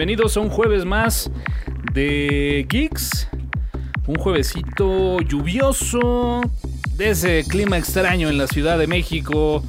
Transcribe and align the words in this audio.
Bienvenidos 0.00 0.38
a 0.38 0.40
un 0.40 0.48
jueves 0.48 0.86
más 0.86 1.30
de 1.92 2.64
Geeks. 2.70 3.28
Un 4.06 4.14
juevesito 4.14 5.20
lluvioso, 5.20 6.40
de 6.96 7.10
ese 7.10 7.44
clima 7.46 7.76
extraño 7.76 8.30
en 8.30 8.38
la 8.38 8.46
Ciudad 8.46 8.78
de 8.78 8.86
México, 8.86 9.62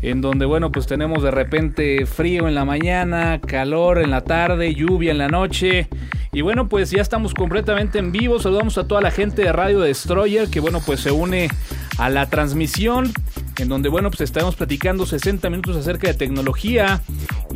en 0.00 0.22
donde, 0.22 0.46
bueno, 0.46 0.72
pues 0.72 0.86
tenemos 0.86 1.22
de 1.22 1.30
repente 1.30 2.06
frío 2.06 2.48
en 2.48 2.54
la 2.54 2.64
mañana, 2.64 3.38
calor 3.42 3.98
en 3.98 4.12
la 4.12 4.22
tarde, 4.22 4.74
lluvia 4.74 5.10
en 5.10 5.18
la 5.18 5.28
noche. 5.28 5.90
Y 6.32 6.40
bueno, 6.40 6.70
pues 6.70 6.90
ya 6.90 7.02
estamos 7.02 7.34
completamente 7.34 7.98
en 7.98 8.12
vivo. 8.12 8.38
Saludamos 8.38 8.78
a 8.78 8.88
toda 8.88 9.02
la 9.02 9.10
gente 9.10 9.42
de 9.42 9.52
Radio 9.52 9.80
Destroyer 9.80 10.48
que, 10.48 10.60
bueno, 10.60 10.80
pues 10.86 11.00
se 11.00 11.10
une 11.10 11.50
a 11.98 12.08
la 12.08 12.30
transmisión 12.30 13.12
en 13.58 13.68
donde, 13.68 13.90
bueno, 13.90 14.10
pues 14.10 14.22
estaremos 14.22 14.56
platicando 14.56 15.04
60 15.04 15.50
minutos 15.50 15.76
acerca 15.76 16.08
de 16.08 16.14
tecnología 16.14 17.02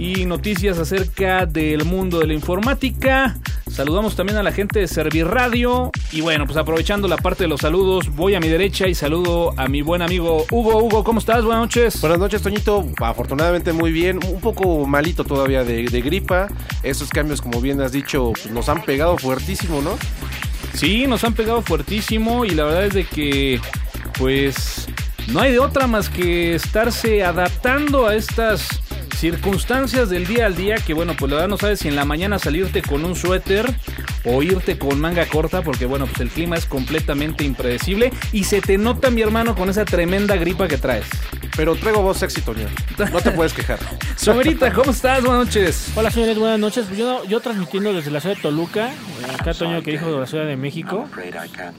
y 0.00 0.24
noticias 0.24 0.78
acerca 0.78 1.44
del 1.44 1.84
mundo 1.84 2.20
de 2.20 2.26
la 2.26 2.32
informática. 2.32 3.36
Saludamos 3.70 4.16
también 4.16 4.38
a 4.38 4.42
la 4.42 4.50
gente 4.50 4.80
de 4.80 4.88
Servir 4.88 5.26
Radio. 5.26 5.90
Y 6.10 6.22
bueno, 6.22 6.46
pues 6.46 6.56
aprovechando 6.56 7.06
la 7.06 7.18
parte 7.18 7.44
de 7.44 7.48
los 7.48 7.60
saludos, 7.60 8.08
voy 8.16 8.34
a 8.34 8.40
mi 8.40 8.48
derecha 8.48 8.88
y 8.88 8.94
saludo 8.94 9.52
a 9.58 9.68
mi 9.68 9.82
buen 9.82 10.00
amigo 10.00 10.46
Hugo. 10.50 10.82
Hugo, 10.82 11.04
¿cómo 11.04 11.18
estás? 11.18 11.44
Buenas 11.44 11.64
noches. 11.64 12.00
Buenas 12.00 12.18
noches, 12.18 12.40
Toñito. 12.40 12.86
Afortunadamente 12.98 13.74
muy 13.74 13.92
bien. 13.92 14.18
Un 14.26 14.40
poco 14.40 14.86
malito 14.86 15.22
todavía 15.22 15.64
de, 15.64 15.84
de 15.84 16.00
gripa. 16.00 16.48
Esos 16.82 17.10
cambios, 17.10 17.42
como 17.42 17.60
bien 17.60 17.82
has 17.82 17.92
dicho, 17.92 18.32
pues, 18.32 18.50
nos 18.50 18.70
han 18.70 18.82
pegado 18.82 19.18
fuertísimo, 19.18 19.82
¿no? 19.82 19.98
Sí, 20.72 21.06
nos 21.06 21.24
han 21.24 21.34
pegado 21.34 21.60
fuertísimo 21.60 22.46
y 22.46 22.50
la 22.50 22.64
verdad 22.64 22.86
es 22.86 22.94
de 22.94 23.04
que, 23.04 23.60
pues, 24.18 24.88
no 25.28 25.40
hay 25.40 25.52
de 25.52 25.58
otra 25.58 25.86
más 25.86 26.08
que 26.08 26.54
estarse 26.54 27.22
adaptando 27.22 28.06
a 28.06 28.14
estas 28.14 28.80
circunstancias 29.20 30.08
del 30.08 30.26
día 30.26 30.46
al 30.46 30.56
día 30.56 30.76
que 30.76 30.94
bueno, 30.94 31.12
pues 31.14 31.30
la 31.30 31.36
verdad 31.36 31.50
no 31.50 31.58
sabes 31.58 31.80
si 31.80 31.88
en 31.88 31.94
la 31.94 32.06
mañana 32.06 32.38
salirte 32.38 32.80
con 32.80 33.04
un 33.04 33.14
suéter 33.14 33.66
o 34.24 34.42
irte 34.42 34.78
con 34.78 35.00
manga 35.00 35.26
corta 35.26 35.62
porque 35.62 35.86
bueno, 35.86 36.06
pues 36.06 36.20
el 36.20 36.28
clima 36.28 36.56
es 36.56 36.66
completamente 36.66 37.44
impredecible 37.44 38.12
y 38.32 38.44
se 38.44 38.60
te 38.60 38.78
nota 38.78 39.10
mi 39.10 39.22
hermano 39.22 39.54
con 39.54 39.68
esa 39.68 39.84
tremenda 39.84 40.36
gripa 40.36 40.68
que 40.68 40.76
traes. 40.76 41.06
Pero 41.56 41.74
traigo 41.74 42.02
voz 42.02 42.18
sexy, 42.18 42.40
Toño. 42.40 42.66
No 43.12 43.20
te 43.20 43.32
puedes 43.32 43.52
quejar. 43.52 43.78
Somerita, 44.16 44.72
¿cómo 44.72 44.92
estás? 44.92 45.22
Buenas 45.22 45.46
noches. 45.46 45.92
Hola 45.94 46.10
señores, 46.10 46.38
buenas 46.38 46.58
noches. 46.58 46.86
Pues 46.86 46.98
yo, 46.98 47.24
yo 47.24 47.40
transmitiendo 47.40 47.92
desde 47.92 48.10
la 48.10 48.20
ciudad 48.20 48.36
de 48.36 48.42
Toluca, 48.42 48.88
eh, 48.88 49.36
acá 49.38 49.52
Toño 49.52 49.82
que 49.82 49.92
dijo 49.92 50.10
de 50.10 50.20
la 50.20 50.26
ciudad 50.26 50.46
de 50.46 50.56
México. 50.56 51.08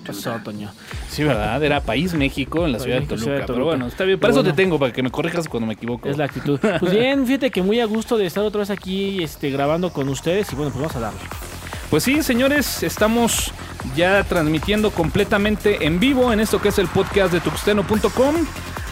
Pasó, 0.05 0.39
Toño. 0.43 0.71
Sí, 1.09 1.23
¿verdad? 1.23 1.63
Era 1.63 1.81
País 1.81 2.13
México 2.13 2.65
en 2.65 2.73
la 2.73 2.79
ciudad 2.79 2.95
de, 2.95 3.01
México, 3.01 3.15
Toluca, 3.15 3.23
ciudad 3.23 3.47
de 3.47 3.53
Pero 3.53 3.65
bueno, 3.65 3.87
está 3.87 4.03
bien. 4.03 4.19
Para 4.19 4.33
Pero 4.33 4.41
eso 4.41 4.49
te 4.49 4.55
tengo, 4.55 4.77
para 4.77 4.91
que 4.91 5.03
me 5.03 5.11
corrijas 5.11 5.47
cuando 5.47 5.67
me 5.67 5.73
equivoco. 5.73 6.09
Es 6.09 6.17
la 6.17 6.25
actitud. 6.25 6.59
Pues 6.59 6.91
bien, 6.91 7.25
fíjate 7.25 7.51
que 7.51 7.61
muy 7.61 7.79
a 7.79 7.85
gusto 7.85 8.17
de 8.17 8.25
estar 8.25 8.43
otra 8.43 8.59
vez 8.59 8.69
aquí 8.69 9.23
este, 9.23 9.49
grabando 9.49 9.91
con 9.91 10.09
ustedes 10.09 10.51
y 10.51 10.55
bueno, 10.55 10.71
pues 10.71 10.81
vamos 10.81 10.95
a 10.95 10.99
darle. 10.99 11.50
Pues 11.91 12.05
sí, 12.05 12.23
señores, 12.23 12.83
estamos 12.83 13.51
ya 13.97 14.23
transmitiendo 14.23 14.91
completamente 14.91 15.85
en 15.85 15.99
vivo 15.99 16.31
en 16.31 16.39
esto 16.39 16.61
que 16.61 16.69
es 16.69 16.79
el 16.79 16.87
podcast 16.87 17.33
de 17.33 17.41
tuxteno.com. 17.41 18.35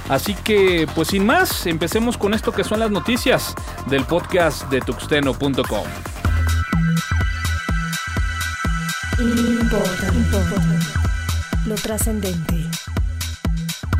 Así 0.10 0.36
que, 0.36 0.86
pues 0.96 1.08
sin 1.08 1.26
más, 1.26 1.66
empecemos 1.66 2.18
con 2.18 2.34
esto 2.34 2.52
que 2.52 2.66
son 2.66 2.80
las 2.82 2.92
noticias 2.92 3.56
del 3.88 4.04
podcast 4.04 4.70
de 4.70 4.82
tuxteno.com. 4.82 5.88
Lo 11.66 11.76
trascendente. 11.76 12.66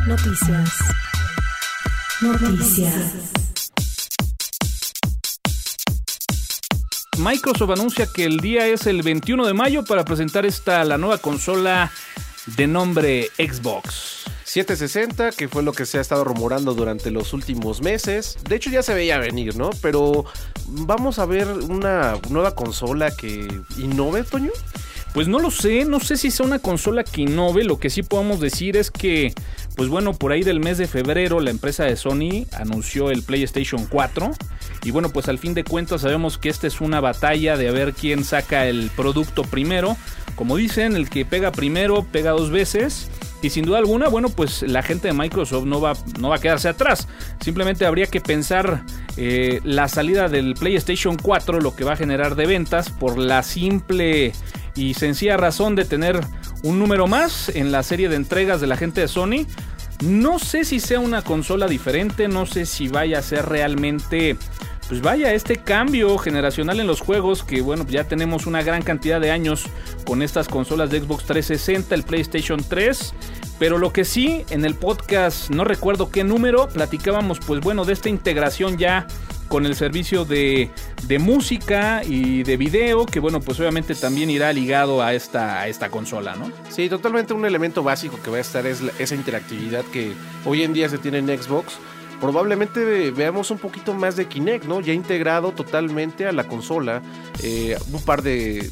Noticias. 0.06 0.78
Noticias. 2.20 3.39
Microsoft 7.20 7.70
anuncia 7.70 8.06
que 8.06 8.24
el 8.24 8.38
día 8.38 8.66
es 8.66 8.86
el 8.86 9.02
21 9.02 9.46
de 9.46 9.52
mayo 9.52 9.84
para 9.84 10.06
presentar 10.06 10.46
esta 10.46 10.82
la 10.84 10.96
nueva 10.96 11.18
consola 11.18 11.92
de 12.56 12.66
nombre 12.66 13.28
Xbox. 13.36 14.24
760, 14.44 15.32
que 15.32 15.46
fue 15.46 15.62
lo 15.62 15.72
que 15.72 15.84
se 15.84 15.98
ha 15.98 16.00
estado 16.00 16.24
rumorando 16.24 16.72
durante 16.72 17.10
los 17.10 17.34
últimos 17.34 17.82
meses. 17.82 18.38
De 18.48 18.56
hecho, 18.56 18.70
ya 18.70 18.82
se 18.82 18.94
veía 18.94 19.18
venir, 19.18 19.54
¿no? 19.54 19.68
Pero 19.82 20.24
vamos 20.66 21.18
a 21.18 21.26
ver 21.26 21.46
una 21.46 22.18
nueva 22.30 22.54
consola 22.54 23.14
que 23.14 23.46
innove, 23.76 24.24
Toño. 24.24 24.52
Pues 25.12 25.26
no 25.26 25.40
lo 25.40 25.50
sé, 25.50 25.84
no 25.84 25.98
sé 25.98 26.16
si 26.16 26.30
sea 26.30 26.46
una 26.46 26.60
consola 26.60 27.02
que 27.02 27.22
innove, 27.22 27.64
lo 27.64 27.80
que 27.80 27.90
sí 27.90 28.02
podemos 28.02 28.38
decir 28.38 28.76
es 28.76 28.92
que, 28.92 29.34
pues 29.74 29.88
bueno, 29.88 30.14
por 30.14 30.30
ahí 30.30 30.44
del 30.44 30.60
mes 30.60 30.78
de 30.78 30.86
febrero 30.86 31.40
la 31.40 31.50
empresa 31.50 31.84
de 31.84 31.96
Sony 31.96 32.46
anunció 32.52 33.10
el 33.10 33.24
PlayStation 33.24 33.86
4 33.86 34.30
y 34.84 34.92
bueno, 34.92 35.10
pues 35.10 35.28
al 35.28 35.38
fin 35.38 35.52
de 35.52 35.64
cuentas 35.64 36.02
sabemos 36.02 36.38
que 36.38 36.48
esta 36.48 36.68
es 36.68 36.80
una 36.80 37.00
batalla 37.00 37.56
de 37.56 37.68
a 37.68 37.72
ver 37.72 37.92
quién 37.92 38.24
saca 38.24 38.68
el 38.68 38.88
producto 38.94 39.42
primero, 39.42 39.96
como 40.36 40.56
dicen, 40.56 40.94
el 40.94 41.10
que 41.10 41.24
pega 41.24 41.50
primero 41.50 42.06
pega 42.10 42.30
dos 42.30 42.50
veces. 42.50 43.10
Y 43.42 43.50
sin 43.50 43.64
duda 43.64 43.78
alguna, 43.78 44.08
bueno, 44.08 44.28
pues 44.28 44.62
la 44.62 44.82
gente 44.82 45.08
de 45.08 45.14
Microsoft 45.14 45.64
no 45.64 45.80
va, 45.80 45.94
no 46.18 46.28
va 46.28 46.36
a 46.36 46.40
quedarse 46.40 46.68
atrás. 46.68 47.08
Simplemente 47.40 47.86
habría 47.86 48.06
que 48.06 48.20
pensar 48.20 48.84
eh, 49.16 49.60
la 49.64 49.88
salida 49.88 50.28
del 50.28 50.54
PlayStation 50.54 51.16
4, 51.16 51.60
lo 51.60 51.74
que 51.74 51.84
va 51.84 51.94
a 51.94 51.96
generar 51.96 52.34
de 52.34 52.46
ventas, 52.46 52.90
por 52.90 53.16
la 53.16 53.42
simple 53.42 54.32
y 54.74 54.94
sencilla 54.94 55.36
razón 55.36 55.74
de 55.74 55.84
tener 55.84 56.20
un 56.62 56.78
número 56.78 57.06
más 57.06 57.48
en 57.48 57.72
la 57.72 57.82
serie 57.82 58.08
de 58.08 58.16
entregas 58.16 58.60
de 58.60 58.66
la 58.66 58.76
gente 58.76 59.00
de 59.00 59.08
Sony. 59.08 59.46
No 60.02 60.38
sé 60.38 60.64
si 60.64 60.80
sea 60.80 61.00
una 61.00 61.22
consola 61.22 61.66
diferente, 61.66 62.28
no 62.28 62.46
sé 62.46 62.64
si 62.66 62.88
vaya 62.88 63.18
a 63.18 63.22
ser 63.22 63.46
realmente, 63.46 64.36
pues 64.90 65.00
vaya, 65.02 65.32
este 65.32 65.56
cambio 65.56 66.18
generacional 66.18 66.80
en 66.80 66.88
los 66.88 67.00
juegos, 67.00 67.44
que 67.44 67.60
bueno, 67.62 67.86
ya 67.88 68.04
tenemos 68.04 68.46
una 68.46 68.60
gran 68.62 68.82
cantidad 68.82 69.20
de 69.20 69.30
años 69.30 69.64
con 70.04 70.20
estas 70.20 70.48
consolas 70.48 70.90
de 70.90 71.00
Xbox 71.00 71.24
360, 71.26 71.94
el 71.94 72.02
PlayStation 72.02 72.60
3. 72.68 73.14
Pero 73.60 73.78
lo 73.78 73.92
que 73.92 74.04
sí, 74.04 74.44
en 74.50 74.64
el 74.64 74.74
podcast, 74.74 75.48
no 75.50 75.62
recuerdo 75.64 76.10
qué 76.10 76.24
número, 76.24 76.68
platicábamos 76.68 77.38
pues 77.38 77.60
bueno 77.60 77.84
de 77.84 77.92
esta 77.92 78.08
integración 78.08 78.78
ya 78.78 79.06
con 79.48 79.64
el 79.66 79.74
servicio 79.76 80.24
de, 80.24 80.70
de 81.06 81.18
música 81.18 82.02
y 82.04 82.42
de 82.42 82.56
video, 82.56 83.04
que 83.06 83.20
bueno, 83.20 83.40
pues 83.40 83.58
obviamente 83.60 83.94
también 83.94 84.28
irá 84.30 84.52
ligado 84.52 85.02
a 85.02 85.12
esta, 85.14 85.60
a 85.60 85.68
esta 85.68 85.88
consola, 85.90 86.36
¿no? 86.36 86.50
Sí, 86.68 86.88
totalmente 86.88 87.32
un 87.34 87.44
elemento 87.44 87.82
básico 87.82 88.18
que 88.22 88.30
va 88.30 88.38
a 88.38 88.40
estar 88.40 88.66
es 88.66 88.80
la- 88.80 88.92
esa 88.98 89.14
interactividad 89.14 89.84
que 89.92 90.12
hoy 90.44 90.62
en 90.62 90.72
día 90.72 90.88
se 90.88 90.98
tiene 90.98 91.18
en 91.18 91.26
Xbox. 91.26 91.74
Probablemente 92.20 92.84
ve- 92.84 93.10
veamos 93.10 93.50
un 93.50 93.58
poquito 93.58 93.94
más 93.94 94.14
de 94.16 94.26
Kinect, 94.26 94.64
¿no? 94.66 94.80
Ya 94.80 94.92
integrado 94.92 95.52
totalmente 95.52 96.26
a 96.26 96.32
la 96.32 96.44
consola. 96.44 97.02
eh, 97.42 97.78
un 97.90 98.02
par 98.02 98.20
de 98.22 98.70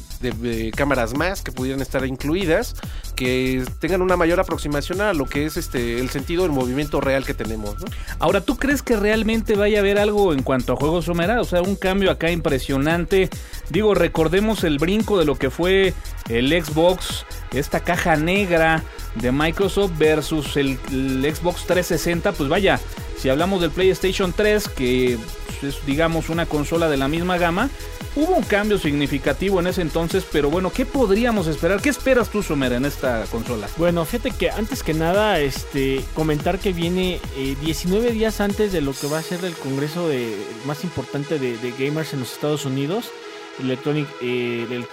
cámaras 0.75 1.15
más 1.17 1.41
que 1.41 1.51
pudieran 1.51 1.81
estar 1.81 2.05
incluidas. 2.05 2.75
Que 3.15 3.65
tengan 3.79 4.01
una 4.03 4.15
mayor 4.15 4.39
aproximación 4.39 5.01
a 5.01 5.13
lo 5.13 5.25
que 5.25 5.45
es 5.45 5.57
este 5.57 5.99
el 5.99 6.09
sentido 6.09 6.43
del 6.43 6.51
movimiento 6.51 7.01
real 7.01 7.25
que 7.25 7.33
tenemos, 7.33 7.79
¿no? 7.79 7.85
Ahora, 8.19 8.41
¿tú 8.41 8.55
crees 8.57 8.81
que 8.83 8.95
realmente 8.95 9.55
vaya 9.55 9.79
a 9.79 9.81
haber 9.81 9.97
algo 9.97 10.31
en 10.33 10.43
cuanto 10.43 10.73
a 10.73 10.75
juegos 10.75 11.05
Somera? 11.05 11.41
O 11.41 11.43
sea, 11.43 11.61
un 11.61 11.75
cambio 11.75 12.11
acá 12.11 12.29
impresionante. 12.31 13.29
Digo, 13.71 13.95
recordemos 13.95 14.63
el 14.63 14.77
brinco 14.77 15.17
de 15.17 15.25
lo 15.25 15.35
que 15.35 15.49
fue 15.49 15.93
el 16.29 16.49
Xbox, 16.63 17.25
esta 17.51 17.79
caja 17.81 18.15
negra 18.15 18.83
de 19.15 19.31
Microsoft 19.31 19.91
versus 19.97 20.55
el, 20.57 20.77
el 20.91 21.35
Xbox 21.35 21.65
360. 21.65 22.31
Pues 22.33 22.47
vaya, 22.47 22.79
si 23.19 23.29
hablamos 23.29 23.61
del 23.61 23.71
PlayStation 23.71 24.33
3, 24.33 24.69
que 24.69 25.17
es 25.61 25.85
digamos 25.85 26.29
una 26.29 26.45
consola 26.45 26.89
de 26.89 26.97
la 26.97 27.07
misma 27.07 27.37
gama, 27.37 27.69
hubo 28.15 28.35
un 28.35 28.43
cambio 28.43 28.77
significativo 28.77 29.59
en 29.59 29.67
ese 29.67 29.81
entonces. 29.81 30.25
Pero 30.31 30.49
bueno, 30.49 30.71
¿qué 30.71 30.85
podríamos 30.85 31.47
esperar? 31.47 31.81
¿Qué 31.81 31.89
esperas 31.89 32.29
tú, 32.29 32.41
Somera, 32.41 32.77
en 32.77 32.85
esta 32.85 33.25
consola? 33.31 33.67
Bueno, 33.77 34.05
fíjate 34.05 34.31
que 34.31 34.49
antes 34.49 34.83
que 34.83 34.93
nada, 34.93 35.39
este, 35.39 36.03
comentar 36.15 36.59
que 36.59 36.71
viene 36.71 37.19
eh, 37.35 37.55
19 37.61 38.11
días 38.11 38.39
antes 38.39 38.71
de 38.71 38.81
lo 38.81 38.93
que 38.93 39.07
va 39.07 39.19
a 39.19 39.23
ser 39.23 39.43
el 39.43 39.53
congreso 39.53 40.07
de, 40.07 40.35
más 40.65 40.83
importante 40.83 41.39
de, 41.39 41.73
gamers 41.77 42.13
en 42.13 42.21
los 42.21 42.31
Estados 42.31 42.65
Unidos, 42.65 43.11
Electronic, 43.59 44.07
eh, 44.21 44.83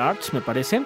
Arts, 0.00 0.32
me 0.32 0.40
parece. 0.40 0.82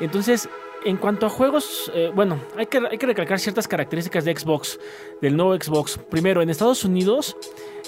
Entonces, 0.00 0.48
en 0.84 0.96
cuanto 0.96 1.26
a 1.26 1.28
juegos, 1.28 1.90
eh, 1.94 2.10
bueno, 2.14 2.40
hay 2.56 2.66
que, 2.66 2.78
hay 2.78 2.98
que 2.98 3.06
recalcar 3.06 3.38
ciertas 3.38 3.68
características 3.68 4.24
de 4.24 4.36
Xbox, 4.36 4.78
del 5.20 5.36
nuevo 5.36 5.54
Xbox. 5.54 5.98
Primero, 6.10 6.42
en 6.42 6.50
Estados 6.50 6.84
Unidos, 6.84 7.36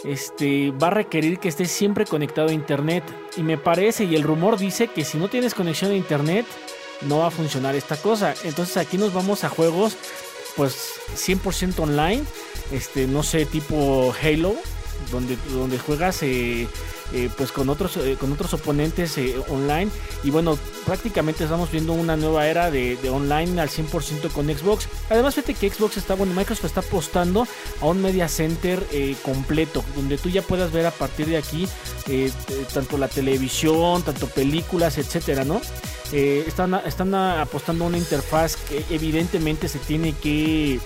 este, 0.04 0.70
va 0.72 0.88
a 0.88 0.90
requerir 0.90 1.38
que 1.38 1.48
estés 1.48 1.70
siempre 1.70 2.04
conectado 2.04 2.48
a 2.48 2.52
Internet. 2.52 3.04
Y 3.36 3.42
me 3.42 3.58
parece, 3.58 4.04
y 4.04 4.14
el 4.16 4.22
rumor 4.22 4.58
dice 4.58 4.88
que 4.88 5.04
si 5.04 5.18
no 5.18 5.28
tienes 5.28 5.54
conexión 5.54 5.92
a 5.92 5.94
Internet, 5.94 6.46
no 7.02 7.18
va 7.18 7.28
a 7.28 7.30
funcionar 7.30 7.74
esta 7.74 7.96
cosa. 7.96 8.34
Entonces 8.44 8.76
aquí 8.76 8.98
nos 8.98 9.12
vamos 9.12 9.44
a 9.44 9.48
juegos 9.48 9.96
pues 10.56 11.00
100% 11.14 11.78
online, 11.78 12.22
este 12.72 13.06
no 13.06 13.22
sé, 13.22 13.46
tipo 13.46 14.12
Halo, 14.20 14.54
donde, 15.10 15.36
donde 15.52 15.78
juegas 15.78 16.22
eh, 16.22 16.68
eh, 17.12 17.28
pues 17.36 17.50
con 17.52 17.68
otros, 17.68 17.96
eh, 17.96 18.16
con 18.18 18.32
otros 18.32 18.54
oponentes 18.54 19.16
online. 19.48 19.90
Y 20.22 20.30
bueno, 20.30 20.58
prácticamente 20.86 21.44
estamos 21.44 21.70
viendo 21.70 21.92
una 21.92 22.16
nueva 22.16 22.46
era 22.46 22.70
de, 22.70 22.96
de 22.96 23.10
online 23.10 23.60
al 23.60 23.68
100% 23.68 24.30
con 24.30 24.46
Xbox. 24.46 24.88
Además, 25.08 25.34
fíjate 25.34 25.54
que 25.54 25.70
Xbox 25.70 25.96
está, 25.96 26.14
bueno, 26.14 26.34
Microsoft 26.34 26.66
está 26.66 26.80
apostando 26.80 27.46
a 27.80 27.86
un 27.86 28.02
media 28.02 28.28
center 28.28 28.84
completo, 29.22 29.84
donde 29.96 30.18
tú 30.18 30.28
ya 30.28 30.42
puedas 30.42 30.72
ver 30.72 30.86
a 30.86 30.90
partir 30.90 31.26
de 31.26 31.36
aquí 31.36 31.68
tanto 32.72 32.98
la 32.98 33.08
televisión, 33.08 34.02
tanto 34.02 34.26
películas, 34.26 34.98
etcétera, 34.98 35.44
¿no? 35.44 35.60
Están, 36.12 36.74
están 36.86 37.14
apostando 37.14 37.84
a 37.84 37.88
una 37.88 37.98
interfaz 37.98 38.56
que 38.56 38.84
evidentemente 38.90 39.68
se 39.68 39.78
tiene 39.78 40.12
que 40.12 40.80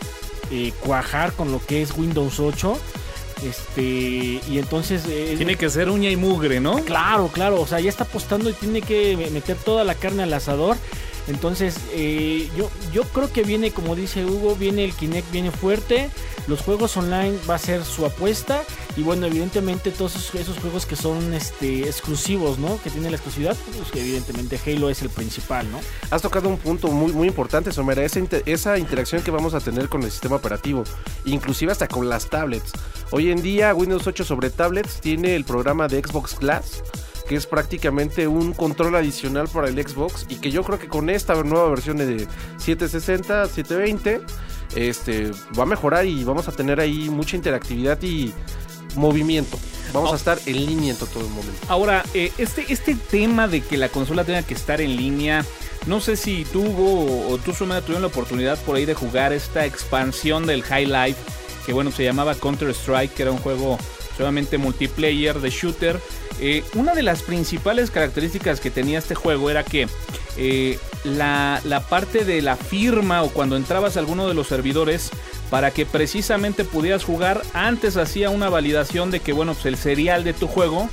cuajar 0.80 1.32
con 1.32 1.50
lo 1.52 1.64
que 1.64 1.82
es 1.82 1.96
Windows 1.96 2.40
8. 2.40 2.78
Este, 3.42 3.82
y 3.82 4.58
entonces 4.58 5.02
eh, 5.08 5.34
Tiene 5.36 5.56
que 5.56 5.68
ser 5.68 5.90
uña 5.90 6.10
y 6.10 6.16
mugre, 6.16 6.60
¿no? 6.60 6.76
Claro, 6.84 7.28
claro, 7.28 7.60
o 7.60 7.66
sea, 7.66 7.80
ya 7.80 7.88
está 7.90 8.04
apostando 8.04 8.48
y 8.48 8.52
tiene 8.52 8.80
que 8.82 9.16
me- 9.16 9.30
meter 9.30 9.56
toda 9.56 9.84
la 9.84 9.94
carne 9.94 10.22
al 10.22 10.32
asador. 10.32 10.76
Entonces, 11.26 11.76
eh, 11.92 12.48
yo, 12.56 12.70
yo 12.92 13.02
creo 13.04 13.32
que 13.32 13.42
viene, 13.42 13.70
como 13.70 13.96
dice 13.96 14.24
Hugo, 14.24 14.56
viene 14.56 14.84
el 14.84 14.92
Kinect, 14.92 15.30
viene 15.32 15.50
fuerte. 15.50 16.10
Los 16.46 16.60
juegos 16.60 16.96
online 16.96 17.38
va 17.48 17.54
a 17.54 17.58
ser 17.58 17.84
su 17.84 18.04
apuesta. 18.04 18.62
Y 18.96 19.02
bueno, 19.02 19.26
evidentemente 19.26 19.90
todos 19.90 20.14
esos, 20.34 20.58
juegos 20.58 20.86
que 20.86 20.94
son 20.94 21.32
este, 21.34 21.80
exclusivos, 21.80 22.58
¿no? 22.58 22.80
Que 22.82 22.90
tienen 22.90 23.10
la 23.10 23.16
exclusividad, 23.16 23.56
pues 23.76 23.88
evidentemente 23.94 24.60
Halo 24.64 24.90
es 24.90 25.02
el 25.02 25.10
principal, 25.10 25.70
¿no? 25.72 25.80
Has 26.10 26.22
tocado 26.22 26.48
un 26.48 26.58
punto 26.58 26.88
muy, 26.88 27.12
muy 27.12 27.26
importante, 27.26 27.72
Somera, 27.72 28.04
esa, 28.04 28.20
esa 28.46 28.78
interacción 28.78 29.22
que 29.22 29.30
vamos 29.30 29.54
a 29.54 29.60
tener 29.60 29.88
con 29.88 30.02
el 30.02 30.10
sistema 30.10 30.36
operativo, 30.36 30.84
inclusive 31.24 31.72
hasta 31.72 31.88
con 31.88 32.08
las 32.08 32.30
tablets. 32.30 32.72
Hoy 33.10 33.30
en 33.30 33.42
día 33.42 33.74
Windows 33.74 34.06
8 34.06 34.24
sobre 34.24 34.50
tablets 34.50 35.00
tiene 35.00 35.34
el 35.34 35.44
programa 35.44 35.88
de 35.88 36.02
Xbox 36.02 36.38
Glass, 36.38 36.82
que 37.28 37.36
es 37.36 37.46
prácticamente 37.46 38.28
un 38.28 38.52
control 38.52 38.94
adicional 38.96 39.48
para 39.48 39.68
el 39.68 39.82
Xbox 39.82 40.26
y 40.28 40.36
que 40.36 40.50
yo 40.50 40.62
creo 40.62 40.78
que 40.78 40.88
con 40.88 41.08
esta 41.10 41.34
nueva 41.42 41.68
versión 41.70 41.96
de 41.96 42.26
760, 42.58 43.46
720, 43.46 44.20
este, 44.74 45.30
va 45.58 45.64
a 45.64 45.66
mejorar 45.66 46.06
y 46.06 46.24
vamos 46.24 46.48
a 46.48 46.52
tener 46.52 46.80
ahí 46.80 47.08
mucha 47.10 47.36
interactividad 47.36 48.00
y 48.02 48.32
movimiento. 48.96 49.58
Vamos 49.92 50.12
a 50.12 50.16
estar 50.16 50.38
en 50.46 50.66
línea 50.66 50.92
en 50.92 50.96
todo 50.96 51.20
el 51.20 51.30
momento. 51.30 51.60
Ahora, 51.68 52.04
eh, 52.14 52.32
este, 52.38 52.64
este 52.72 52.94
tema 52.94 53.46
de 53.46 53.60
que 53.60 53.76
la 53.76 53.88
consola 53.88 54.24
tenga 54.24 54.42
que 54.42 54.54
estar 54.54 54.80
en 54.80 54.96
línea, 54.96 55.44
no 55.86 56.00
sé 56.00 56.16
si 56.16 56.44
tú 56.44 56.62
Hugo, 56.62 57.28
o 57.28 57.38
tú 57.38 57.52
Sumeda 57.52 57.80
tuvieron 57.80 58.02
la 58.02 58.08
oportunidad 58.08 58.58
por 58.62 58.76
ahí 58.76 58.86
de 58.86 58.94
jugar 58.94 59.32
esta 59.32 59.66
expansión 59.66 60.46
del 60.46 60.62
High 60.62 60.86
Life, 60.86 61.20
que 61.64 61.72
bueno, 61.72 61.92
se 61.92 62.02
llamaba 62.02 62.34
Counter 62.34 62.70
Strike, 62.70 63.14
que 63.14 63.22
era 63.22 63.32
un 63.32 63.38
juego 63.38 63.78
solamente 64.16 64.58
multiplayer 64.58 65.40
de 65.40 65.50
shooter. 65.50 66.00
Eh, 66.40 66.64
una 66.74 66.94
de 66.94 67.02
las 67.02 67.22
principales 67.22 67.90
características 67.90 68.60
que 68.60 68.70
tenía 68.70 68.98
este 68.98 69.14
juego 69.14 69.50
era 69.50 69.62
que 69.62 69.86
eh, 70.36 70.78
la, 71.04 71.60
la 71.64 71.80
parte 71.80 72.24
de 72.24 72.42
la 72.42 72.56
firma 72.56 73.22
o 73.22 73.30
cuando 73.30 73.56
entrabas 73.56 73.96
a 73.96 74.00
alguno 74.00 74.26
de 74.28 74.34
los 74.34 74.48
servidores 74.48 75.10
para 75.50 75.70
que 75.70 75.86
precisamente 75.86 76.64
pudieras 76.64 77.04
jugar. 77.04 77.42
Antes 77.52 77.96
hacía 77.96 78.30
una 78.30 78.48
validación 78.48 79.10
de 79.10 79.20
que 79.20 79.32
bueno 79.32 79.54
pues 79.54 79.66
el 79.66 79.76
serial 79.76 80.24
de 80.24 80.32
tu 80.32 80.46
juego 80.48 80.88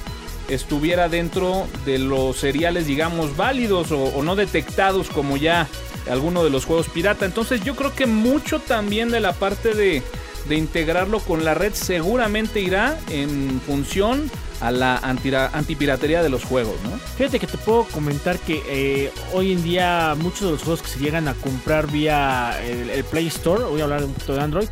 estuviera 0.49 1.07
dentro 1.07 1.67
de 1.85 1.97
los 1.97 2.37
seriales 2.37 2.85
digamos 2.85 3.37
válidos 3.37 3.91
o, 3.91 4.03
o 4.03 4.23
no 4.23 4.35
detectados 4.35 5.09
como 5.09 5.37
ya 5.37 5.67
alguno 6.09 6.43
de 6.43 6.49
los 6.49 6.65
juegos 6.65 6.89
pirata. 6.89 7.25
Entonces 7.25 7.63
yo 7.63 7.75
creo 7.75 7.93
que 7.93 8.05
mucho 8.05 8.59
también 8.59 9.09
de 9.09 9.19
la 9.19 9.33
parte 9.33 9.73
de, 9.73 10.03
de 10.47 10.55
integrarlo 10.55 11.19
con 11.19 11.45
la 11.45 11.53
red 11.53 11.73
seguramente 11.73 12.59
irá 12.59 12.97
en 13.09 13.61
función 13.65 14.29
a 14.61 14.71
la 14.71 14.97
antipiratería 14.97 16.21
de 16.21 16.29
los 16.29 16.43
juegos, 16.43 16.75
¿no? 16.83 16.91
Fíjate 17.17 17.39
que 17.39 17.47
te 17.47 17.57
puedo 17.57 17.83
comentar 17.85 18.37
que 18.37 18.61
eh, 18.67 19.11
hoy 19.33 19.53
en 19.53 19.63
día 19.63 20.15
muchos 20.17 20.41
de 20.41 20.51
los 20.51 20.61
juegos 20.61 20.83
que 20.83 20.87
se 20.87 20.99
llegan 20.99 21.27
a 21.27 21.33
comprar 21.33 21.91
vía 21.91 22.55
el, 22.63 22.91
el 22.91 23.03
Play 23.03 23.27
Store, 23.27 23.63
voy 23.63 23.81
a 23.81 23.85
hablar 23.85 24.03
un 24.03 24.13
poquito 24.13 24.35
de 24.35 24.41
Android, 24.41 24.67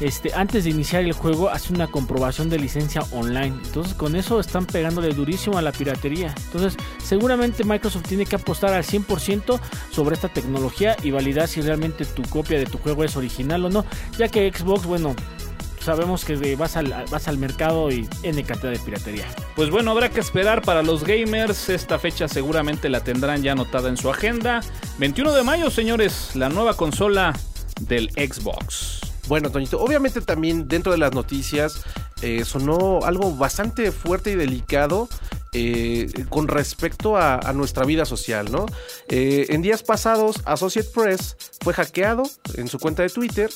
este, 0.00 0.34
antes 0.34 0.64
de 0.64 0.70
iniciar 0.70 1.02
el 1.02 1.12
juego 1.12 1.50
hace 1.50 1.72
una 1.72 1.86
comprobación 1.86 2.48
de 2.48 2.58
licencia 2.58 3.02
online. 3.12 3.56
Entonces 3.64 3.94
con 3.94 4.16
eso 4.16 4.40
están 4.40 4.66
pegándole 4.66 5.14
durísimo 5.14 5.58
a 5.58 5.62
la 5.62 5.72
piratería. 5.72 6.34
Entonces 6.46 6.76
seguramente 7.02 7.64
Microsoft 7.64 8.08
tiene 8.08 8.26
que 8.26 8.36
apostar 8.36 8.72
al 8.72 8.84
100% 8.84 9.60
sobre 9.90 10.14
esta 10.14 10.28
tecnología 10.28 10.96
y 11.02 11.10
validar 11.10 11.48
si 11.48 11.60
realmente 11.60 12.04
tu 12.04 12.22
copia 12.22 12.58
de 12.58 12.66
tu 12.66 12.78
juego 12.78 13.04
es 13.04 13.16
original 13.16 13.64
o 13.64 13.70
no. 13.70 13.84
Ya 14.18 14.28
que 14.28 14.50
Xbox, 14.52 14.86
bueno, 14.86 15.14
sabemos 15.84 16.24
que 16.24 16.56
vas, 16.56 16.76
al, 16.76 17.04
vas 17.10 17.28
al 17.28 17.38
mercado 17.38 17.90
y 17.90 18.08
N 18.22 18.42
cantidad 18.42 18.72
de 18.72 18.78
piratería. 18.78 19.26
Pues 19.54 19.70
bueno, 19.70 19.90
habrá 19.90 20.10
que 20.10 20.20
esperar 20.20 20.62
para 20.62 20.82
los 20.82 21.04
gamers. 21.04 21.68
Esta 21.68 21.98
fecha 21.98 22.26
seguramente 22.26 22.88
la 22.88 23.04
tendrán 23.04 23.42
ya 23.42 23.52
anotada 23.52 23.88
en 23.88 23.96
su 23.96 24.10
agenda. 24.10 24.60
21 24.98 25.32
de 25.32 25.42
mayo, 25.44 25.70
señores, 25.70 26.34
la 26.34 26.48
nueva 26.48 26.76
consola 26.76 27.34
del 27.80 28.10
Xbox. 28.10 29.13
Bueno, 29.26 29.50
Toñito, 29.50 29.80
obviamente 29.80 30.20
también 30.20 30.68
dentro 30.68 30.92
de 30.92 30.98
las 30.98 31.12
noticias 31.12 31.82
eh, 32.22 32.44
sonó 32.44 33.00
algo 33.04 33.34
bastante 33.34 33.90
fuerte 33.92 34.32
y 34.32 34.34
delicado 34.34 35.08
eh, 35.52 36.10
con 36.28 36.48
respecto 36.48 37.16
a, 37.16 37.52
nuestra 37.52 37.84
vida 37.84 38.04
social, 38.04 38.50
¿no? 38.50 38.66
Eh, 39.08 39.46
en 39.50 39.62
días 39.62 39.82
pasados, 39.82 40.42
Associate 40.44 40.88
Press 40.92 41.36
fue 41.62 41.72
hackeado 41.74 42.24
en 42.54 42.68
su 42.68 42.78
cuenta 42.78 43.02
de 43.02 43.08
Twitter 43.08 43.50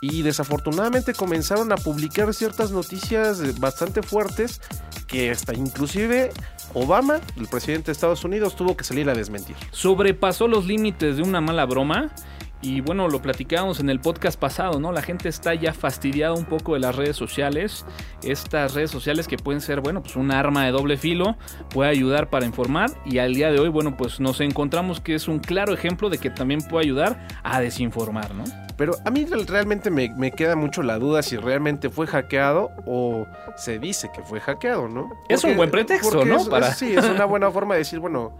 y 0.00 0.22
desafortunadamente 0.22 1.12
comenzaron 1.12 1.72
a 1.72 1.76
publicar 1.76 2.32
ciertas 2.32 2.70
noticias 2.70 3.58
bastante 3.58 4.02
fuertes 4.02 4.60
que 5.06 5.30
hasta 5.30 5.54
inclusive 5.54 6.30
Obama, 6.72 7.20
el 7.36 7.48
presidente 7.48 7.86
de 7.86 7.92
Estados 7.92 8.24
Unidos, 8.24 8.54
tuvo 8.54 8.76
que 8.76 8.84
salir 8.84 9.10
a 9.10 9.14
desmentir. 9.14 9.56
Sobrepasó 9.72 10.46
los 10.46 10.66
límites 10.66 11.16
de 11.16 11.22
una 11.22 11.40
mala 11.40 11.66
broma. 11.66 12.12
Y 12.62 12.82
bueno, 12.82 13.08
lo 13.08 13.22
platicábamos 13.22 13.80
en 13.80 13.88
el 13.88 14.00
podcast 14.00 14.38
pasado, 14.38 14.80
¿no? 14.80 14.92
La 14.92 15.00
gente 15.00 15.30
está 15.30 15.54
ya 15.54 15.72
fastidiada 15.72 16.34
un 16.34 16.44
poco 16.44 16.74
de 16.74 16.80
las 16.80 16.94
redes 16.94 17.16
sociales. 17.16 17.86
Estas 18.22 18.74
redes 18.74 18.90
sociales 18.90 19.26
que 19.26 19.38
pueden 19.38 19.62
ser, 19.62 19.80
bueno, 19.80 20.02
pues 20.02 20.16
un 20.16 20.30
arma 20.30 20.66
de 20.66 20.72
doble 20.72 20.98
filo, 20.98 21.36
puede 21.70 21.90
ayudar 21.90 22.28
para 22.28 22.44
informar. 22.44 22.90
Y 23.06 23.18
al 23.18 23.34
día 23.34 23.50
de 23.50 23.60
hoy, 23.60 23.70
bueno, 23.70 23.96
pues 23.96 24.20
nos 24.20 24.40
encontramos 24.42 25.00
que 25.00 25.14
es 25.14 25.26
un 25.26 25.38
claro 25.38 25.72
ejemplo 25.72 26.10
de 26.10 26.18
que 26.18 26.28
también 26.28 26.60
puede 26.60 26.84
ayudar 26.84 27.26
a 27.42 27.60
desinformar, 27.60 28.34
¿no? 28.34 28.44
Pero 28.80 28.94
a 29.04 29.10
mí 29.10 29.26
real- 29.26 29.46
realmente 29.46 29.90
me, 29.90 30.08
me 30.16 30.30
queda 30.32 30.56
mucho 30.56 30.82
la 30.82 30.98
duda 30.98 31.22
si 31.22 31.36
realmente 31.36 31.90
fue 31.90 32.06
hackeado 32.06 32.70
o 32.86 33.26
se 33.54 33.78
dice 33.78 34.10
que 34.10 34.22
fue 34.22 34.40
hackeado, 34.40 34.88
¿no? 34.88 35.10
Es 35.28 35.44
un 35.44 35.54
buen 35.54 35.70
pretexto, 35.70 36.24
¿no? 36.24 36.36
es- 36.38 36.48
Para- 36.48 36.68
es- 36.70 36.78
sí, 36.78 36.94
es 36.96 37.04
una 37.04 37.26
buena 37.26 37.50
forma 37.50 37.74
de 37.74 37.80
decir, 37.80 37.98
bueno, 37.98 38.32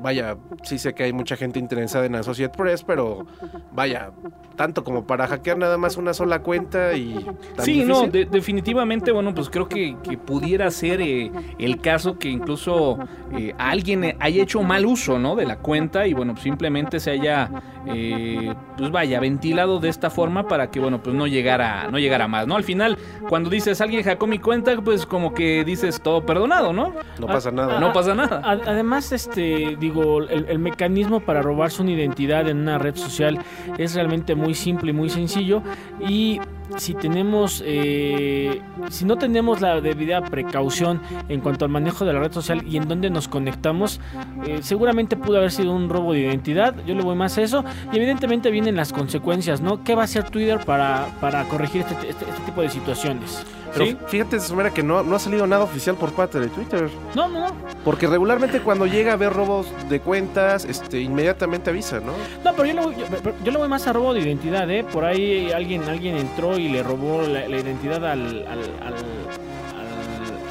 vaya, 0.00 0.36
sí 0.64 0.80
sé 0.80 0.94
que 0.94 1.04
hay 1.04 1.12
mucha 1.12 1.36
gente 1.36 1.60
interesada 1.60 2.06
en 2.06 2.16
Associate 2.16 2.52
Press, 2.58 2.82
pero 2.82 3.24
vaya, 3.70 4.10
tanto 4.56 4.82
como 4.82 5.06
para 5.06 5.28
hackear 5.28 5.56
nada 5.58 5.78
más 5.78 5.96
una 5.96 6.12
sola 6.12 6.40
cuenta 6.40 6.94
y... 6.94 7.14
tan 7.54 7.64
Sí, 7.64 7.84
no, 7.84 8.08
de- 8.08 8.24
definitivamente, 8.24 9.12
bueno, 9.12 9.32
pues 9.32 9.48
creo 9.48 9.68
que, 9.68 9.96
que 10.02 10.18
pudiera 10.18 10.68
ser 10.72 11.00
eh, 11.00 11.30
el 11.60 11.80
caso 11.80 12.18
que 12.18 12.28
incluso 12.28 12.98
eh, 13.30 13.54
alguien 13.58 14.16
haya 14.18 14.42
hecho 14.42 14.60
mal 14.64 14.86
uso, 14.86 15.20
¿no? 15.20 15.36
De 15.36 15.46
la 15.46 15.58
cuenta 15.58 16.08
y, 16.08 16.14
bueno, 16.14 16.32
pues 16.32 16.42
simplemente 16.42 16.98
se 16.98 17.12
haya, 17.12 17.48
eh, 17.86 18.52
pues 18.76 18.90
vaya, 18.90 19.20
ventilado 19.20 19.67
de 19.78 19.88
esta 19.90 20.08
forma 20.08 20.48
para 20.48 20.70
que, 20.70 20.80
bueno, 20.80 21.02
pues 21.02 21.14
no 21.14 21.26
llegara, 21.26 21.88
no 21.90 21.98
llegara 21.98 22.26
más, 22.28 22.46
¿no? 22.46 22.56
Al 22.56 22.64
final, 22.64 22.96
cuando 23.28 23.50
dices 23.50 23.80
alguien 23.82 24.02
hackeó 24.02 24.26
mi 24.26 24.38
cuenta, 24.38 24.74
pues 24.80 25.04
como 25.04 25.34
que 25.34 25.64
dices 25.64 26.00
todo 26.00 26.24
perdonado, 26.24 26.72
¿no? 26.72 26.94
No 27.20 27.26
pasa 27.26 27.50
nada. 27.50 27.78
No 27.78 27.92
pasa 27.92 28.14
nada. 28.14 28.40
A- 28.42 28.58
Además, 28.70 29.12
este, 29.12 29.76
digo, 29.78 30.22
el, 30.22 30.46
el 30.48 30.58
mecanismo 30.58 31.20
para 31.20 31.42
robarse 31.42 31.82
una 31.82 31.90
identidad 31.92 32.48
en 32.48 32.58
una 32.58 32.78
red 32.78 32.96
social 32.96 33.38
es 33.76 33.94
realmente 33.94 34.34
muy 34.34 34.54
simple 34.54 34.90
y 34.90 34.94
muy 34.94 35.10
sencillo. 35.10 35.62
Y 36.00 36.40
si 36.76 36.94
tenemos, 36.94 37.62
eh, 37.66 38.60
si 38.90 39.04
no 39.04 39.16
tenemos 39.16 39.60
la 39.60 39.80
debida 39.80 40.20
precaución 40.22 41.00
en 41.28 41.40
cuanto 41.40 41.64
al 41.64 41.70
manejo 41.70 42.04
de 42.04 42.12
la 42.12 42.20
red 42.20 42.32
social 42.32 42.62
y 42.66 42.76
en 42.76 42.88
dónde 42.88 43.10
nos 43.10 43.28
conectamos, 43.28 44.00
eh, 44.46 44.58
seguramente 44.62 45.16
pudo 45.16 45.38
haber 45.38 45.50
sido 45.50 45.72
un 45.72 45.88
robo 45.88 46.12
de 46.12 46.20
identidad. 46.20 46.74
Yo 46.86 46.94
le 46.94 47.02
voy 47.02 47.16
más 47.16 47.38
a 47.38 47.42
eso. 47.42 47.64
Y 47.92 47.96
evidentemente 47.96 48.50
vienen 48.50 48.76
las 48.76 48.92
consecuencias, 48.92 49.60
¿no? 49.60 49.82
¿Qué 49.82 49.94
va 49.94 50.02
a 50.02 50.04
hacer 50.04 50.30
Twitter 50.30 50.60
para, 50.64 51.06
para 51.20 51.44
corregir 51.44 51.82
este, 51.82 51.94
este- 52.10 52.24
este 52.28 52.42
tipo 52.46 52.60
de 52.62 52.68
situaciones? 52.68 53.44
Pero 53.78 53.90
Sí. 53.90 53.96
fíjate, 54.08 54.40
Sumera, 54.40 54.70
que 54.72 54.82
no, 54.82 55.02
no 55.02 55.16
ha 55.16 55.18
salido 55.18 55.46
nada 55.46 55.64
oficial 55.64 55.96
por 55.96 56.12
parte 56.12 56.38
de 56.40 56.48
Twitter. 56.48 56.88
No, 57.14 57.28
no, 57.28 57.48
no. 57.48 57.54
Porque 57.84 58.06
regularmente 58.06 58.60
cuando 58.60 58.86
llega 58.86 59.12
a 59.12 59.14
haber 59.14 59.32
robos 59.32 59.66
de 59.88 60.00
cuentas, 60.00 60.64
este, 60.64 61.00
inmediatamente 61.00 61.70
avisa, 61.70 62.00
¿no? 62.00 62.12
No, 62.44 62.52
pero 62.56 62.66
yo 62.66 62.74
le, 62.74 62.80
voy, 62.82 62.94
yo, 62.96 63.04
yo 63.44 63.52
le 63.52 63.58
voy 63.58 63.68
más 63.68 63.86
a 63.86 63.92
robo 63.92 64.12
de 64.14 64.20
identidad, 64.20 64.68
¿eh? 64.70 64.84
Por 64.84 65.04
ahí 65.04 65.50
alguien 65.52 65.84
alguien 65.88 66.16
entró 66.16 66.58
y 66.58 66.68
le 66.68 66.82
robó 66.82 67.22
la, 67.22 67.48
la 67.48 67.56
identidad 67.58 68.04
al, 68.04 68.46
al- 68.46 68.94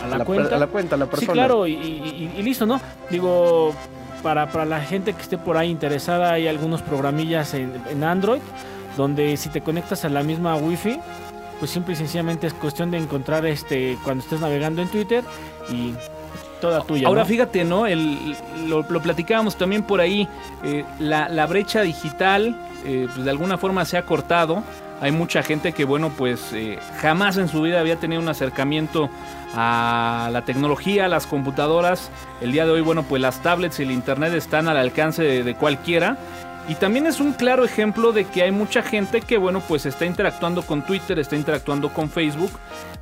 a 0.04 0.18
la, 0.18 0.26
cuenta. 0.26 0.56
A 0.56 0.60
la 0.60 0.68
cuenta, 0.68 0.96
a 0.96 0.98
la 1.00 1.06
sí, 1.06 1.12
persona. 1.12 1.34
claro, 1.34 1.68
y, 1.68 1.74
y- 1.74 2.32
y- 2.36 2.40
y 2.40 2.44
listo, 2.44 2.66
¿no? 2.66 2.80
Digo, 3.10 3.74
para, 4.24 4.48
para 4.50 4.66
la 4.66 4.80
gente 4.82 5.14
que 5.14 5.22
esté 5.22 5.38
por 5.38 5.58
ahí 5.58 5.70
interesada, 5.70 6.32
hay 6.34 6.48
algunos 6.48 6.82
programillas 6.82 7.54
en, 7.54 7.74
en 7.90 8.04
Android 8.04 8.40
donde 8.96 9.38
si 9.38 9.50
te 9.50 9.62
conectas 9.62 10.06
a 10.06 10.10
la 10.10 10.24
misma 10.24 10.56
Wi-Fi, 10.56 11.00
pues 11.60 11.72
simple 11.72 11.94
y 11.94 11.98
sencillamente 11.98 12.48
es 12.48 12.54
cuestión 12.54 12.92
de 12.92 12.98
encontrar 12.98 13.46
este 13.46 13.98
cuando 14.04 14.24
estés 14.24 14.40
navegando 14.40 14.82
en 14.82 14.90
Twitter 14.90 15.24
y 15.70 15.94
toda 16.62 16.82
tuya. 16.82 17.08
Ahora 17.08 17.22
¿no? 17.22 17.28
fíjate, 17.28 17.64
¿no? 17.64 17.86
El, 17.88 18.36
lo, 18.68 18.84
lo 18.90 19.02
platicábamos 19.02 19.58
también 19.58 19.84
por 19.84 20.02
ahí, 20.02 20.28
eh, 20.64 20.84
la, 21.00 21.30
la 21.30 21.46
brecha 21.46 21.82
digital 21.82 22.56
eh, 22.86 23.08
pues 23.14 23.26
de 23.26 23.32
alguna 23.32 23.58
forma 23.58 23.86
se 23.86 23.98
ha 23.98 24.04
cortado. 24.04 24.64
Hay 25.00 25.12
mucha 25.12 25.44
gente 25.44 25.74
que, 25.74 25.86
bueno, 25.86 26.12
pues 26.18 26.54
eh, 26.54 26.80
jamás 27.02 27.38
en 27.38 27.50
su 27.50 27.62
vida 27.62 27.80
había 27.80 27.98
tenido 27.98 28.20
un 28.20 28.30
acercamiento 28.30 29.10
a 29.54 30.30
la 30.32 30.44
tecnología, 30.44 31.06
a 31.06 31.08
las 31.08 31.28
computadoras. 31.28 32.10
El 32.42 32.52
día 32.52 32.66
de 32.66 32.72
hoy, 32.72 32.82
bueno, 32.82 33.04
pues 33.04 33.22
las 33.22 33.44
tablets 33.44 33.80
y 33.80 33.84
el 33.84 33.92
internet 33.92 34.34
están 34.34 34.68
al 34.68 34.78
alcance 34.78 35.22
de, 35.22 35.44
de 35.44 35.54
cualquiera. 35.54 36.18
Y 36.68 36.76
también 36.76 37.08
es 37.08 37.22
un 37.22 37.32
claro 37.32 37.64
ejemplo 37.64 38.12
de 38.12 38.26
que 38.26 38.44
hay 38.44 38.52
mucha 38.52 38.84
gente 38.84 39.22
que, 39.22 39.38
bueno, 39.38 39.62
pues 39.66 39.86
está 39.86 40.06
interactuando 40.06 40.64
con 40.64 40.86
Twitter, 40.86 41.18
está 41.18 41.38
interactuando 41.38 41.94
con 41.94 42.10
Facebook. 42.10 42.52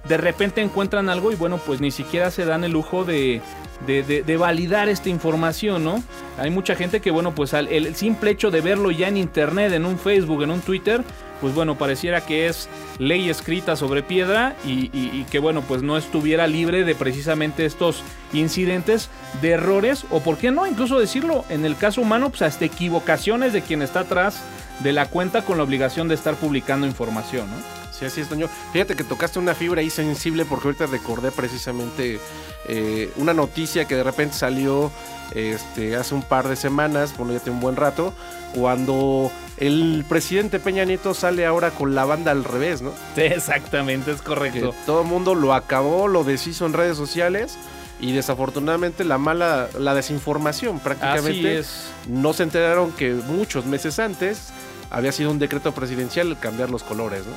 De 0.08 0.18
repente 0.18 0.62
encuentran 0.62 1.10
algo 1.10 1.32
y, 1.32 1.36
bueno, 1.36 1.58
pues 1.58 1.82
ni 1.82 1.90
siquiera 1.90 2.30
se 2.30 2.46
dan 2.46 2.64
el 2.64 2.74
lujo 2.74 3.06
de, 3.06 3.42
de, 3.88 4.38
validar 4.38 4.88
esta 4.88 5.10
información, 5.10 5.84
¿no? 5.84 6.04
Hay 6.38 6.52
mucha 6.52 6.76
gente 6.76 7.00
que, 7.00 7.10
bueno, 7.10 7.34
pues 7.34 7.56
al, 7.56 7.68
el 7.70 7.96
simple 7.96 8.32
hecho 8.32 8.52
de 8.52 8.62
verlo 8.62 8.92
ya 8.92 9.08
en 9.08 9.18
Internet, 9.18 9.74
en 9.74 9.86
un 9.86 9.98
Facebook, 9.98 10.44
en 10.44 10.52
un 10.52 10.62
Twitter, 10.62 11.04
pues 11.42 11.54
bueno, 11.54 11.78
pareciera 11.78 12.22
que 12.22 12.48
es 12.48 12.70
ley 12.98 13.30
escrita 13.30 13.76
sobre 13.76 14.04
piedra 14.04 14.56
y, 14.66 15.24
que, 15.26 15.40
bueno, 15.40 15.62
pues 15.62 15.82
no 15.82 15.98
estuviera 15.98 16.48
libre 16.48 16.84
de 16.84 16.96
precisamente 16.96 17.66
estos 17.66 18.04
incidentes 18.34 19.10
de 19.42 19.52
errores 19.52 20.06
o, 20.12 20.22
¿por 20.22 20.38
qué 20.38 20.52
no? 20.52 20.68
Incluso 20.68 21.00
decirlo, 21.00 21.46
en 21.50 21.66
el 21.66 21.78
caso 21.78 22.02
humano, 22.02 22.30
pues 22.30 22.42
hasta 22.42 22.66
equivocaciones 22.66 23.54
de 23.54 23.62
quien 23.62 23.82
está 23.82 24.02
atrás 24.02 24.42
de 24.80 24.92
la 24.92 25.08
cuenta 25.08 25.44
con 25.44 25.58
la 25.58 25.64
obligación 25.64 26.08
de 26.08 26.16
estar 26.16 26.36
publicando 26.36 26.86
información, 26.86 27.50
¿no? 27.50 27.58
Sí, 27.92 28.04
así 28.04 28.20
es, 28.20 28.28
Toño. 28.28 28.50
Fíjate 28.74 28.96
que 28.96 29.06
tocaste 29.06 29.40
una 29.40 29.56
fibra 29.56 29.80
ahí 29.80 29.90
sensible 29.90 30.44
porque 30.44 30.68
ahorita 30.68 30.86
recordé 30.88 31.32
precisamente 31.32 32.20
eh, 32.68 33.10
una 33.16 33.34
noticia 33.34 33.86
que 33.86 33.96
de 33.96 34.04
repente 34.04 34.36
salió 34.36 34.92
este, 35.34 35.96
hace 35.96 36.14
un 36.14 36.22
par 36.22 36.50
de 36.50 36.58
semanas, 36.58 37.16
bueno, 37.18 37.32
ya 37.32 37.40
tiene 37.40 37.56
un 37.56 37.62
buen 37.62 37.78
rato, 37.78 38.14
cuando 38.54 39.32
el 39.58 40.06
presidente 40.10 40.60
Peña 40.60 40.84
Nieto 40.86 41.14
sale 41.14 41.46
ahora 41.46 41.72
con 41.72 41.96
la 41.96 42.06
banda 42.06 42.32
al 42.32 42.44
revés, 42.44 42.82
¿no? 42.82 42.92
Exactamente, 43.16 44.12
es 44.12 44.22
Que 44.22 44.28
correcto. 44.28 44.74
todo 44.86 45.02
el 45.02 45.08
mundo 45.08 45.36
lo 45.36 45.54
acabó, 45.54 46.08
lo 46.08 46.24
deshizo 46.24 46.66
en 46.66 46.74
redes 46.74 46.98
sociales 46.98 47.58
y 48.00 48.12
desafortunadamente 48.12 49.04
la 49.06 49.18
mala, 49.18 49.70
la 49.80 49.94
desinformación 49.94 50.76
Así 50.76 50.84
prácticamente 50.84 51.60
es. 51.60 51.90
no 52.08 52.34
se 52.34 52.44
enteraron 52.44 52.92
que 52.92 53.14
muchos 53.14 53.66
meses 53.66 54.00
antes 54.00 54.50
había 54.92 55.12
sido 55.12 55.32
un 55.32 55.40
decreto 55.40 55.72
presidencial 55.74 56.38
cambiar 56.40 56.70
los 56.70 56.84
colores, 56.84 57.26
¿no? 57.26 57.34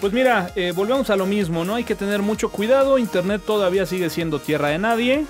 Pues 0.00 0.12
mira, 0.12 0.52
eh, 0.54 0.72
volvemos 0.76 1.10
a 1.10 1.16
lo 1.16 1.26
mismo, 1.26 1.64
¿no? 1.64 1.74
Hay 1.74 1.82
que 1.84 1.96
tener 1.96 2.22
mucho 2.22 2.50
cuidado, 2.50 2.98
Internet 2.98 3.42
todavía 3.44 3.84
sigue 3.84 4.10
siendo 4.10 4.38
tierra 4.40 4.68
de 4.68 4.78
nadie. 4.78 5.24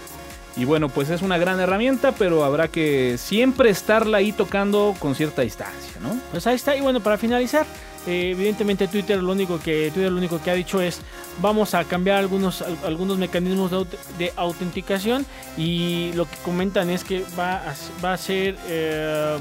Y 0.58 0.64
bueno, 0.64 0.88
pues 0.88 1.08
es 1.10 1.22
una 1.22 1.38
gran 1.38 1.60
herramienta, 1.60 2.12
pero 2.12 2.44
habrá 2.44 2.66
que 2.68 3.16
siempre 3.16 3.70
estarla 3.70 4.18
ahí 4.18 4.32
tocando 4.32 4.94
con 4.98 5.14
cierta 5.14 5.42
distancia, 5.42 5.92
¿no? 6.02 6.16
Pues 6.32 6.46
ahí 6.48 6.56
está. 6.56 6.74
Y 6.76 6.80
bueno, 6.80 7.00
para 7.00 7.16
finalizar, 7.16 7.64
eh, 8.08 8.30
evidentemente 8.32 8.88
Twitter 8.88 9.22
lo 9.22 9.30
único 9.32 9.60
que 9.60 9.90
Twitter 9.94 10.10
lo 10.10 10.18
único 10.18 10.42
que 10.42 10.50
ha 10.50 10.54
dicho 10.54 10.80
es 10.82 11.00
vamos 11.40 11.74
a 11.74 11.84
cambiar 11.84 12.16
algunos 12.18 12.62
al- 12.62 12.76
algunos 12.84 13.18
mecanismos 13.18 13.70
de, 13.70 13.76
aut- 13.76 13.98
de 14.18 14.32
autenticación 14.36 15.24
y 15.56 16.12
lo 16.14 16.24
que 16.28 16.36
comentan 16.44 16.90
es 16.90 17.04
que 17.04 17.24
va 17.38 17.56
a, 17.58 17.74
va 18.04 18.12
a 18.14 18.16
ser 18.18 18.56
eh, 18.66 19.36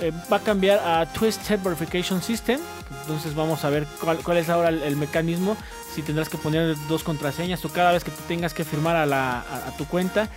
eh, 0.00 0.12
va 0.32 0.38
a 0.38 0.40
cambiar 0.40 0.78
a 0.78 1.06
Two-Step 1.06 1.62
Verification 1.62 2.22
System. 2.22 2.60
Entonces 3.02 3.34
vamos 3.34 3.64
a 3.64 3.70
ver 3.70 3.86
cuál, 4.00 4.18
cuál 4.18 4.38
es 4.38 4.48
ahora 4.48 4.68
el, 4.68 4.82
el 4.82 4.96
mecanismo. 4.96 5.56
Si 5.94 6.02
tendrás 6.02 6.28
que 6.28 6.38
poner 6.38 6.76
dos 6.88 7.02
contraseñas 7.02 7.64
o 7.64 7.68
cada 7.70 7.92
vez 7.92 8.04
que 8.04 8.10
tú 8.10 8.22
tengas 8.28 8.54
que 8.54 8.64
firmar 8.64 8.96
a, 8.96 9.06
la, 9.06 9.40
a, 9.40 9.68
a 9.68 9.76
tu 9.76 9.86
cuenta. 9.86 10.28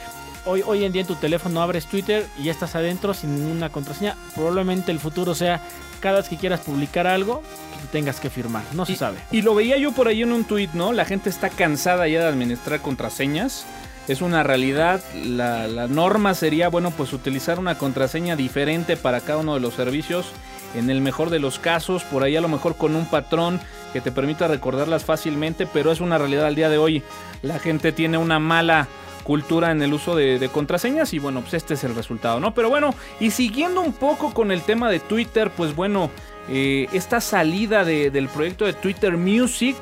Hoy, 0.45 0.63
hoy 0.65 0.83
en 0.85 0.91
día 0.91 1.01
en 1.01 1.07
tu 1.07 1.15
teléfono 1.15 1.61
abres 1.61 1.85
Twitter 1.85 2.25
y 2.39 2.45
ya 2.45 2.51
estás 2.51 2.75
adentro 2.75 3.13
sin 3.13 3.35
ninguna 3.35 3.69
contraseña. 3.69 4.15
Probablemente 4.33 4.91
el 4.91 4.99
futuro 4.99 5.35
sea 5.35 5.61
cada 5.99 6.17
vez 6.17 6.29
que 6.29 6.37
quieras 6.37 6.61
publicar 6.61 7.05
algo 7.05 7.43
que 7.79 7.87
tengas 7.91 8.19
que 8.19 8.31
firmar. 8.31 8.63
No 8.73 8.85
se 8.85 8.93
y, 8.93 8.95
sabe. 8.95 9.19
Y 9.31 9.43
lo 9.43 9.53
veía 9.53 9.77
yo 9.77 9.91
por 9.91 10.07
ahí 10.07 10.23
en 10.23 10.31
un 10.31 10.45
tweet, 10.45 10.69
¿no? 10.73 10.93
La 10.93 11.05
gente 11.05 11.29
está 11.29 11.49
cansada 11.49 12.07
ya 12.07 12.21
de 12.21 12.27
administrar 12.27 12.79
contraseñas. 12.81 13.65
Es 14.07 14.21
una 14.21 14.43
realidad. 14.43 15.01
La, 15.25 15.67
la 15.67 15.87
norma 15.87 16.33
sería, 16.33 16.69
bueno, 16.69 16.91
pues 16.91 17.13
utilizar 17.13 17.59
una 17.59 17.77
contraseña 17.77 18.35
diferente 18.35 18.97
para 18.97 19.21
cada 19.21 19.39
uno 19.39 19.53
de 19.53 19.59
los 19.59 19.73
servicios. 19.75 20.27
En 20.75 20.89
el 20.89 21.01
mejor 21.01 21.29
de 21.29 21.39
los 21.39 21.59
casos, 21.59 22.03
por 22.03 22.23
ahí 22.23 22.35
a 22.35 22.41
lo 22.41 22.47
mejor 22.47 22.77
con 22.77 22.95
un 22.95 23.05
patrón 23.05 23.59
que 23.93 23.99
te 24.01 24.11
permita 24.11 24.47
recordarlas 24.47 25.03
fácilmente, 25.03 25.67
pero 25.67 25.91
es 25.91 25.99
una 25.99 26.17
realidad 26.17 26.45
al 26.45 26.55
día 26.55 26.69
de 26.69 26.77
hoy. 26.77 27.03
La 27.41 27.59
gente 27.59 27.91
tiene 27.91 28.17
una 28.17 28.39
mala 28.39 28.87
cultura 29.23 29.71
en 29.71 29.81
el 29.81 29.93
uso 29.93 30.15
de, 30.15 30.49
contraseñas 30.51 31.13
y 31.13 31.19
bueno, 31.19 31.41
pues 31.41 31.53
este 31.55 31.75
es 31.75 31.83
el 31.83 31.93
resultado, 31.93 32.39
¿no? 32.39 32.53
Pero 32.53 32.69
bueno, 32.69 32.95
y 33.19 33.31
siguiendo 33.31 33.81
un 33.81 33.93
poco 33.93 34.33
con 34.33 34.51
el 34.51 34.61
tema 34.61 34.89
de 34.89 34.99
Twitter, 34.99 35.51
pues 35.55 35.75
bueno, 35.75 36.09
eh, 36.49 36.87
esta 36.93 37.21
salida 37.21 37.83
de- 37.85 38.09
del 38.09 38.29
proyecto 38.29 38.65
de 38.65 38.73
Twitter 38.73 39.17
Music, 39.17 39.75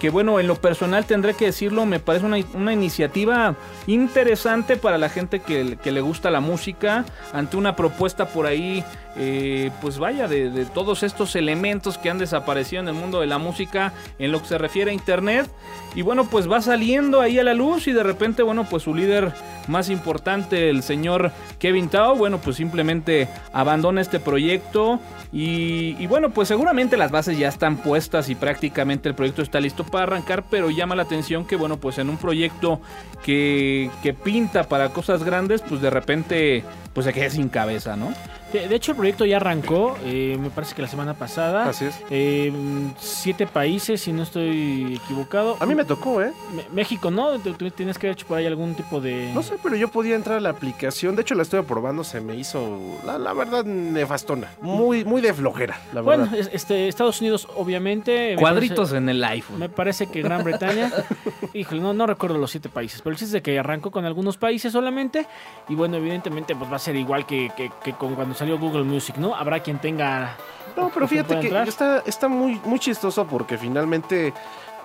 que 0.00 0.10
bueno, 0.10 0.38
en 0.40 0.46
lo 0.46 0.56
personal 0.56 1.06
tendré 1.06 1.34
que 1.34 1.46
decirlo, 1.46 1.86
me 1.86 1.98
parece 1.98 2.26
una, 2.26 2.36
una 2.54 2.72
iniciativa 2.72 3.54
interesante 3.86 4.76
para 4.76 4.98
la 4.98 5.08
gente 5.08 5.40
que, 5.40 5.78
que 5.82 5.92
le 5.92 6.00
gusta 6.00 6.30
la 6.30 6.40
música, 6.40 7.04
ante 7.32 7.56
una 7.56 7.74
propuesta 7.76 8.26
por 8.26 8.46
ahí, 8.46 8.84
eh, 9.16 9.70
pues 9.80 9.98
vaya, 9.98 10.26
de, 10.26 10.50
de 10.50 10.64
todos 10.64 11.02
estos 11.04 11.36
elementos 11.36 11.98
que 11.98 12.10
han 12.10 12.18
desaparecido 12.18 12.82
en 12.82 12.88
el 12.88 12.94
mundo 12.94 13.20
de 13.20 13.26
la 13.26 13.38
música 13.38 13.92
en 14.18 14.32
lo 14.32 14.42
que 14.42 14.48
se 14.48 14.58
refiere 14.58 14.90
a 14.90 14.94
Internet. 14.94 15.48
Y 15.94 16.02
bueno, 16.02 16.24
pues 16.24 16.50
va 16.50 16.60
saliendo 16.60 17.20
ahí 17.20 17.38
a 17.38 17.44
la 17.44 17.54
luz 17.54 17.86
y 17.86 17.92
de 17.92 18.02
repente, 18.02 18.42
bueno, 18.42 18.66
pues 18.68 18.82
su 18.82 18.94
líder 18.94 19.32
más 19.68 19.88
importante, 19.88 20.68
el 20.68 20.82
señor 20.82 21.30
Kevin 21.60 21.88
Tao, 21.88 22.16
bueno, 22.16 22.38
pues 22.38 22.56
simplemente 22.56 23.28
abandona 23.52 24.00
este 24.00 24.18
proyecto 24.18 24.98
y, 25.32 25.96
y 25.98 26.06
bueno, 26.06 26.30
pues 26.30 26.48
seguramente 26.48 26.96
las 26.96 27.10
bases 27.10 27.38
ya 27.38 27.48
están 27.48 27.76
puestas 27.76 28.28
y 28.28 28.34
prácticamente 28.34 29.08
el 29.08 29.14
proyecto 29.14 29.42
está 29.42 29.60
listo 29.60 29.73
para 29.82 30.04
arrancar, 30.04 30.44
pero 30.48 30.70
llama 30.70 30.94
la 30.94 31.02
atención 31.02 31.44
que, 31.44 31.56
bueno, 31.56 31.78
pues 31.78 31.98
en 31.98 32.08
un 32.08 32.16
proyecto 32.16 32.80
que, 33.24 33.90
que 34.02 34.14
pinta 34.14 34.68
para 34.68 34.90
cosas 34.90 35.24
grandes, 35.24 35.62
pues 35.62 35.80
de 35.80 35.90
repente, 35.90 36.62
pues 36.92 37.06
se 37.06 37.12
queda 37.12 37.30
sin 37.30 37.48
cabeza, 37.48 37.96
¿no? 37.96 38.12
De, 38.54 38.68
de 38.68 38.76
hecho, 38.76 38.92
el 38.92 38.96
proyecto 38.96 39.24
ya 39.26 39.38
arrancó, 39.38 39.96
eh, 40.04 40.38
me 40.40 40.48
parece 40.48 40.76
que 40.76 40.82
la 40.82 40.86
semana 40.86 41.14
pasada. 41.14 41.68
Así 41.68 41.86
es. 41.86 42.00
Eh, 42.08 42.52
siete 43.00 43.48
países, 43.48 44.00
si 44.00 44.12
no 44.12 44.22
estoy 44.22 44.94
equivocado. 45.04 45.56
A 45.58 45.66
mí 45.66 45.74
me 45.74 45.84
tocó, 45.84 46.22
¿eh? 46.22 46.32
México, 46.72 47.10
¿no? 47.10 47.36
Tú 47.40 47.52
tienes 47.72 47.98
que 47.98 48.06
haber 48.06 48.16
hecho 48.16 48.26
por 48.28 48.38
ahí 48.38 48.46
algún 48.46 48.76
tipo 48.76 49.00
de... 49.00 49.32
No 49.34 49.42
sé, 49.42 49.56
pero 49.60 49.74
yo 49.74 49.88
podía 49.88 50.14
entrar 50.14 50.38
a 50.38 50.40
la 50.40 50.50
aplicación. 50.50 51.16
De 51.16 51.22
hecho, 51.22 51.34
la 51.34 51.42
estuve 51.42 51.64
probando, 51.64 52.04
se 52.04 52.20
me 52.20 52.36
hizo, 52.36 52.78
la, 53.04 53.18
la 53.18 53.32
verdad, 53.32 53.64
nefastona. 53.64 54.50
Muy, 54.60 55.04
muy 55.04 55.20
de 55.20 55.34
flojera, 55.34 55.80
la 55.92 56.02
Bueno, 56.02 56.22
verdad. 56.24 56.38
es- 56.38 56.50
este, 56.52 56.86
Estados 56.86 57.20
Unidos, 57.20 57.48
obviamente. 57.56 58.34
me 58.36 58.40
Cuadritos 58.40 58.90
parece- 58.90 58.96
en 58.98 59.08
el 59.08 59.24
iPhone. 59.24 59.58
Me 59.58 59.68
parece 59.68 60.06
que 60.06 60.22
Gran 60.22 60.44
Bretaña, 60.44 60.92
híjole, 61.54 61.80
no, 61.80 61.92
no 61.92 62.06
recuerdo 62.06 62.38
los 62.38 62.52
siete 62.52 62.68
países, 62.68 63.02
pero 63.02 63.10
el 63.14 63.18
chiste 63.18 63.30
es 63.30 63.32
de 63.32 63.42
que 63.42 63.58
arrancó 63.58 63.90
con 63.90 64.04
algunos 64.04 64.36
países 64.36 64.72
solamente. 64.72 65.26
Y 65.68 65.74
bueno, 65.74 65.96
evidentemente, 65.96 66.54
pues 66.54 66.70
va 66.70 66.76
a 66.76 66.78
ser 66.78 66.94
igual 66.94 67.26
que, 67.26 67.50
que- 67.56 67.72
que 67.82 67.92
con 67.94 68.14
cuando 68.14 68.34
salió 68.44 68.58
Google 68.58 68.84
Music, 68.84 69.16
¿no? 69.16 69.34
Habrá 69.34 69.60
quien 69.60 69.78
tenga. 69.78 70.36
No, 70.76 70.90
pero 70.92 71.08
fíjate 71.08 71.40
que 71.40 71.62
está, 71.62 72.02
está 72.04 72.28
muy, 72.28 72.60
muy 72.64 72.78
chistoso 72.78 73.26
porque 73.26 73.56
finalmente, 73.56 74.34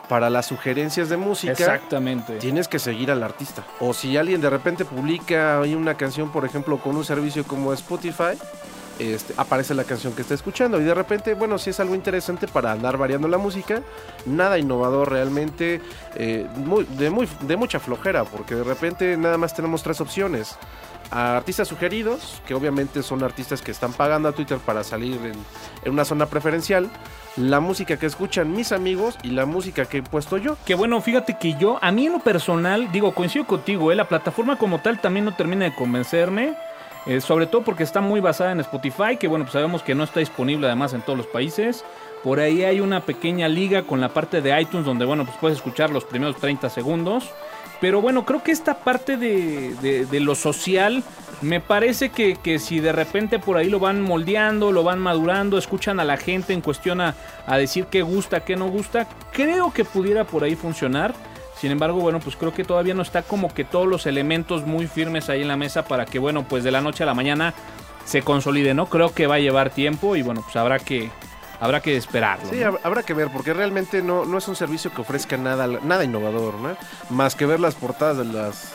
para 0.08 0.30
las 0.30 0.46
sugerencias 0.46 1.10
de 1.10 1.18
música, 1.18 1.51
Exactamente. 1.51 2.38
tienes 2.38 2.68
que 2.70 2.80
seguir 2.80 3.12
al 3.12 3.22
artista. 3.22 3.63
O 3.82 3.94
si 3.94 4.16
alguien 4.16 4.39
de 4.39 4.50
repente 4.50 4.86
publica 4.86 5.60
una 5.62 5.96
canción, 5.96 6.32
por 6.32 6.46
ejemplo, 6.46 6.78
con 6.78 6.96
un 6.96 7.04
servicio 7.04 7.44
como 7.44 7.74
Spotify, 7.74 8.38
este, 8.98 9.34
aparece 9.38 9.74
la 9.74 9.84
canción 9.84 10.13
que 10.13 10.22
está 10.22 10.36
escuchando. 10.36 10.80
Y 10.80 10.84
de 10.86 10.94
repente, 10.94 11.34
bueno, 11.34 11.58
si 11.58 11.72
es 11.72 11.80
algo 11.82 11.96
interesante 11.96 12.48
para 12.48 12.72
andar 12.72 12.96
variando 12.98 13.28
la 13.28 13.38
música, 13.38 13.82
nada 14.25 14.58
innovador 14.58 15.10
realmente, 15.12 15.82
eh, 16.16 16.48
muy- 16.56 16.86
de, 16.86 17.10
muy, 17.10 17.28
de 17.42 17.58
mucha 17.58 17.80
flojera, 17.80 18.24
porque 18.25 18.56
de 18.56 18.63
repente 18.63 19.18
nada 19.18 19.38
más 19.38 19.54
tenemos 19.54 19.84
tres 19.84 20.00
opciones. 20.01 20.56
A 21.12 21.38
artistas 21.38 21.68
sugeridos, 21.68 22.42
que 22.46 22.54
obviamente 22.54 23.01
son 23.01 23.24
artistas 23.24 23.62
que 23.62 23.72
están 23.72 23.94
pagando 23.94 24.30
a 24.30 24.32
Twitter 24.32 24.60
para 24.60 24.84
salir 24.84 25.20
en, 25.84 25.92
una 25.92 26.06
zona 26.06 26.28
preferencial. 26.28 26.89
La 27.36 27.60
música 27.60 27.98
que 27.98 28.06
escuchan 28.06 28.51
mis 28.51 28.72
amigos 28.72 29.18
y 29.24 29.30
la 29.30 29.46
música 29.46 29.86
que 29.86 30.00
he 30.00 30.04
puesto 30.04 30.38
yo. 30.38 30.58
Que 30.66 30.75
bueno, 30.75 31.01
fíjate 31.01 31.38
que 31.39 31.56
yo, 31.56 31.80
a 31.82 31.92
mí 31.92 32.06
en 32.06 32.13
lo 32.13 32.20
personal, 32.20 32.92
digo, 32.92 33.13
coincido 33.13 33.48
contigo, 33.48 33.92
¿eh? 33.92 33.96
la 33.96 34.08
plataforma 34.08 34.58
como 34.58 34.82
tal 34.82 35.01
también 35.01 35.25
no 35.25 35.36
termina 35.36 35.66
de 35.66 35.74
convencerme. 35.74 36.56
eh, 37.06 37.22
sobre 37.22 37.48
todo 37.48 37.63
porque 37.63 37.84
está 37.84 38.01
muy 38.01 38.20
basada 38.20 38.51
en 38.51 38.60
Spotify, 38.60 39.18
que 39.18 39.28
bueno, 39.28 39.46
pues 39.46 39.54
sabemos 39.54 39.82
que 39.82 39.96
no 39.96 40.04
está 40.04 40.20
disponible 40.20 40.68
además 40.68 40.94
en 40.94 41.01
todos 41.01 41.18
los 41.18 41.28
países. 41.28 41.84
Por 42.24 42.42
ahí 42.42 42.63
hay 42.63 42.82
una 42.82 43.01
pequeña 43.01 43.48
liga 43.48 43.84
con 43.84 44.01
la 44.01 44.10
parte 44.10 44.42
de 44.42 44.60
iTunes 44.62 44.86
donde, 44.86 45.06
bueno, 45.06 45.24
pues 45.24 45.38
puedes 45.38 45.58
escuchar 45.58 45.89
los 45.89 46.04
primeros 46.04 46.36
30 46.36 46.70
segundos. 46.70 47.32
Pero 47.81 48.01
bueno, 48.01 48.25
creo 48.25 48.43
que 48.43 48.51
esta 48.51 48.79
parte 48.79 49.15
de, 49.17 49.74
de- 50.05 50.19
lo 50.19 50.36
social, 50.36 51.01
me 51.41 51.62
parece 51.62 52.09
que, 52.09 52.36
que 52.36 52.59
si 52.59 52.79
de 52.81 52.91
repente 52.91 53.39
por 53.39 53.55
ahí 53.57 53.69
lo 53.69 53.79
van 53.79 54.01
moldeando, 54.01 54.74
lo 54.74 54.83
van 54.83 55.00
madurando, 55.00 55.57
escuchan 55.57 56.00
a 56.01 56.03
la 56.03 56.17
gente 56.17 56.51
en 56.51 56.59
cuestión 56.62 57.00
a, 57.00 57.15
a 57.48 57.57
decir 57.57 57.86
qué 57.86 58.01
gusta, 58.01 58.43
qué 58.43 58.57
no 58.57 58.67
gusta, 58.67 59.07
creo 59.31 59.71
que 59.71 59.86
pudiera 59.86 60.25
por 60.25 60.43
ahí 60.43 60.55
funcionar. 60.55 61.13
Sin 61.55 61.71
embargo, 61.71 62.00
bueno, 62.00 62.19
pues 62.19 62.36
creo 62.36 62.53
que 62.53 62.63
todavía 62.63 62.93
no 62.93 63.01
está 63.01 63.21
como 63.21 63.53
que 63.53 63.63
todos 63.65 63.88
los 63.88 64.05
elementos 64.05 64.65
muy 64.65 64.88
firmes 64.88 65.29
ahí 65.29 65.41
en 65.41 65.48
la 65.48 65.57
mesa 65.57 65.86
para 65.86 66.05
que, 66.05 66.19
bueno, 66.19 66.43
pues 66.48 66.63
de 66.63 66.71
la 66.71 66.81
noche 66.81 67.03
a 67.03 67.05
la 67.05 67.13
mañana 67.13 67.53
se 68.05 68.21
consolide, 68.21 68.74
¿no? 68.74 68.88
Creo 68.88 69.13
que 69.13 69.27
va 69.27 69.36
a 69.36 69.39
llevar 69.39 69.69
tiempo 69.69 70.15
y 70.15 70.21
bueno, 70.21 70.41
pues 70.41 70.55
habrá 70.55 70.79
que, 70.79 71.09
habrá 71.60 71.82
que 71.82 71.98
esperarlo. 71.98 72.50
Sí, 72.50 72.62
habrá 72.63 73.04
que 73.04 73.13
ver, 73.13 73.30
porque 73.32 73.54
realmente 73.54 74.01
no, 74.01 74.25
no 74.25 74.38
es 74.38 74.48
un 74.48 74.56
servicio 74.56 74.92
que 74.94 75.01
ofrezca 75.01 75.38
nada, 75.38 75.68
nada 75.68 76.04
innovador, 76.04 76.56
¿no? 76.56 76.75
Más 77.10 77.36
que 77.36 77.46
ver 77.46 77.60
las 77.60 77.75
portadas 77.75 78.18
de 78.18 78.25
las 78.25 78.74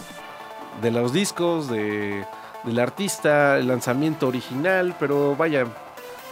de 0.82 0.90
los 0.90 1.12
discos, 1.12 1.68
de, 1.68 2.24
del 2.64 2.78
artista, 2.78 3.58
el 3.58 3.68
lanzamiento 3.68 4.28
original, 4.28 4.96
pero 4.98 5.36
vaya, 5.36 5.66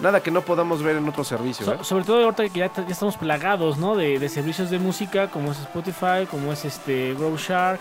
nada 0.03 0.21
que 0.23 0.31
no 0.31 0.43
podamos 0.43 0.83
ver 0.83 0.97
en 0.97 1.09
otro 1.09 1.25
servicio. 1.25 1.65
So- 1.65 1.75
¿eh? 1.75 1.79
sobre 1.83 2.05
todo 2.05 2.23
ahorita 2.25 2.49
que 2.49 2.59
ya, 2.59 2.71
ya 2.75 2.83
estamos 2.89 3.17
plagados, 3.17 3.79
¿no? 3.79 3.97
De, 3.97 4.19
de 4.19 4.29
servicios 4.29 4.69
de 4.71 4.79
música 4.79 5.29
como 5.29 5.53
es 5.53 5.59
Spotify, 5.61 6.27
como 6.31 6.53
es 6.53 6.65
este 6.65 7.15
Grow 7.15 7.37
Shark, 7.37 7.81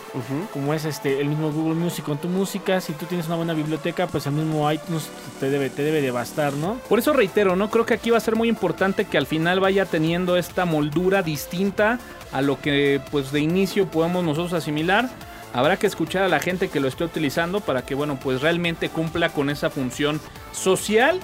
como 0.53 0.73
es 0.73 0.85
este 0.85 1.19
el 1.19 1.27
mismo 1.27 1.51
Google 1.51 1.75
Music 1.75 2.05
con 2.05 2.17
tu 2.17 2.27
música. 2.29 2.79
Si 2.79 2.93
tú 2.93 3.05
tienes 3.05 3.27
una 3.27 3.35
buena 3.35 3.53
biblioteca, 3.53 4.07
pues 4.07 4.25
el 4.27 4.33
mismo 4.33 4.71
iTunes 4.71 5.09
te 5.39 5.49
debe, 5.49 5.69
te 5.69 5.83
debe 5.83 6.01
de 6.01 6.11
bastar, 6.11 6.53
¿no? 6.53 6.75
Por 6.87 6.99
eso 6.99 7.11
reitero, 7.13 7.55
¿no? 7.55 7.69
Creo 7.69 7.85
que 7.85 7.95
aquí 7.95 8.09
va 8.11 8.17
a 8.17 8.21
ser 8.21 8.35
muy 8.35 8.47
importante 8.49 9.05
que 9.05 9.17
al 9.17 9.25
final 9.25 9.59
vaya 9.59 9.85
teniendo 9.85 10.37
esta 10.37 10.65
moldura 10.65 11.23
distinta 11.23 11.99
a 12.31 12.41
lo 12.41 12.59
que 12.61 13.01
pues 13.11 13.31
de 13.31 13.39
inicio 13.41 13.87
podemos 13.87 14.23
nosotros 14.23 14.53
asimilar. 14.53 15.09
Habrá 15.53 15.75
que 15.75 15.85
escuchar 15.87 16.23
a 16.23 16.29
la 16.29 16.39
gente 16.39 16.69
que 16.69 16.79
lo 16.79 16.87
esté 16.87 17.03
utilizando 17.03 17.59
para 17.59 17.81
que, 17.81 17.93
bueno, 17.93 18.17
pues 18.23 18.41
realmente 18.41 18.87
cumpla 18.87 19.29
con 19.29 19.49
esa 19.49 19.69
función 19.69 20.21
social 20.53 21.19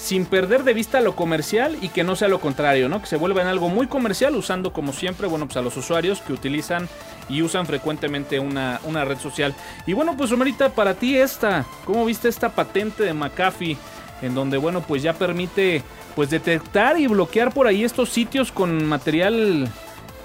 sin 0.00 0.24
perder 0.24 0.64
de 0.64 0.72
vista 0.72 1.02
lo 1.02 1.14
comercial 1.14 1.76
y 1.82 1.90
que 1.90 2.04
no 2.04 2.16
sea 2.16 2.28
lo 2.28 2.40
contrario, 2.40 2.88
¿no? 2.88 3.02
Que 3.02 3.06
se 3.06 3.16
vuelva 3.16 3.42
en 3.42 3.48
algo 3.48 3.68
muy 3.68 3.86
comercial 3.86 4.34
usando 4.34 4.72
como 4.72 4.94
siempre, 4.94 5.26
bueno, 5.26 5.46
pues 5.46 5.58
a 5.58 5.62
los 5.62 5.76
usuarios 5.76 6.22
que 6.22 6.32
utilizan 6.32 6.88
y 7.28 7.42
usan 7.42 7.66
frecuentemente 7.66 8.40
una, 8.40 8.80
una 8.84 9.04
red 9.04 9.18
social. 9.18 9.54
Y 9.86 9.92
bueno, 9.92 10.16
pues 10.16 10.30
Romerita, 10.30 10.70
para 10.70 10.94
ti 10.94 11.16
esta, 11.16 11.66
¿cómo 11.84 12.06
viste 12.06 12.28
esta 12.28 12.48
patente 12.48 13.02
de 13.02 13.12
McAfee? 13.12 13.76
En 14.22 14.34
donde, 14.34 14.56
bueno, 14.56 14.80
pues 14.80 15.02
ya 15.02 15.12
permite 15.12 15.82
pues 16.14 16.30
detectar 16.30 16.98
y 16.98 17.06
bloquear 17.06 17.52
por 17.52 17.66
ahí 17.66 17.84
estos 17.84 18.08
sitios 18.08 18.52
con 18.52 18.84
material 18.86 19.68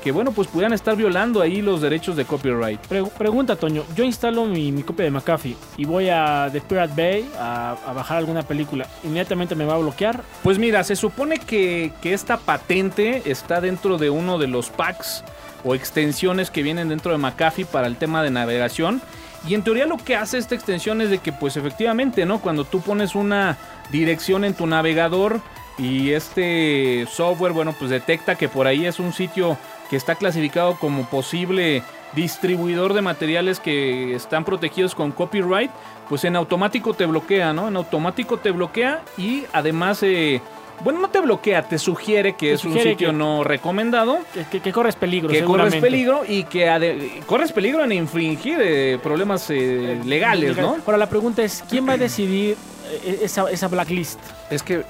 que, 0.05 0.11
bueno, 0.11 0.31
pues 0.31 0.47
pudieran 0.47 0.71
estar 0.71 0.95
violando 0.95 1.41
ahí 1.41 1.63
los 1.63 1.81
derechos 1.81 2.15
de 2.15 2.25
copyright. 2.25 2.79
Pre- 2.81 3.05
pregunta, 3.17 3.55
Toño. 3.55 3.83
Yo 3.95 4.03
instalo 4.03 4.45
mi, 4.45 4.71
mi 4.71 4.83
copia 4.83 5.03
de 5.05 5.09
McAfee 5.09 5.57
y 5.77 5.85
voy 5.85 6.09
a 6.09 6.47
The 6.51 6.61
Pirate 6.61 6.93
Bay 6.95 7.27
a, 7.39 7.75
a 7.87 7.91
bajar 7.91 8.19
alguna 8.19 8.43
película. 8.43 8.85
¿Inmediatamente 9.03 9.55
me 9.55 9.65
va 9.65 9.73
a 9.73 9.77
bloquear? 9.79 10.21
Pues 10.43 10.59
mira, 10.59 10.83
se 10.83 10.95
supone 10.95 11.39
que, 11.39 11.91
que 12.03 12.13
esta 12.13 12.37
patente 12.37 13.23
está 13.25 13.61
dentro 13.61 13.97
de 13.97 14.11
uno 14.11 14.37
de 14.37 14.45
los 14.45 14.69
packs 14.69 15.23
o 15.63 15.73
extensiones 15.73 16.51
que 16.51 16.61
vienen 16.61 16.89
dentro 16.89 17.11
de 17.11 17.17
McAfee 17.17 17.65
para 17.65 17.87
el 17.87 17.95
tema 17.95 18.21
de 18.21 18.29
navegación. 18.29 19.01
Y 19.49 19.55
en 19.55 19.63
teoría 19.63 19.87
lo 19.87 19.97
que 19.97 20.15
hace 20.15 20.37
esta 20.37 20.53
extensión 20.53 21.01
es 21.01 21.09
de 21.09 21.17
que 21.17 21.33
pues 21.33 21.57
efectivamente, 21.57 22.27
¿no? 22.27 22.41
Cuando 22.41 22.63
tú 22.63 22.79
pones 22.79 23.15
una 23.15 23.57
dirección 23.91 24.45
en 24.45 24.53
tu 24.53 24.67
navegador 24.67 25.41
y 25.79 26.11
este 26.11 27.07
software, 27.11 27.53
bueno, 27.53 27.73
pues 27.77 27.89
detecta 27.89 28.35
que 28.35 28.47
por 28.49 28.67
ahí 28.67 28.85
es 28.85 28.99
un 28.99 29.11
sitio 29.11 29.57
que 29.89 29.95
está 29.95 30.15
clasificado 30.15 30.75
como 30.79 31.05
posible 31.05 31.83
distribuidor 32.13 32.93
de 32.93 33.01
materiales 33.01 33.59
que 33.59 34.15
están 34.15 34.45
protegidos 34.45 34.95
con 34.95 35.11
copyright, 35.11 35.69
pues 36.09 36.23
en 36.23 36.35
automático 36.35 36.93
te 36.93 37.05
bloquea, 37.05 37.51
¿no? 37.53 37.67
En 37.67 37.75
automático 37.75 38.37
te 38.37 38.51
bloquea 38.51 39.01
y 39.17 39.43
además, 39.51 40.01
eh, 40.01 40.39
bueno, 40.83 40.99
no 40.99 41.09
te 41.09 41.19
bloquea, 41.19 41.63
te 41.67 41.77
sugiere 41.77 42.33
que 42.35 42.47
Te 42.49 42.53
es 42.53 42.63
un 42.65 42.73
sitio 42.73 43.09
que- 43.09 43.13
no 43.13 43.43
recomendado, 43.43 44.19
Que, 44.33 44.45
que- 44.45 44.59
que 44.61 44.71
corres 44.71 44.95
peligro, 44.95 45.29
que 45.29 45.43
corres 45.43 45.75
peligro 45.75 46.23
y 46.27 46.43
que 46.45 46.69
ade- 46.69 47.21
corres 47.25 47.51
peligro 47.51 47.83
en 47.83 47.91
infringir 47.91 48.59
eh, 48.61 48.97
problemas 49.03 49.49
eh, 49.49 49.99
legales, 50.05 50.55
¿no? 50.57 50.77
Ahora 50.85 50.97
la 50.97 51.09
pregunta 51.09 51.43
es, 51.43 51.63
¿quién 51.69 51.87
va 51.87 51.93
a 51.93 51.97
decidir 51.97 52.55
eh, 53.03 53.19
esa, 53.23 53.49
esa 53.51 53.67
blacklist? 53.67 54.19
Es 54.49 54.63
que, 54.63 54.83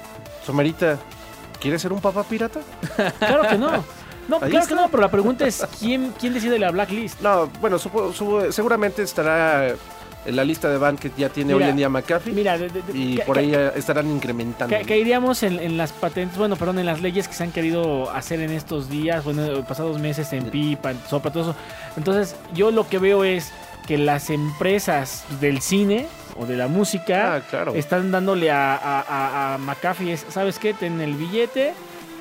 Somerita, 0.44 0.98
¿quieres 1.60 1.82
ser 1.82 1.92
un 1.92 2.00
papá 2.00 2.22
pirata? 2.22 2.60
Claro 3.18 3.48
que 3.48 3.58
no. 3.58 3.84
No, 4.28 4.36
Ahí 4.36 4.50
claro 4.50 4.64
está. 4.64 4.68
que 4.68 4.74
no, 4.80 4.88
pero 4.88 5.02
la 5.02 5.10
pregunta 5.10 5.46
es, 5.46 5.64
¿quién, 5.78 6.12
quién 6.18 6.34
decide 6.34 6.58
la 6.58 6.70
blacklist? 6.70 7.20
No, 7.20 7.46
bueno, 7.60 7.78
supo- 7.78 8.12
supo- 8.12 8.50
seguramente 8.52 9.02
estará 9.02 9.68
en 10.24 10.34
la 10.34 10.44
lista 10.44 10.68
de 10.68 10.76
ban 10.78 10.96
que 10.96 11.12
ya 11.16 11.28
tiene 11.28 11.54
Mira, 11.54 11.66
hoy 11.66 11.70
en 11.70 11.76
día 11.76 11.88
McAfee 11.88 12.32
Mira, 12.32 12.58
de- 12.58 12.68
y 12.92 13.18
por 13.18 13.38
ahí 13.38 13.54
estarán 13.76 14.08
incrementando. 14.10 14.76
ca- 14.76 14.82
caeríamos 14.84 15.44
en, 15.44 15.60
en 15.60 15.76
las 15.76 15.92
patentes, 15.92 16.36
bueno, 16.36 16.56
perdón, 16.56 16.80
en 16.80 16.86
las 16.86 17.00
leyes 17.00 17.28
que 17.28 17.34
se 17.34 17.44
han 17.44 17.52
querido 17.52 18.10
hacer 18.10 18.40
en 18.40 18.50
estos 18.50 18.88
días, 18.90 19.22
bueno, 19.24 19.64
pasados 19.64 20.00
meses 20.00 20.32
en 20.32 20.46
PIPA, 20.50 20.90
en 20.90 20.98
SOPA, 21.08 21.30
todo 21.30 21.42
eso. 21.50 21.56
Entonces, 21.96 22.34
yo 22.54 22.72
lo 22.72 22.88
que 22.88 22.98
veo 22.98 23.22
es 23.22 23.52
que 23.86 23.98
las 23.98 24.30
empresas 24.30 25.22
del 25.40 25.60
cine 25.60 26.08
o 26.36 26.44
de 26.44 26.56
la 26.56 26.66
música 26.66 27.36
Ah, 27.36 27.40
claro. 27.48 27.74
están 27.76 28.10
dándole 28.10 28.50
a, 28.50 28.74
a, 28.74 29.00
a- 29.00 29.54
a 29.54 29.58
McAfee, 29.58 30.12
es, 30.12 30.26
¿sabes 30.28 30.58
qué? 30.58 30.74
Ten 30.74 31.00
el 31.00 31.14
billete. 31.14 31.72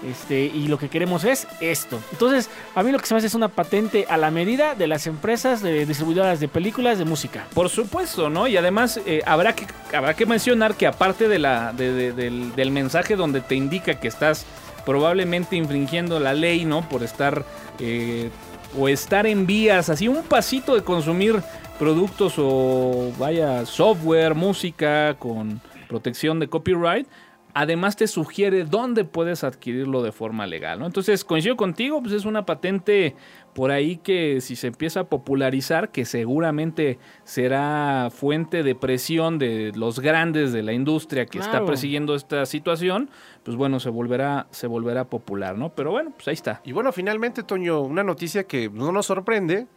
Este, 0.04 0.42
y 0.46 0.68
lo 0.68 0.78
que 0.78 0.90
queremos 0.90 1.24
es 1.24 1.48
esto. 1.62 2.00
Entonces, 2.12 2.50
a 2.76 2.84
mí 2.84 2.92
lo 2.92 3.00
que 3.00 3.08
se 3.08 3.14
me 3.14 3.20
hace 3.20 3.28
es 3.28 3.34
una 3.34 3.48
patente 3.48 4.06
a 4.10 4.18
la 4.18 4.30
medida 4.30 4.76
de 4.76 4.88
las 4.88 5.08
empresas 5.08 5.62
de 5.62 5.86
distribuidoras 5.86 6.40
de 6.40 6.48
películas 6.48 6.98
de 6.98 7.06
música. 7.06 7.48
Por 7.54 7.70
supuesto, 7.70 8.30
¿no? 8.30 8.48
Y 8.48 8.58
además 8.58 9.00
eh, 9.06 9.22
habrá, 9.26 9.56
que, 9.56 9.66
habrá 9.96 10.14
que 10.14 10.26
mencionar 10.26 10.76
que 10.76 10.86
aparte 10.86 11.28
del, 11.28 11.46
del 12.56 12.72
mensaje 12.72 13.16
donde 13.16 13.42
te 13.42 13.56
indica 13.56 14.00
que 14.00 14.08
estás 14.08 14.46
probablemente 14.86 15.56
infringiendo 15.56 16.20
la 16.20 16.34
ley, 16.34 16.64
¿no? 16.64 16.88
Por 16.88 17.04
estar 17.04 17.44
eh, 17.80 18.30
o 18.78 18.88
estar 18.88 19.26
en 19.26 19.46
vías, 19.46 19.90
así 19.90 20.08
un 20.08 20.24
pasito 20.24 20.76
de 20.76 20.84
consumir 20.84 21.42
productos 21.80 22.36
o 22.38 23.12
vaya 23.18 23.66
software, 23.66 24.36
música 24.36 25.16
con 25.18 25.62
protección 25.88 26.40
de 26.40 26.48
copyright. 26.48 27.08
Además 27.58 27.96
te 27.96 28.08
sugiere 28.08 28.66
dónde 28.66 29.06
puedes 29.06 29.46
adquirirlo 29.46 30.04
de 30.04 30.12
forma 30.12 30.46
legal, 30.46 30.78
¿no? 30.78 30.88
Entonces 30.88 31.24
coincido 31.24 31.56
contigo, 31.56 32.02
pues 32.02 32.14
es 32.14 32.26
una 32.26 32.46
patente 32.46 33.16
por 33.54 33.72
ahí 33.72 33.96
que 33.96 34.42
si 34.42 34.58
se 34.58 34.68
empieza 34.68 35.00
a 35.00 35.04
popularizar, 35.06 35.90
que 35.90 36.04
seguramente 36.04 37.00
será 37.24 38.10
fuente 38.12 38.62
de 38.62 38.76
presión 38.76 39.40
de 39.40 39.72
los 39.74 40.02
grandes 40.02 40.52
de 40.52 40.64
la 40.64 40.74
industria 40.74 41.28
que 41.28 41.40
está 41.40 41.64
persiguiendo 41.64 42.16
esta 42.16 42.46
situación, 42.46 43.10
pues 43.44 43.56
bueno, 43.56 43.80
se 43.80 43.90
volverá, 43.90 44.48
se 44.52 44.68
volverá 44.68 45.06
popular, 45.06 45.58
¿no? 45.58 45.70
Pero 45.70 45.92
bueno, 45.92 46.12
pues 46.14 46.28
ahí 46.28 46.34
está. 46.34 46.60
Y 46.66 46.74
bueno, 46.74 46.92
finalmente, 46.92 47.42
Toño, 47.42 47.80
una 47.80 48.04
noticia 48.04 48.44
que 48.44 48.70
no 48.70 48.92
nos 48.92 49.06
sorprende, 49.06 49.68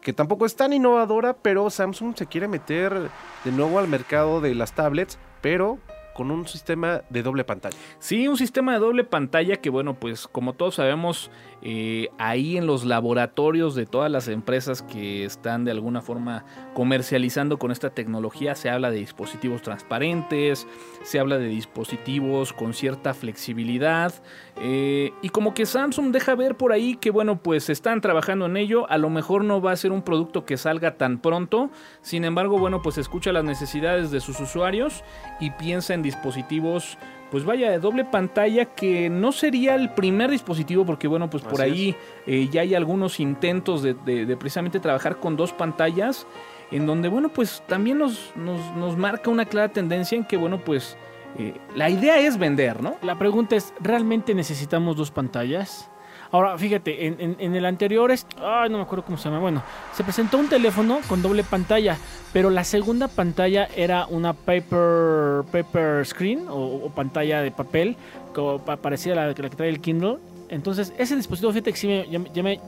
que 0.00 0.14
tampoco 0.14 0.46
es 0.46 0.56
tan 0.56 0.72
innovadora, 0.72 1.36
pero 1.36 1.68
Samsung 1.68 2.16
se 2.16 2.24
quiere 2.24 2.48
meter 2.48 3.10
de 3.44 3.52
nuevo 3.52 3.78
al 3.78 3.86
mercado 3.86 4.40
de 4.40 4.54
las 4.54 4.74
tablets, 4.74 5.18
pero 5.42 5.78
con 6.18 6.32
un 6.32 6.48
sistema 6.48 7.02
de 7.10 7.22
doble 7.22 7.44
pantalla. 7.44 7.76
Sí, 8.00 8.26
un 8.26 8.36
sistema 8.36 8.72
de 8.72 8.80
doble 8.80 9.04
pantalla 9.04 9.54
que, 9.54 9.70
bueno, 9.70 9.94
pues 9.94 10.26
como 10.26 10.54
todos 10.54 10.74
sabemos, 10.74 11.30
eh, 11.62 12.08
ahí 12.18 12.56
en 12.56 12.66
los 12.66 12.84
laboratorios 12.84 13.76
de 13.76 13.86
todas 13.86 14.10
las 14.10 14.26
empresas 14.26 14.82
que 14.82 15.24
están 15.24 15.64
de 15.64 15.70
alguna 15.70 16.02
forma 16.02 16.44
comercializando 16.74 17.60
con 17.60 17.70
esta 17.70 17.90
tecnología, 17.90 18.56
se 18.56 18.68
habla 18.68 18.90
de 18.90 18.98
dispositivos 18.98 19.62
transparentes, 19.62 20.66
se 21.04 21.20
habla 21.20 21.38
de 21.38 21.46
dispositivos 21.46 22.52
con 22.52 22.74
cierta 22.74 23.14
flexibilidad, 23.14 24.12
eh, 24.60 25.12
y 25.22 25.28
como 25.28 25.54
que 25.54 25.66
Samsung 25.66 26.10
deja 26.10 26.34
ver 26.34 26.56
por 26.56 26.72
ahí 26.72 26.96
que, 26.96 27.12
bueno, 27.12 27.40
pues 27.40 27.70
están 27.70 28.00
trabajando 28.00 28.46
en 28.46 28.56
ello, 28.56 28.90
a 28.90 28.98
lo 28.98 29.08
mejor 29.08 29.44
no 29.44 29.60
va 29.60 29.70
a 29.70 29.76
ser 29.76 29.92
un 29.92 30.02
producto 30.02 30.44
que 30.44 30.56
salga 30.56 30.96
tan 30.96 31.20
pronto, 31.20 31.70
sin 32.02 32.24
embargo, 32.24 32.58
bueno, 32.58 32.82
pues 32.82 32.98
escucha 32.98 33.30
las 33.30 33.44
necesidades 33.44 34.10
de 34.10 34.18
sus 34.18 34.40
usuarios 34.40 35.04
y 35.38 35.50
piensa 35.52 35.94
en 35.94 36.07
dispositivos 36.08 36.98
pues 37.30 37.44
vaya, 37.44 37.70
de 37.70 37.78
doble 37.78 38.06
pantalla 38.06 38.64
que 38.64 39.10
no 39.10 39.32
sería 39.32 39.74
el 39.74 39.90
primer 39.90 40.30
dispositivo 40.30 40.86
porque 40.86 41.06
bueno, 41.08 41.28
pues 41.28 41.42
por 41.42 41.60
Así 41.60 41.70
ahí 41.70 41.96
eh, 42.26 42.48
ya 42.50 42.62
hay 42.62 42.74
algunos 42.74 43.20
intentos 43.20 43.82
de, 43.82 43.92
de- 43.92 44.24
de 44.24 44.36
precisamente 44.38 44.80
trabajar 44.80 45.16
con 45.20 45.36
dos 45.36 45.52
pantallas 45.52 46.26
en 46.70 46.86
donde 46.86 47.08
bueno, 47.08 47.28
pues 47.28 47.62
también 47.66 47.98
nos, 47.98 48.32
nos, 48.34 48.60
nos 48.76 48.96
marca 48.96 49.28
una 49.30 49.44
clara 49.44 49.68
tendencia 49.70 50.16
en 50.16 50.24
que 50.24 50.38
bueno, 50.38 50.58
pues 50.64 50.96
eh, 51.38 51.52
la 51.74 51.90
idea 51.90 52.18
es 52.18 52.38
vender, 52.38 52.82
¿no? 52.82 52.96
La 53.02 53.18
pregunta 53.18 53.56
es, 53.56 53.74
¿realmente 53.80 54.34
necesitamos 54.34 54.96
dos 54.96 55.10
pantallas? 55.10 55.90
Ahora, 56.30 56.58
fíjate, 56.58 57.06
en, 57.06 57.54
el 57.54 57.64
anterior, 57.64 58.10
es, 58.10 58.26
ay, 58.42 58.68
no 58.68 58.76
me 58.76 58.82
acuerdo 58.82 59.04
cómo 59.04 59.16
se 59.16 59.24
llama, 59.28 59.40
bueno, 59.40 59.62
se 59.94 60.04
presentó 60.04 60.36
un 60.38 60.48
teléfono 60.48 60.98
con 61.08 61.22
doble 61.22 61.42
pantalla, 61.42 61.96
pero 62.34 62.50
la 62.50 62.64
segunda 62.64 63.08
pantalla 63.08 63.66
era 63.74 64.06
una 64.06 64.34
paper, 64.34 65.44
paper 65.50 66.04
screen 66.06 66.44
o, 66.50 66.90
pantalla 66.94 67.40
de 67.40 67.50
papel, 67.50 67.96
como 68.34 68.58
pa- 68.58 68.76
parecida 68.76 69.14
a 69.14 69.26
la, 69.28 69.34
que 69.34 69.42
la 69.42 69.48
que 69.48 69.56
trae 69.56 69.68
el 69.70 69.80
Kindle, 69.80 70.18
Entonces, 70.50 70.92
ese 70.98 71.16
dispositivo, 71.16 71.52
fíjate 71.52 71.72
que 71.72 71.78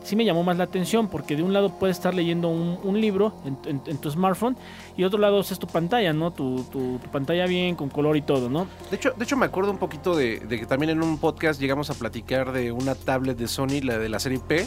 sí 0.05 0.17
me, 0.17 0.25
llamó 0.25 0.43
más 0.43 0.57
la 0.57 0.65
atención, 0.65 1.09
porque 1.09 1.37
de 1.37 1.43
un 1.43 1.53
lado 1.53 1.79
puedes 1.79 1.97
estar 1.97 2.15
leyendo 2.15 2.49
un, 2.49 3.01
libro 3.01 3.33
en, 3.45 3.81
en- 3.87 3.99
tu 3.99 4.11
smartphone, 4.11 4.57
y 4.97 5.03
de 5.03 5.07
otro 5.07 5.19
lado 5.19 5.41
es 5.41 5.59
tu 5.59 5.67
pantalla, 5.67 6.13
¿no? 6.13 6.31
Tu 6.31 7.01
pantalla 7.11 7.47
bien, 7.47 7.77
con 7.77 7.89
color 7.89 8.17
y 8.17 8.23
todo, 8.23 8.49
¿no? 8.49 8.67
De 8.91 8.97
hecho, 8.97 9.13
de 9.17 9.25
hecho 9.25 9.37
me 9.37 9.47
acuerdo 9.47 9.71
un 9.71 9.79
poquito 9.79 10.15
de, 10.15 10.41
de 10.41 10.59
que 10.59 10.67
también 10.67 10.91
en 10.91 11.03
un 11.03 11.19
podcast 11.19 11.61
llegamos 11.61 11.91
a 11.91 11.95
platicar 11.95 12.53
de 12.53 12.73
una 12.73 12.95
tablet 12.95 13.37
de 13.37 13.49
Sony, 13.49 13.81
la 13.83 13.99
de 13.99 14.09
la 14.09 14.19
serie 14.21 14.41
P, 14.41 14.67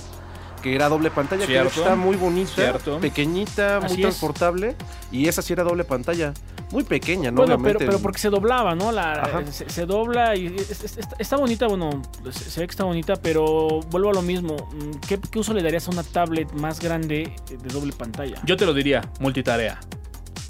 que 0.63 0.73
era 0.73 0.87
doble 0.89 1.11
pantalla, 1.11 1.41
que 1.45 1.51
Cierto. 1.51 1.81
está 1.81 1.95
muy 1.95 2.15
bonita, 2.15 2.53
Cierto. 2.55 2.99
pequeñita, 2.99 3.81
muy 3.81 3.91
es. 3.91 3.99
transportable, 3.99 4.75
y 5.11 5.27
esa 5.27 5.41
sí 5.41 5.51
era 5.53 5.63
doble 5.63 5.83
pantalla, 5.83 6.33
muy 6.71 6.83
pequeña, 6.83 7.29
¿no? 7.29 7.37
bueno, 7.41 7.57
pero, 7.57 7.61
Obviamente. 7.61 7.85
pero 7.85 7.99
porque 7.99 8.17
se 8.19 8.29
doblaba, 8.29 8.73
¿no? 8.73 8.91
La, 8.91 9.11
Ajá. 9.13 9.45
se, 9.51 9.69
se 9.69 9.85
dobla 9.85 10.35
y 10.35 10.47
es- 10.47 10.71
es- 10.83 10.97
está, 10.97 11.15
está 11.19 11.35
bonita, 11.37 11.67
bueno, 11.67 12.01
se, 12.31 12.49
se 12.49 12.59
ve 12.61 12.65
que 12.67 12.71
está 12.71 12.85
bonita, 12.85 13.15
pero 13.21 13.81
vuelvo 13.91 14.09
a 14.09 14.13
lo 14.13 14.21
mismo. 14.21 14.55
¿Qué, 15.07 15.19
qué 15.19 15.37
uso 15.39 15.53
le 15.53 15.61
darías 15.61 15.87
a 15.87 15.91
una 15.91 16.03
tablet 16.03 16.51
más 16.53 16.79
grande 16.79 17.23
eh, 17.51 17.57
de 17.61 17.69
doble 17.69 17.91
pantalla? 17.93 18.41
Yo 18.45 18.55
te 18.57 18.65
lo 18.65 18.73
diría, 18.73 19.01
multitarea. 19.19 19.79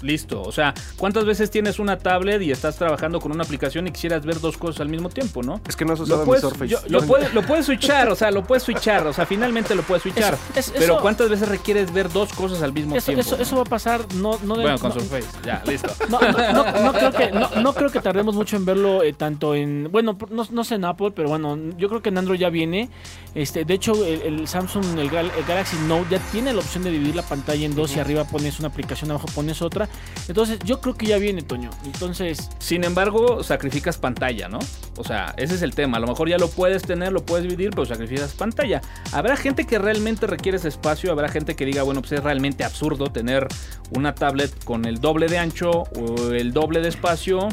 Listo. 0.02 0.42
O 0.42 0.52
sea, 0.52 0.74
¿cuántas 0.96 1.24
veces 1.24 1.50
tienes 1.50 1.78
una 1.78 1.98
tablet 1.98 2.42
y 2.42 2.50
estás 2.50 2.76
trabajando 2.76 3.20
con 3.20 3.32
una 3.32 3.44
aplicación 3.44 3.86
y 3.86 3.92
quisieras 3.92 4.24
ver 4.26 4.40
dos 4.40 4.56
cosas 4.58 4.80
al 4.80 4.88
mismo 4.88 5.08
tiempo, 5.08 5.42
no? 5.42 5.60
Es 5.68 5.76
que 5.76 5.84
no 5.84 5.92
has 5.94 6.00
usado 6.00 6.18
Lo 6.18 6.22
mi 6.24 6.26
puedes, 6.28 6.42
Surface. 6.42 6.68
yo- 6.68 6.78
lo, 6.88 7.02
puedes, 7.02 7.32
lo 7.34 7.42
puedes 7.42 7.66
switchar, 7.66 8.08
o 8.10 8.14
sea, 8.16 8.30
lo 8.30 8.44
puedes 8.44 8.62
switchar, 8.64 9.06
o 9.06 9.12
sea, 9.12 9.26
finalmente 9.26 9.74
lo 9.74 9.82
puedes 9.82 10.02
switchar. 10.02 10.36
Es- 10.54 10.66
es- 10.68 10.70
pero 10.72 10.94
eso- 10.94 10.98
¿cuántas 11.02 11.28
veces 11.28 11.48
requieres 11.48 11.92
ver 11.92 12.10
dos 12.12 12.32
cosas 12.32 12.62
al 12.62 12.72
mismo 12.72 12.96
Eso, 12.96 13.06
tiempo? 13.06 13.20
eso, 13.22 13.36
eso 13.40 13.56
va 13.56 13.62
a 13.62 13.66
pasar, 13.66 14.04
no, 14.14 14.38
no 14.42 14.56
de- 14.56 14.62
bueno, 14.62 14.78
con 14.78 14.90
no- 14.90 15.00
Surface, 15.00 15.26
ya, 15.44 15.62
listo. 15.66 15.92
No, 16.08 16.20
no, 16.20 16.52
no, 16.52 16.82
no 16.84 16.92
creo 16.92 17.12
que, 17.12 17.30
no, 17.32 17.50
no 17.62 17.72
creo 17.74 17.90
que 17.90 18.00
tardemos 18.00 18.34
mucho 18.34 18.56
en 18.56 18.64
verlo 18.64 19.02
eh, 19.02 19.12
tanto 19.12 19.54
en... 19.54 19.88
Bueno, 19.90 20.16
no, 20.30 20.46
no 20.50 20.64
sé 20.64 20.74
en 20.76 20.84
Apple, 20.84 21.12
pero 21.14 21.28
bueno, 21.28 21.56
yo 21.78 21.88
creo 21.88 22.02
que 22.02 22.10
en 22.10 22.18
Android 22.18 22.38
ya 22.38 22.50
viene. 22.50 22.88
Este, 23.34 23.64
de 23.64 23.74
hecho, 23.74 23.92
el, 24.04 24.22
el 24.22 24.48
Samsung, 24.48 24.98
el 24.98 25.10
Galaxy 25.10 25.76
Note 25.88 26.06
ya 26.10 26.18
tiene 26.30 26.52
la 26.52 26.60
opción 26.60 26.84
de 26.84 26.90
dividir 26.90 27.16
la 27.16 27.22
pantalla 27.22 27.64
en 27.66 27.74
dos 27.74 27.96
y 27.96 28.00
arriba 28.00 28.24
pones 28.24 28.58
una 28.60 28.68
aplicación, 28.68 29.10
abajo 29.10 29.26
pones 29.34 29.60
otra. 29.62 29.88
Entonces, 30.28 30.58
yo 30.64 30.80
creo 30.80 30.94
que 30.94 31.06
ya 31.06 31.18
viene, 31.18 31.42
Toño. 31.42 31.70
Entonces, 31.84 32.50
Sin 32.58 32.84
embargo, 32.84 33.42
sacrificas 33.42 33.98
pantalla, 33.98 34.48
¿no? 34.48 34.58
O 34.96 35.04
sea, 35.04 35.34
ese 35.36 35.54
es 35.54 35.62
el 35.62 35.74
tema. 35.74 35.98
A 35.98 36.00
lo 36.00 36.06
mejor 36.06 36.28
ya 36.28 36.38
lo 36.38 36.48
puedes 36.48 36.82
tener, 36.82 37.12
lo 37.12 37.24
puedes 37.24 37.44
dividir, 37.44 37.70
pero 37.70 37.84
sacrificas 37.84 38.32
pantalla. 38.32 38.80
Habrá 39.12 39.36
gente 39.36 39.66
que 39.66 39.78
realmente 39.78 40.26
requiere 40.26 40.56
ese 40.56 40.68
espacio, 40.68 41.12
habrá 41.12 41.28
gente 41.28 41.56
que 41.56 41.64
diga, 41.64 41.82
bueno, 41.82 42.00
pues 42.00 42.12
es 42.12 42.24
realmente 42.24 42.64
absurdo 42.64 43.12
tener 43.12 43.48
una 43.90 44.14
tablet 44.14 44.64
con 44.64 44.84
el 44.86 45.00
doble 45.00 45.28
de 45.28 45.38
ancho 45.38 45.70
o 45.70 46.30
el 46.30 46.52
doble 46.52 46.80
de 46.80 46.88
espacio. 46.88 47.48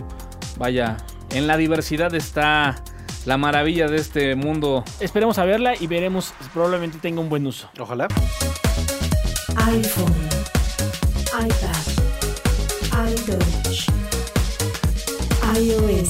Vaya, 0.58 0.98
en 1.32 1.48
la 1.48 1.58
diversidad 1.58 2.14
está 2.14 2.84
la 3.26 3.38
maravilla 3.38 3.88
de 3.88 3.98
este 3.98 4.36
mundo. 4.36 4.84
esperemos 5.00 5.38
a 5.38 5.46
verla 5.46 5.74
y 5.80 5.88
veremos, 5.88 6.34
probablemente 6.54 6.98
tenga 7.00 7.22
un 7.22 7.30
buen 7.30 7.46
uso. 7.46 7.70
Ojalá. 7.80 8.08
iPhone, 9.56 10.14
iPad, 11.34 11.81
iOS. 15.58 16.10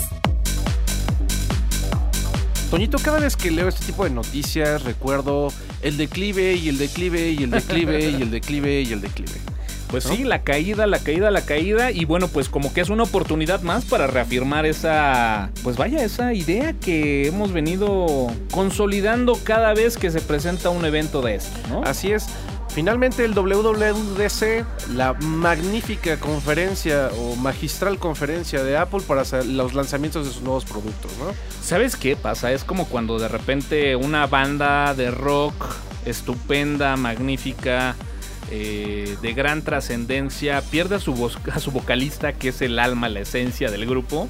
Toñito, 2.70 2.98
cada 3.00 3.20
vez 3.20 3.36
que 3.36 3.52
leo 3.52 3.68
este 3.68 3.86
tipo 3.86 4.06
de 4.06 4.12
noticias 4.12 4.84
recuerdo 4.84 5.52
el 5.82 5.98
declive 5.98 6.54
y 6.54 6.70
el 6.70 6.78
declive 6.78 7.32
y 7.32 7.44
el 7.44 7.52
declive 7.52 8.10
y 8.12 8.22
el 8.22 8.32
declive 8.32 8.82
y 8.82 8.94
el 8.94 9.02
declive. 9.02 9.34
Pues 9.92 10.06
¿No? 10.06 10.16
sí, 10.16 10.24
la 10.24 10.42
caída, 10.42 10.88
la 10.88 11.00
caída, 11.00 11.32
la 11.32 11.42
caída. 11.42 11.92
Y 11.92 12.06
bueno, 12.06 12.30
pues 12.30 12.48
como 12.48 12.74
que 12.74 12.80
es 12.80 12.90
una 12.90 13.04
oportunidad 13.04 13.62
más 13.62 13.84
para 13.84 14.08
reafirmar 14.08 14.66
esa, 14.66 15.52
pues 15.64 15.76
vaya, 15.76 16.02
esa 16.02 16.34
idea 16.34 16.72
que 16.72 17.28
hemos 17.28 17.52
venido 17.52 18.28
consolidando 18.52 19.38
cada 19.44 19.74
vez 19.74 19.98
que 19.98 20.10
se 20.10 20.22
presenta 20.22 20.70
un 20.70 20.86
evento 20.86 21.22
de 21.22 21.36
esto, 21.36 21.60
¿no? 21.70 21.84
Así 21.84 22.14
es. 22.14 22.28
Finalmente 22.74 23.26
el 23.26 23.34
WWDC, 23.34 24.94
la 24.94 25.14
magnífica 25.14 26.18
conferencia 26.18 27.10
o 27.18 27.36
magistral 27.36 27.98
conferencia 27.98 28.64
de 28.64 28.78
Apple 28.78 29.02
para 29.06 29.24
los 29.44 29.74
lanzamientos 29.74 30.26
de 30.26 30.32
sus 30.32 30.42
nuevos 30.42 30.64
productos, 30.64 31.12
¿no? 31.20 31.34
¿Sabes 31.62 31.98
qué 31.98 32.16
pasa? 32.16 32.54
Es 32.54 32.64
como 32.64 32.88
cuando 32.88 33.20
de 33.20 33.28
repente 33.28 33.98
una 33.98 34.26
banda 34.26 34.94
de 34.94 35.12
rock 35.12 35.54
estupenda, 36.06 36.96
magnífica, 36.96 37.96
eh, 38.52 39.18
de 39.22 39.34
gran 39.34 39.64
trascendencia, 39.64 40.62
pierde 40.62 40.96
a 40.96 41.00
su, 41.00 41.30
a 41.54 41.60
su 41.60 41.72
vocalista, 41.72 42.32
que 42.34 42.50
es 42.50 42.62
el 42.62 42.80
alma, 42.80 43.10
la 43.10 43.20
esencia 43.20 43.70
del 43.70 43.86
grupo, 43.86 44.30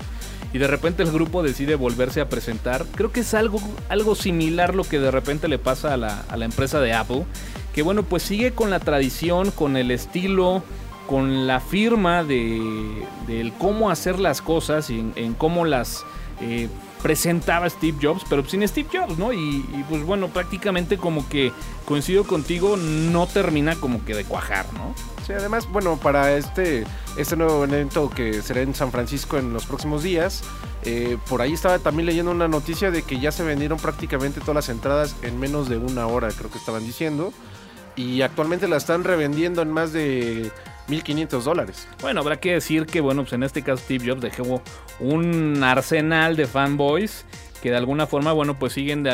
y 0.51 0.57
de 0.57 0.67
repente 0.67 1.03
el 1.03 1.11
grupo 1.11 1.43
decide 1.43 1.75
volverse 1.75 2.21
a 2.21 2.27
presentar. 2.27 2.85
Creo 2.95 3.11
que 3.11 3.21
es 3.21 3.35
algo, 3.35 3.61
algo 3.87 4.15
similar 4.15 4.73
lo 4.73 4.83
que 4.83 4.99
de 4.99 5.11
repente 5.11 5.47
le 5.47 5.59
pasa 5.59 5.93
a 5.93 5.97
la, 5.97 6.23
a 6.27 6.37
la 6.37 6.45
empresa 6.45 6.79
de 6.81 6.93
Apple, 6.93 7.25
que 7.73 7.81
bueno, 7.81 8.03
pues 8.03 8.23
sigue 8.23 8.51
con 8.53 8.69
la 8.69 8.79
tradición, 8.79 9.51
con 9.51 9.77
el 9.77 9.91
estilo, 9.91 10.63
con 11.07 11.47
la 11.47 11.59
firma 11.59 12.23
de, 12.23 13.05
del 13.27 13.53
cómo 13.53 13.89
hacer 13.89 14.19
las 14.19 14.41
cosas 14.41 14.89
y 14.89 14.99
en, 15.15 15.33
cómo 15.33 15.65
las 15.65 16.05
eh, 16.41 16.69
presentaba 17.01 17.69
Steve 17.69 17.97
Jobs, 18.01 18.23
pero 18.29 18.45
sin 18.45 18.67
Steve 18.67 18.87
Jobs, 18.91 19.17
¿no? 19.17 19.33
Y, 19.33 19.37
y, 19.37 19.85
pues 19.89 20.03
bueno, 20.03 20.27
prácticamente 20.29 20.97
como 20.97 21.27
que 21.27 21.51
coincido 21.85 22.23
contigo, 22.25 22.77
no 22.77 23.27
termina 23.27 23.75
como 23.75 24.05
que 24.05 24.15
de 24.15 24.23
cuajar, 24.23 24.65
¿no? 24.73 24.93
Sí, 25.25 25.33
además, 25.33 25.67
bueno, 25.69 25.97
para 25.97 26.35
este, 26.35 26.85
este 27.17 27.35
nuevo 27.35 27.63
evento 27.63 28.09
que 28.09 28.41
será 28.41 28.61
en 28.61 28.73
San 28.73 28.91
Francisco 28.91 29.37
en 29.37 29.53
los 29.53 29.65
próximos 29.65 30.03
días, 30.03 30.43
eh, 30.83 31.17
por 31.29 31.41
ahí 31.41 31.53
estaba 31.53 31.77
también 31.79 32.07
leyendo 32.07 32.31
una 32.31 32.47
noticia 32.47 32.89
de 32.89 33.03
que 33.03 33.19
ya 33.19 33.31
se 33.31 33.43
vendieron 33.43 33.77
prácticamente 33.77 34.39
todas 34.39 34.55
las 34.55 34.69
entradas 34.69 35.15
en 35.21 35.39
menos 35.39 35.69
de 35.69 35.77
una 35.77 36.07
hora, 36.07 36.29
creo 36.29 36.49
que 36.49 36.57
estaban 36.57 36.83
diciendo, 36.85 37.33
y 37.95 38.21
actualmente 38.21 38.67
la 38.67 38.77
están 38.77 39.03
revendiendo 39.03 39.61
en 39.61 39.71
más 39.71 39.93
de 39.93 40.51
1.500 40.87 41.41
dólares. 41.43 41.87
Bueno, 42.01 42.21
habrá 42.21 42.39
que 42.39 42.53
decir 42.53 42.85
que, 42.85 43.01
bueno, 43.01 43.23
pues 43.23 43.33
en 43.33 43.43
este 43.43 43.61
caso 43.61 43.83
Steve 43.83 44.09
Jobs 44.09 44.21
dejó 44.21 44.61
un 44.99 45.63
arsenal 45.63 46.35
de 46.35 46.47
fanboys 46.47 47.25
que 47.61 47.69
de 47.69 47.77
alguna 47.77 48.07
forma, 48.07 48.33
bueno, 48.33 48.57
pues 48.57 48.73
siguen 48.73 49.07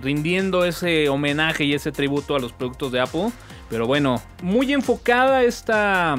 rindiendo 0.00 0.64
ese 0.64 1.08
homenaje 1.08 1.64
y 1.64 1.74
ese 1.74 1.92
tributo 1.92 2.34
a 2.34 2.40
los 2.40 2.52
productos 2.52 2.92
de 2.92 3.00
Apple. 3.00 3.30
Pero 3.68 3.86
bueno, 3.86 4.22
muy 4.42 4.72
enfocada 4.72 5.44
esta, 5.44 6.16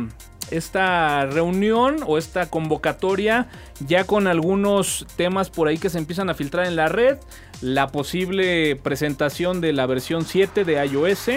esta 0.51 1.25
reunión 1.25 1.97
o 2.05 2.17
esta 2.17 2.49
convocatoria 2.49 3.49
ya 3.79 4.03
con 4.03 4.27
algunos 4.27 5.07
temas 5.15 5.49
por 5.49 5.67
ahí 5.67 5.77
que 5.77 5.89
se 5.89 5.97
empiezan 5.97 6.29
a 6.29 6.35
filtrar 6.35 6.67
en 6.67 6.75
la 6.75 6.87
red. 6.87 7.17
La 7.61 7.87
posible 7.87 8.75
presentación 8.75 9.59
de 9.59 9.73
la 9.73 9.85
versión 9.87 10.23
7 10.23 10.63
de 10.63 10.85
iOS. 10.85 11.29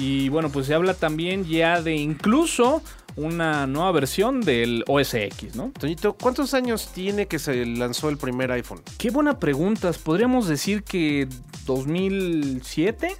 Y 0.00 0.30
bueno, 0.30 0.48
pues 0.48 0.66
se 0.66 0.74
habla 0.74 0.94
también 0.94 1.44
ya 1.44 1.82
de 1.82 1.94
incluso 1.94 2.82
una 3.16 3.66
nueva 3.66 3.92
versión 3.92 4.40
del 4.40 4.82
OS 4.88 5.12
X, 5.12 5.54
¿no? 5.56 5.72
Toñito, 5.78 6.14
¿cuántos 6.14 6.54
años 6.54 6.90
tiene 6.94 7.26
que 7.26 7.38
se 7.38 7.66
lanzó 7.66 8.08
el 8.08 8.16
primer 8.16 8.50
iPhone? 8.50 8.80
Qué 8.96 9.10
buena 9.10 9.38
pregunta. 9.38 9.92
Podríamos 10.02 10.48
decir 10.48 10.84
que 10.84 11.28
2007. 11.66 13.14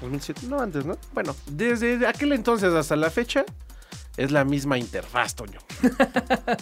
2007, 0.00 0.46
no 0.48 0.58
antes, 0.58 0.86
¿no? 0.86 0.96
Bueno, 1.12 1.36
desde 1.50 2.06
aquel 2.06 2.32
entonces 2.32 2.72
hasta 2.72 2.96
la 2.96 3.10
fecha 3.10 3.44
es 4.16 4.30
la 4.32 4.44
misma 4.44 4.78
interfaz, 4.78 5.34
Toño. 5.34 5.58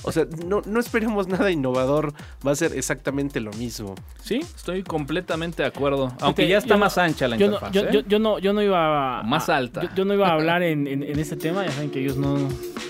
o 0.02 0.12
sea, 0.12 0.26
no, 0.46 0.62
no 0.66 0.80
esperemos 0.80 1.28
nada 1.28 1.50
innovador, 1.50 2.12
va 2.46 2.52
a 2.52 2.56
ser 2.56 2.72
exactamente 2.76 3.40
lo 3.40 3.52
mismo. 3.52 3.94
Sí, 4.22 4.40
estoy 4.56 4.82
completamente 4.82 5.62
de 5.62 5.68
acuerdo. 5.68 6.12
Aunque 6.20 6.48
ya 6.48 6.58
está 6.58 6.70
yo 6.70 6.74
no- 6.74 6.80
más 6.80 6.98
ancha 6.98 7.28
la 7.28 7.36
Yo 7.36 7.46
no, 7.46 7.54
interfaz. 7.54 7.72
yo, 7.72 7.80
¿eh? 7.82 7.88
yo- 7.92 8.00
yo 8.00 8.18
no, 8.18 8.38
yo 8.38 8.52
no 8.52 8.62
iba 8.62 9.20
a... 9.20 9.22
Más 9.22 9.48
alta. 9.48 9.82
Yo, 9.82 9.88
yo 9.96 10.04
no 10.04 10.14
iba 10.14 10.28
a 10.28 10.32
hablar 10.32 10.62
en, 10.62 10.86
en- 10.86 11.02
en 11.02 11.18
este 11.18 11.36
tema, 11.36 11.64
ya 11.64 11.72
saben 11.72 11.90
que 11.90 12.00
ellos 12.00 12.16
no, 12.16 12.36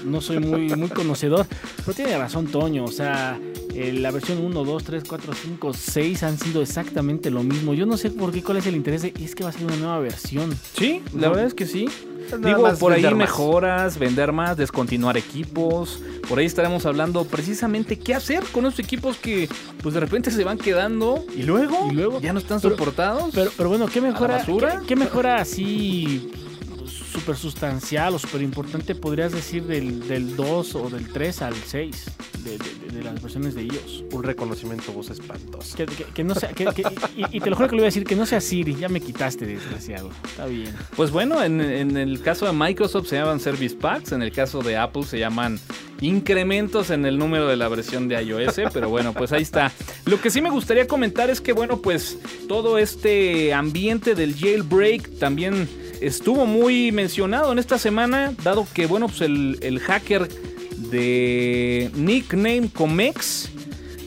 no 0.05 0.20
soy 0.20 0.38
muy, 0.38 0.68
muy 0.74 0.88
conocedor. 0.88 1.46
Pero 1.77 1.92
tiene 1.94 2.16
razón 2.18 2.46
Toño, 2.46 2.85
o 2.85 2.90
sea, 2.92 3.38
eh, 3.74 3.92
la 3.92 4.11
versión 4.11 4.38
1, 4.38 4.64
2, 4.64 4.85
3, 4.85 5.05
4, 5.09 5.33
5, 5.35 5.72
6 5.74 6.22
han 6.22 6.38
sido 6.38 6.62
exactamente 6.62 7.31
lo 7.31 7.42
mismo. 7.42 7.74
Yo 7.74 7.87
no 7.87 7.96
sé 7.96 8.11
por 8.11 8.33
qué, 8.33 8.42
cuál 8.42 8.59
es 8.59 8.66
el 8.66 8.77
interés, 8.77 9.03
de- 9.03 9.12
es 9.20 9.35
que 9.35 9.44
va 9.44 9.50
a 9.50 9.53
ser 9.53 9.64
una 9.66 9.77
nueva 9.77 9.98
versión. 9.98 10.57
Sí, 10.77 11.03
la 11.14 11.29
verdad 11.29 11.44
es 11.46 11.55
que 11.55 11.66
sí. 11.66 11.87
Nada 12.33 12.49
Digo, 12.49 12.75
por 12.79 12.93
ahí 12.93 13.03
más. 13.03 13.15
mejoras, 13.15 13.99
vender 13.99 14.33
más, 14.33 14.57
descontinuar 14.57 15.17
equipos. 15.17 16.01
Por 16.29 16.39
ahí 16.39 16.47
estaremos 16.47 16.85
hablando 16.87 17.25
precisamente 17.25 17.99
qué 17.99 18.15
hacer 18.15 18.43
con 18.53 18.67
esos 18.67 18.79
equipos 18.81 19.17
que 19.19 19.49
pues 19.83 19.95
de 19.95 20.01
repente 20.01 20.31
se 20.31 20.43
van 20.45 20.59
quedando 20.59 21.25
y 21.37 21.43
luego, 21.43 21.89
Y 21.91 21.95
luego, 21.95 22.21
ya 22.21 22.33
no 22.33 22.39
están 22.39 22.61
pero- 22.61 22.77
soportados. 22.77 23.31
Pero, 23.35 23.51
pero 23.57 23.69
bueno, 23.69 23.87
¿qué 23.87 24.01
mejora, 24.01 24.45
qué 24.87 24.97
mejora 24.97 25.37
así 25.37 26.31
súper 27.14 27.37
sustancial 27.37 28.14
o 28.14 28.18
súper 28.18 28.42
importante 28.42 28.94
podrías 28.94 29.33
decir 29.33 29.62
del, 29.64 30.07
del 30.09 30.37
2 30.37 30.74
o 30.74 30.90
del 30.90 31.09
3 31.12 31.42
al 31.42 31.55
6 31.55 32.05
de, 32.44 32.59
de- 32.59 32.85
de 32.98 33.03
las 33.03 33.20
versiones 33.22 33.55
de 33.55 33.62
iOS? 33.64 34.05
Un 34.12 34.22
reconocimiento 34.22 34.92
voz 34.92 35.11
espantoso. 35.11 35.77
Que, 35.77 35.87
que- 35.87 36.05
que 36.05 36.22
no 36.24 36.35
sea, 36.35 36.50
que- 36.50 36.66
que- 36.66 36.83
y, 37.16 37.37
y 37.37 37.40
te 37.40 37.50
lo 37.50 37.57
juro 37.57 37.68
que 37.68 37.77
le 37.77 37.81
voy 37.83 37.87
a 37.87 37.88
decir 37.90 38.05
que 38.05 38.14
no 38.16 38.27
sea 38.27 38.40
Siri, 38.40 38.74
ya 38.77 38.88
me 38.88 39.00
quitaste, 39.00 39.46
desgraciado. 39.46 40.11
Está 40.24 40.46
bien. 40.46 40.72
Pues 40.96 41.11
bueno, 41.11 41.42
en, 41.42 41.61
en 41.61 41.96
el 41.96 42.20
caso 42.20 42.46
de 42.46 42.53
Microsoft 42.53 43.09
se 43.09 43.16
llaman 43.16 43.40
Service 43.40 43.74
Packs, 43.77 44.12
en 44.12 44.22
el 44.22 44.31
caso 44.33 44.61
de 44.62 44.77
Apple 44.77 45.05
se 45.05 45.18
llaman 45.18 45.59
incrementos 46.00 46.90
en 46.90 47.07
el 47.07 47.18
número 47.18 47.48
de 47.48 47.57
la 47.57 47.68
versión 47.68 48.09
de 48.09 48.22
iOS, 48.22 48.61
pero 48.72 48.88
bueno, 48.88 49.12
pues 49.14 49.33
ahí 49.33 49.42
está. 49.42 49.72
Lo 50.05 50.20
que 50.20 50.31
sí 50.31 50.40
me 50.42 50.50
gustaría 50.50 50.87
comentar 50.87 51.31
es 51.31 51.40
que, 51.40 51.53
bueno, 51.53 51.79
pues 51.81 52.18
todo 52.48 52.79
este 52.79 53.55
ambiente 53.55 54.14
del 54.14 54.35
jailbreak 54.37 55.18
también 55.18 55.68
estuvo 56.07 56.47
muy 56.47 56.93
mencionado 56.93 57.53
en 57.53 57.59
esta 57.59 57.79
semana, 57.79 58.33
dado 58.43 58.67
que, 58.73 58.87
bueno, 58.87 59.09
pues 59.09 59.21
el, 59.23 59.59
el 59.62 59.81
hacker 59.81 60.29
de 60.90 61.90
Nickname 61.95 62.69
Comex 62.73 63.51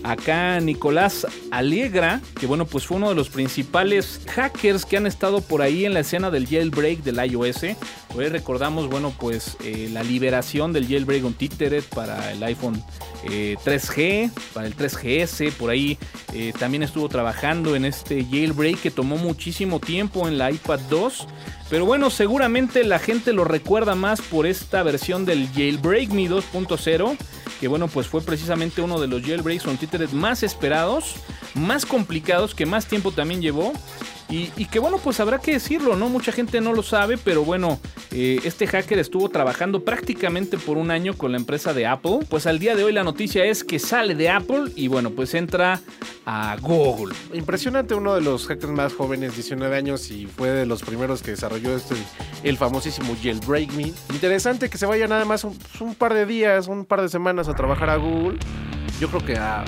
Acá 0.08 0.62
Nicolás 0.62 1.28
Alegra, 1.52 2.22
que 2.40 2.48
bueno, 2.48 2.66
pues 2.66 2.86
fue 2.86 2.96
uno 2.96 3.10
de 3.10 3.16
los 3.16 3.28
principales 3.28 4.22
hackers 4.30 4.86
que 4.86 4.96
han 4.96 5.06
estado 5.06 5.42
por 5.42 5.62
ahí 5.62 5.84
en 5.84 5.94
la 5.94 6.00
escena 6.00 6.32
del 6.32 6.48
jailbreak 6.48 7.00
del 7.04 7.30
iOS. 7.30 7.76
Hoy 8.16 8.30
recordamos, 8.30 8.90
bueno, 8.90 9.14
pues 9.20 9.58
eh, 9.66 9.90
la 9.92 10.04
liberación 10.04 10.72
del 10.72 10.88
jailbreak 10.88 11.26
Untethered 11.26 11.84
para 11.94 12.32
el 12.32 12.42
iPhone 12.42 12.82
3G, 13.26 13.98
eh, 13.98 14.32
para 14.54 14.68
el 14.68 14.78
3GS, 14.78 15.52
por 15.52 15.72
ahí 15.72 15.98
eh, 16.34 16.54
también 16.58 16.84
estuvo 16.84 17.10
trabajando 17.10 17.76
en 17.76 17.84
este 17.84 18.24
jailbreak 18.24 18.80
que 18.80 18.92
tomó 18.92 19.18
muchísimo 19.18 19.82
tiempo 19.82 20.30
en 20.30 20.38
la 20.38 20.52
iPad 20.52 20.80
2. 20.90 21.28
Pero 21.70 21.86
bueno, 21.86 22.10
seguramente 22.10 22.86
la 22.86 23.00
gente 23.00 23.34
lo 23.34 23.44
recuerda 23.44 23.94
más 23.94 24.22
por 24.22 24.48
esta 24.48 24.84
versión 24.84 25.26
del 25.26 25.50
Jailbreak 25.54 26.12
Me 26.12 26.30
2.0 26.30 27.18
que 27.60 27.68
bueno, 27.68 27.88
pues 27.88 28.08
fue 28.08 28.22
precisamente 28.22 28.82
uno 28.82 29.00
de 29.00 29.08
los 29.08 29.22
jailbreaks 29.22 29.66
on 29.68 29.78
títeres 29.78 30.14
más 30.14 30.44
esperados, 30.44 31.16
más 31.54 31.86
complicados, 31.86 32.54
que 32.54 32.66
más 32.66 32.86
tiempo 32.88 33.12
también 33.12 33.42
llevó. 33.42 33.74
Y, 34.30 34.66
que 34.66 34.80
bueno, 34.80 34.98
pues 35.02 35.22
habrá 35.22 35.40
que 35.40 35.54
decirlo, 35.54 35.96
¿no? 35.96 36.10
Mucha 36.10 36.34
gente 36.34 36.60
no 36.60 36.74
lo 36.74 36.84
sabe, 36.84 37.18
pero 37.18 37.46
bueno, 37.46 37.80
eh, 38.12 38.40
este 38.44 38.68
hacker 38.68 39.00
estuvo 39.00 39.30
trabajando 39.30 39.86
prácticamente 39.86 40.58
por 40.58 40.78
un 40.78 40.92
año 40.92 41.14
con 41.14 41.32
la 41.32 41.38
empresa 41.38 41.74
de 41.74 41.88
Apple. 41.88 42.20
Pues 42.30 42.46
al 42.46 42.60
día 42.60 42.76
de 42.76 42.84
hoy 42.84 42.92
la 42.92 43.06
noticia 43.06 43.46
es 43.46 43.64
que 43.64 43.80
sale 43.80 44.16
de 44.16 44.30
Apple 44.30 44.72
y 44.76 44.90
bueno, 44.90 45.12
pues 45.12 45.34
entra 45.34 45.80
a 46.26 46.58
Google. 46.60 47.16
Impresionante, 47.34 47.96
uno 47.96 48.16
de 48.16 48.22
los 48.22 48.48
hackers 48.48 48.74
más 48.74 48.94
jóvenes, 48.94 49.36
19 49.36 49.78
años, 49.78 50.12
y 50.12 50.26
fue 50.26 50.50
de 50.50 50.66
los 50.66 50.84
primeros 50.84 51.22
que 51.22 51.32
desarrolló 51.32 51.78
este, 51.78 51.96
el 52.44 52.58
famosísimo 52.58 53.16
Jailbreak 53.24 53.72
Me. 53.74 53.94
Interesante 54.12 54.70
que 54.70 54.78
se 54.78 54.86
vaya 54.86 55.08
nada 55.08 55.24
más 55.24 55.46
un, 55.46 55.58
un 55.80 55.96
par 55.96 56.14
de 56.14 56.26
días, 56.26 56.68
un 56.68 56.84
par 56.84 57.02
de 57.02 57.08
semanas 57.08 57.48
a 57.48 57.56
trabajar 57.56 57.90
a 57.90 57.96
Google 57.96 58.40
yo 59.00 59.10
creo 59.10 59.24
que 59.24 59.38
a, 59.38 59.64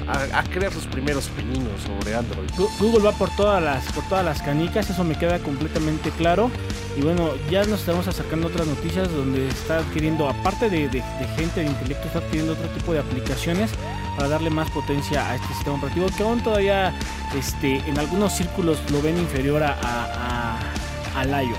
crear 0.52 0.72
sus 0.72 0.86
primeros 0.86 1.28
pininos 1.30 1.82
sobre 1.84 2.16
Android. 2.16 2.50
Google 2.80 3.04
va 3.04 3.12
por 3.12 3.30
todas 3.36 3.62
las 3.62 3.86
por 3.92 4.04
todas 4.06 4.26
las 4.26 4.42
canicas, 4.42 4.90
eso 4.90 5.04
me 5.04 5.16
queda 5.16 5.40
completamente 5.40 6.10
claro. 6.12 6.50
Y 6.98 7.02
bueno, 7.02 7.32
ya 7.50 7.64
nos 7.66 7.82
estamos 7.82 8.08
acercando 8.08 8.48
a 8.48 8.50
otras 8.50 8.68
noticias 8.68 9.12
donde 9.12 9.48
está 9.48 9.78
adquiriendo, 9.78 10.28
aparte 10.28 10.70
de, 10.70 10.90
gente 11.36 11.62
de 11.62 11.68
intelecto, 11.68 12.08
está 12.08 12.20
adquiriendo 12.20 12.54
otro 12.54 12.68
tipo 12.70 12.94
de 12.94 13.00
aplicaciones 13.00 13.72
para 14.18 14.30
darle 14.30 14.50
más 14.50 14.70
potencia 14.72 15.30
a 15.30 15.36
este 15.36 15.48
sistema 15.50 15.78
operativo 15.78 16.08
que 16.18 16.24
aún 16.24 16.42
todavía 16.42 16.94
este, 17.38 17.78
en 17.88 18.00
algunos 18.00 18.34
círculos 18.34 18.80
lo 18.92 19.02
ven 19.02 19.18
inferior 19.18 19.64
a, 19.64 19.78
a, 19.82 20.60
a, 21.16 21.22
a 21.22 21.44
iOS. 21.44 21.58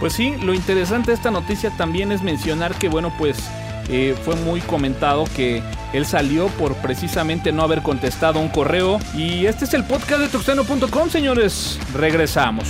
Pues 0.00 0.14
sí, 0.14 0.34
lo 0.42 0.52
interesante 0.52 1.12
de 1.12 1.14
esta 1.14 1.30
noticia 1.30 1.70
también 1.76 2.10
es 2.10 2.22
mencionar 2.22 2.74
que, 2.74 2.88
bueno, 2.88 3.12
pues 3.18 3.38
eh, 3.88 4.14
fue 4.24 4.36
muy 4.36 4.60
comentado 4.60 5.24
que 5.36 5.62
él 5.92 6.06
salió 6.06 6.48
por 6.48 6.74
precisamente 6.76 7.52
no 7.52 7.62
haber 7.62 7.82
contestado 7.82 8.40
un 8.40 8.48
correo. 8.48 8.98
Y 9.14 9.46
este 9.46 9.64
es 9.64 9.74
el 9.74 9.84
podcast 9.84 10.20
de 10.20 10.28
tuxteno.com, 10.28 11.10
señores. 11.10 11.78
Regresamos. 11.94 12.68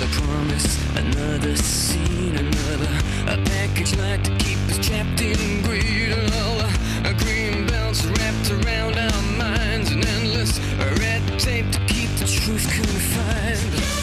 Another 0.00 0.20
promise, 0.22 0.96
another 0.96 1.56
scene, 1.56 2.34
another 2.34 2.88
a 3.26 3.36
package 3.44 3.96
like 3.98 4.22
to 4.22 4.34
keep 4.38 4.56
us 4.68 4.78
trapped 4.78 5.20
in 5.20 5.62
greed. 5.62 6.12
All 6.12 6.56
the 7.02 7.14
green 7.18 7.66
belts 7.66 8.06
wrapped 8.06 8.50
around 8.50 8.96
our 8.96 9.22
minds, 9.36 9.90
and 9.90 10.04
endless 10.06 10.58
red 11.00 11.22
tape 11.38 11.70
to 11.72 11.78
keep 11.86 12.08
the 12.16 12.26
truth 12.26 12.66
confined. 12.72 13.99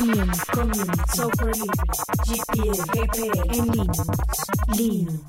Chromium, 0.00 0.30
Chromium, 0.50 0.86
software 1.14 1.56
libre, 1.56 1.76
GPL, 2.26 2.72
GPL, 2.94 3.54
en 3.54 3.66
Linux, 3.66 3.98
Linux. 4.74 5.20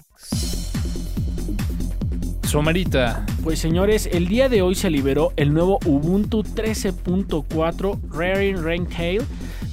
Somerita. 2.43 3.25
Pues 3.43 3.59
señores, 3.59 4.07
el 4.09 4.29
día 4.29 4.47
de 4.47 4.61
hoy 4.61 4.75
se 4.75 4.89
liberó 4.89 5.33
el 5.35 5.53
nuevo 5.53 5.77
Ubuntu 5.85 6.43
13.4 6.43 7.99
Raring 8.13 8.63
Raintail 8.63 9.23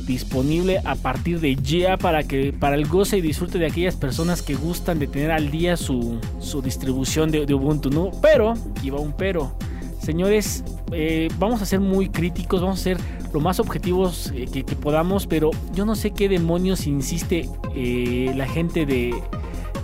disponible 0.04 0.80
a 0.84 0.96
partir 0.96 1.38
de 1.38 1.54
ya 1.54 1.96
para 1.96 2.24
que 2.24 2.52
para 2.52 2.74
el 2.74 2.88
goce 2.88 3.18
y 3.18 3.20
disfrute 3.20 3.60
de 3.60 3.66
aquellas 3.66 3.94
personas 3.94 4.42
que 4.42 4.56
gustan 4.56 4.98
de 4.98 5.06
tener 5.06 5.30
al 5.30 5.52
día 5.52 5.76
su, 5.76 6.18
su 6.40 6.60
distribución 6.60 7.30
de, 7.30 7.46
de 7.46 7.54
Ubuntu, 7.54 7.90
¿no? 7.90 8.10
Pero, 8.20 8.54
va 8.54 8.98
un 8.98 9.12
pero. 9.12 9.56
Señores, 10.08 10.64
eh, 10.90 11.28
vamos 11.38 11.60
a 11.60 11.66
ser 11.66 11.80
muy 11.80 12.08
críticos, 12.08 12.62
vamos 12.62 12.80
a 12.80 12.82
ser 12.82 12.96
lo 13.34 13.40
más 13.40 13.60
objetivos 13.60 14.32
eh, 14.34 14.46
que, 14.50 14.64
podamos, 14.74 15.26
pero 15.26 15.50
yo 15.74 15.84
no 15.84 15.94
sé 15.96 16.12
qué 16.12 16.30
demonios 16.30 16.86
insiste 16.86 17.46
eh, 17.74 18.32
la 18.34 18.46
gente 18.46 18.86
de, 18.86 19.14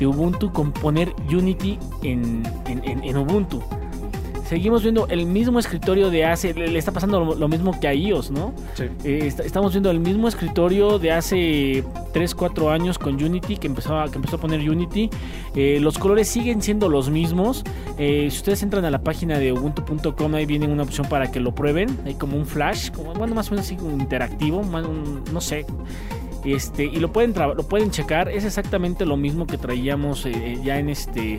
Ubuntu 0.07 0.51
con 0.51 0.73
poner 0.73 1.15
Unity 1.31 1.79
en- 2.03 2.43
en- 2.85 3.05
en 3.05 3.17
Ubuntu. 3.19 3.63
Seguimos 4.49 4.83
viendo 4.83 5.07
el 5.09 5.25
mismo 5.27 5.59
escritorio 5.59 6.11
de 6.11 6.25
hace. 6.27 6.53
Le, 6.53 6.77
está 6.79 6.93
pasando 6.93 7.25
lo, 7.25 7.35
lo 7.35 7.49
mismo 7.49 7.79
que 7.81 7.89
a 7.89 7.95
iOS, 7.95 8.31
¿no? 8.31 8.53
Sí. 8.75 8.85
Eh, 9.03 9.21
est- 9.27 9.41
estamos 9.41 9.73
viendo 9.73 9.91
el 9.91 10.01
mismo 10.01 10.29
escritorio 10.29 10.99
de 10.99 11.13
hace 11.13 11.83
3, 12.13 12.35
4 12.35 12.71
años 12.71 12.99
con 12.99 13.15
Unity, 13.15 13.57
que 13.57 13.67
empezó 13.67 13.99
a, 13.99 14.11
que 14.11 14.17
empezó 14.17 14.37
a 14.37 14.41
poner 14.41 14.61
Unity. 14.69 15.09
Eh, 15.57 15.79
los 15.81 15.99
colores 15.99 16.29
siguen 16.29 16.61
siendo 16.61 16.89
los 16.91 17.09
mismos. 17.11 17.65
Eh, 17.99 18.29
si 18.31 18.37
ustedes 18.37 18.63
entran 18.63 18.85
a 18.85 18.91
la 18.91 19.03
página 19.03 19.39
de 19.39 19.53
ubuntu.com, 19.53 20.35
ahí 20.35 20.45
viene 20.47 20.67
una 20.69 20.83
opción 20.83 21.07
para 21.09 21.31
que 21.31 21.41
lo 21.41 21.55
prueben. 21.55 21.99
Hay 22.05 22.15
como 22.15 22.37
un 22.37 22.45
flash, 22.47 22.91
como, 22.91 23.15
bueno, 23.15 23.35
más 23.35 23.49
o 23.49 23.53
menos 23.53 23.65
así 23.67 23.77
como 23.77 23.93
interactivo, 23.93 24.63
más 24.63 24.85
un- 24.87 25.23
no 25.33 25.41
sé. 25.41 25.65
Este, 26.45 26.85
y 26.85 26.97
lo 26.97 27.11
pueden 27.11 27.33
lo 27.57 27.63
pueden 27.67 27.91
checar. 27.91 28.29
Es 28.29 28.45
exactamente 28.45 29.07
lo 29.07 29.17
mismo 29.17 29.47
que 29.47 29.57
traíamos 29.57 30.27
eh, 30.27 30.59
ya 30.63 30.79
en 30.79 30.91
este 30.91 31.39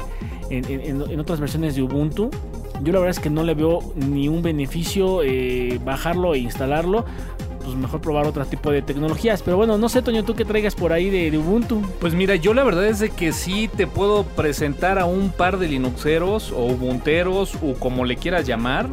en- 0.49 1.03
en 1.11 1.19
otras 1.19 1.39
versiones 1.39 1.75
de 1.75 1.83
Ubuntu. 1.83 2.31
Yo 2.83 2.93
la 2.93 2.99
verdad 2.99 3.11
es 3.11 3.19
que 3.19 3.29
no 3.29 3.43
le 3.43 3.53
veo 3.53 3.79
ni 3.95 4.27
un 4.27 4.41
beneficio 4.41 5.21
eh, 5.23 5.79
bajarlo 5.83 6.33
e 6.33 6.39
instalarlo. 6.39 7.05
Pues 7.63 7.75
mejor 7.75 7.99
probar 7.99 8.27
otro 8.27 8.45
tipo 8.45 8.69
de 8.69 8.83
tecnologías. 8.83 9.41
Pero 9.41 9.57
bueno, 9.57 9.77
no 9.79 9.89
sé, 9.89 10.03
Toño, 10.03 10.23
tú 10.23 10.35
que 10.35 10.45
traigas 10.45 10.75
por 10.75 10.93
ahí 10.93 11.09
de, 11.09 11.35
Ubuntu. 11.35 11.81
Pues 11.99 12.13
mira, 12.13 12.35
yo 12.35 12.53
la 12.53 12.63
verdad 12.63 12.85
es 12.85 12.99
de 12.99 13.09
que 13.09 13.31
sí 13.31 13.67
te 13.75 13.87
puedo 13.87 14.23
presentar 14.23 14.99
a 14.99 15.05
un 15.05 15.31
par 15.31 15.57
de 15.57 15.67
Linuxeros 15.67 16.51
o 16.51 16.65
Ubunteros 16.65 17.55
o 17.63 17.73
como 17.73 18.05
le 18.05 18.17
quieras 18.17 18.45
llamar 18.45 18.87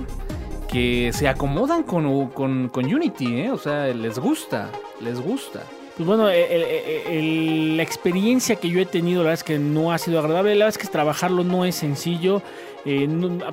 que 0.68 1.10
se 1.12 1.28
acomodan 1.28 1.82
con, 1.82 2.28
con, 2.28 2.70
con 2.70 2.86
Unity, 2.86 3.40
¿eh? 3.42 3.50
O 3.50 3.58
sea, 3.58 3.88
les 3.88 4.18
gusta, 4.18 4.70
les 5.02 5.20
gusta. 5.20 5.60
Pues 5.96 6.06
bueno, 6.06 6.24
la 6.26 7.82
experiencia 7.82 8.56
que 8.56 8.68
yo 8.70 8.80
he 8.80 8.86
tenido, 8.86 9.22
la 9.22 9.30
verdad 9.30 9.40
es 9.40 9.44
que 9.44 9.58
no 9.58 9.92
ha 9.92 9.98
sido 9.98 10.18
agradable. 10.18 10.54
La 10.54 10.64
verdad 10.64 10.80
es 10.80 10.86
que 10.86 10.90
trabajarlo 10.90 11.44
no 11.44 11.64
es 11.64 11.74
sencillo. 11.76 12.42
eh, 12.84 13.06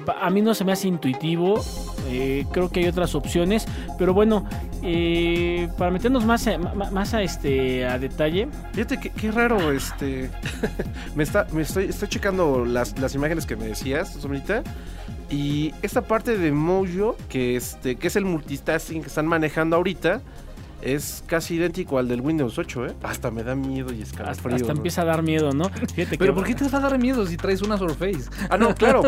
a, 0.08 0.26
a 0.26 0.30
mí 0.30 0.42
no 0.42 0.54
se 0.54 0.64
me 0.64 0.72
hace 0.72 0.88
intuitivo. 0.88 1.62
eh, 2.08 2.46
creo 2.52 2.70
que 2.72 2.80
hay 2.80 2.88
otras 2.88 3.14
opciones. 3.14 3.66
Pero 3.98 4.14
bueno, 4.14 4.46
eh, 4.84 5.68
para 5.78 5.92
meternos 5.92 6.24
más, 6.26 6.48
a- 6.48 6.58
ma- 6.58 6.90
más 6.92 7.14
a, 7.14 7.22
este, 7.24 7.86
a 7.86 8.00
detalle. 8.00 8.48
Fíjate 8.72 9.00
que 9.00 9.10
qué 9.10 9.32
raro, 9.32 9.72
este. 9.74 10.30
me 11.16 11.24
está, 11.24 11.46
me 11.52 11.62
estoy, 11.64 11.86
estoy 11.86 12.08
checando 12.08 12.64
las, 12.66 12.98
las 13.00 13.16
imágenes 13.16 13.46
que 13.46 13.58
me 13.58 13.66
decías, 13.68 14.14
Sombrita. 14.14 14.64
Y 15.30 15.74
esta 15.84 16.02
parte 16.02 16.38
de 16.38 16.52
Mojo, 16.52 17.16
que 17.28 17.56
este, 17.58 17.98
que 17.98 18.08
es 18.08 18.16
el 18.16 18.26
multitasking 18.26 19.02
que 19.02 19.08
están 19.10 19.28
manejando 19.28 19.76
ahorita, 19.76 20.22
es 20.82 21.24
casi 21.28 21.56
idéntico 21.56 21.98
al 22.00 22.08
del 22.08 22.22
Windows 22.22 22.58
8, 22.58 22.86
¿eh? 22.88 22.94
Hasta 23.04 23.32
me 23.32 23.44
da 23.44 23.56
miedo 23.56 23.90
y 23.94 24.02
Hasta, 24.02 24.22
escalofrío. 24.24 24.56
hasta 24.56 24.68
¿no? 24.74 24.78
empieza 24.78 25.02
a 25.02 25.06
dar 25.06 25.24
miedo, 25.24 25.52
¿no? 25.52 25.66
Fíjate 25.70 26.18
Pero 26.18 26.34
que- 26.34 26.38
¿por 26.40 26.48
qué 26.48 26.56
te 26.56 26.68
va 26.70 26.78
a 26.78 26.82
dar 26.82 26.98
miedo 27.00 27.26
si 27.26 27.38
traes 27.38 27.62
una 27.62 27.78
Surface? 27.78 28.30
Ah, 28.50 28.58
no, 28.58 28.74
claro. 28.76 29.02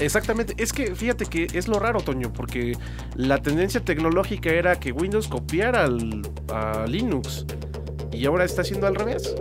Exactamente. 0.00 0.54
Es 0.58 0.72
que 0.72 0.94
fíjate 0.94 1.26
que 1.26 1.46
es 1.52 1.68
lo 1.68 1.78
raro, 1.78 2.00
Toño, 2.00 2.32
porque 2.32 2.76
la 3.14 3.38
tendencia 3.42 3.80
tecnológica 3.84 4.50
era 4.50 4.78
que 4.80 4.92
Windows 4.92 5.28
copiara 5.28 5.84
al, 5.84 6.22
a 6.52 6.84
Linux. 6.86 7.46
Y 8.14 8.26
ahora 8.26 8.44
está 8.44 8.62
haciendo 8.62 8.86
al 8.86 8.94
revés. 8.94 9.34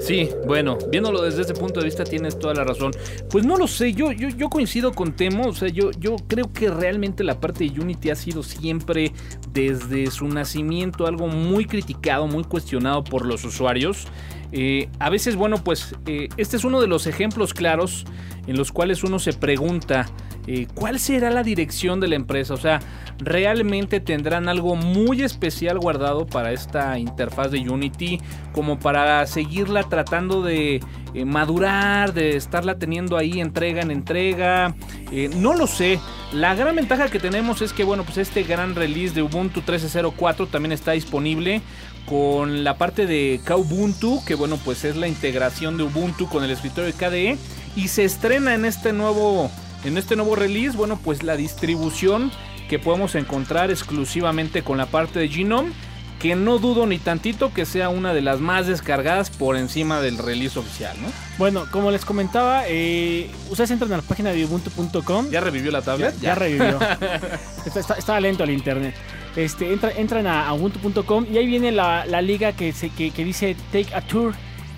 Sí, 0.00 0.30
bueno, 0.46 0.78
viéndolo 0.90 1.22
desde 1.22 1.42
ese 1.42 1.54
punto 1.54 1.80
de 1.80 1.86
vista 1.86 2.04
tienes 2.04 2.38
toda 2.38 2.54
la 2.54 2.64
razón. 2.64 2.92
Pues 3.28 3.44
no 3.44 3.56
lo 3.56 3.66
sé, 3.66 3.92
yo, 3.92 4.12
yo, 4.12 4.48
coincido 4.48 4.92
con 4.92 5.14
Temo, 5.14 5.48
o 5.48 5.52
sea, 5.52 5.68
yo, 5.68 5.90
yo 5.92 6.16
creo 6.26 6.52
que 6.52 6.70
realmente 6.70 7.22
la 7.22 7.38
parte 7.38 7.64
de 7.64 7.80
Unity 7.80 8.10
ha 8.10 8.16
sido 8.16 8.42
siempre 8.42 9.12
desde 9.52 10.10
su 10.10 10.26
nacimiento 10.26 11.06
algo 11.06 11.28
muy 11.28 11.66
criticado, 11.66 12.26
muy 12.26 12.44
cuestionado 12.44 13.04
por 13.04 13.26
los 13.26 13.44
usuarios. 13.44 14.06
Eh, 14.52 14.88
a 14.98 15.10
veces, 15.10 15.36
bueno, 15.36 15.62
pues 15.62 15.94
eh, 16.06 16.28
este 16.36 16.56
es 16.56 16.64
uno 16.64 16.80
de 16.80 16.86
los 16.86 17.06
ejemplos 17.06 17.54
claros 17.54 18.04
en 18.46 18.56
los 18.56 18.72
cuales 18.72 19.04
uno 19.04 19.18
se 19.18 19.32
pregunta 19.32 20.06
eh, 20.46 20.66
cuál 20.74 20.98
será 20.98 21.30
la 21.30 21.42
dirección 21.42 22.00
de 22.00 22.08
la 22.08 22.16
empresa. 22.16 22.54
O 22.54 22.56
sea, 22.56 22.80
realmente 23.18 24.00
tendrán 24.00 24.48
algo 24.48 24.76
muy 24.76 25.22
especial 25.22 25.78
guardado 25.78 26.26
para 26.26 26.52
esta 26.52 26.98
interfaz 26.98 27.50
de 27.50 27.68
Unity, 27.68 28.20
como 28.52 28.78
para 28.78 29.26
seguirla 29.26 29.84
tratando 29.84 30.42
de 30.42 30.80
eh, 31.14 31.24
madurar, 31.24 32.14
de 32.14 32.36
estarla 32.36 32.78
teniendo 32.78 33.16
ahí 33.16 33.40
entrega 33.40 33.82
en 33.82 33.90
entrega. 33.90 34.74
Eh, 35.12 35.30
no 35.36 35.54
lo 35.54 35.66
sé. 35.66 36.00
La 36.32 36.54
gran 36.54 36.76
ventaja 36.76 37.08
que 37.08 37.18
tenemos 37.18 37.62
es 37.62 37.72
que, 37.72 37.84
bueno, 37.84 38.04
pues 38.04 38.18
este 38.18 38.42
gran 38.42 38.74
release 38.74 39.14
de 39.14 39.22
Ubuntu 39.22 39.60
13.04 39.60 40.48
también 40.48 40.72
está 40.72 40.92
disponible 40.92 41.60
con 42.06 42.64
la 42.64 42.76
parte 42.76 43.06
de 43.06 43.40
Kubuntu, 43.46 44.24
que 44.24 44.34
bueno, 44.34 44.58
pues 44.64 44.84
es 44.84 44.96
la 44.96 45.06
integración 45.06 45.76
de 45.76 45.84
Ubuntu 45.84 46.28
con 46.28 46.42
el 46.42 46.50
escritorio 46.50 46.92
de 46.92 46.92
KDE 46.92 47.38
y 47.76 47.88
se 47.88 48.04
estrena 48.04 48.54
en 48.54 48.64
este 48.64 48.92
nuevo 48.92 49.50
en 49.84 49.96
este 49.98 50.16
nuevo 50.16 50.36
release, 50.36 50.76
bueno, 50.76 50.98
pues 51.02 51.22
la 51.22 51.36
distribución 51.36 52.30
que 52.68 52.78
podemos 52.78 53.14
encontrar 53.14 53.70
exclusivamente 53.70 54.62
con 54.62 54.78
la 54.78 54.86
parte 54.86 55.18
de 55.18 55.28
Genome, 55.28 55.72
que 56.20 56.36
no 56.36 56.58
dudo 56.58 56.86
ni 56.86 56.98
tantito 56.98 57.52
que 57.54 57.64
sea 57.64 57.88
una 57.88 58.12
de 58.12 58.20
las 58.20 58.40
más 58.40 58.66
descargadas 58.66 59.30
por 59.30 59.56
encima 59.56 60.00
del 60.02 60.18
release 60.18 60.58
oficial, 60.58 60.94
¿no? 61.00 61.08
Bueno, 61.38 61.64
como 61.70 61.90
les 61.90 62.04
comentaba, 62.04 62.64
eh, 62.68 63.30
ustedes 63.48 63.70
entran 63.70 63.90
a 63.94 63.96
la 63.96 64.02
página 64.02 64.30
de 64.30 64.44
ubuntu.com. 64.44 65.30
¿Ya 65.30 65.40
revivió 65.40 65.70
la 65.72 65.80
tablet? 65.80 66.14
Ya 66.20 66.34
revivió. 66.34 66.78
Está- 67.64 67.80
está- 67.80 67.94
estaba 67.94 68.20
lento 68.20 68.44
el 68.44 68.50
internet. 68.50 68.94
Este, 69.34 69.72
entra- 69.72 69.92
entran 69.96 70.26
a, 70.26 70.46
a 70.46 70.52
ubuntu.com 70.52 71.24
y 71.32 71.38
ahí 71.38 71.46
viene 71.46 71.72
la, 71.72 72.04
la 72.04 72.20
liga 72.20 72.52
que, 72.52 72.72
se, 72.72 72.90
que, 72.90 73.10
que 73.12 73.24
dice 73.24 73.56
Take 73.72 73.94
a 73.94 74.00
Tour. 74.02 74.34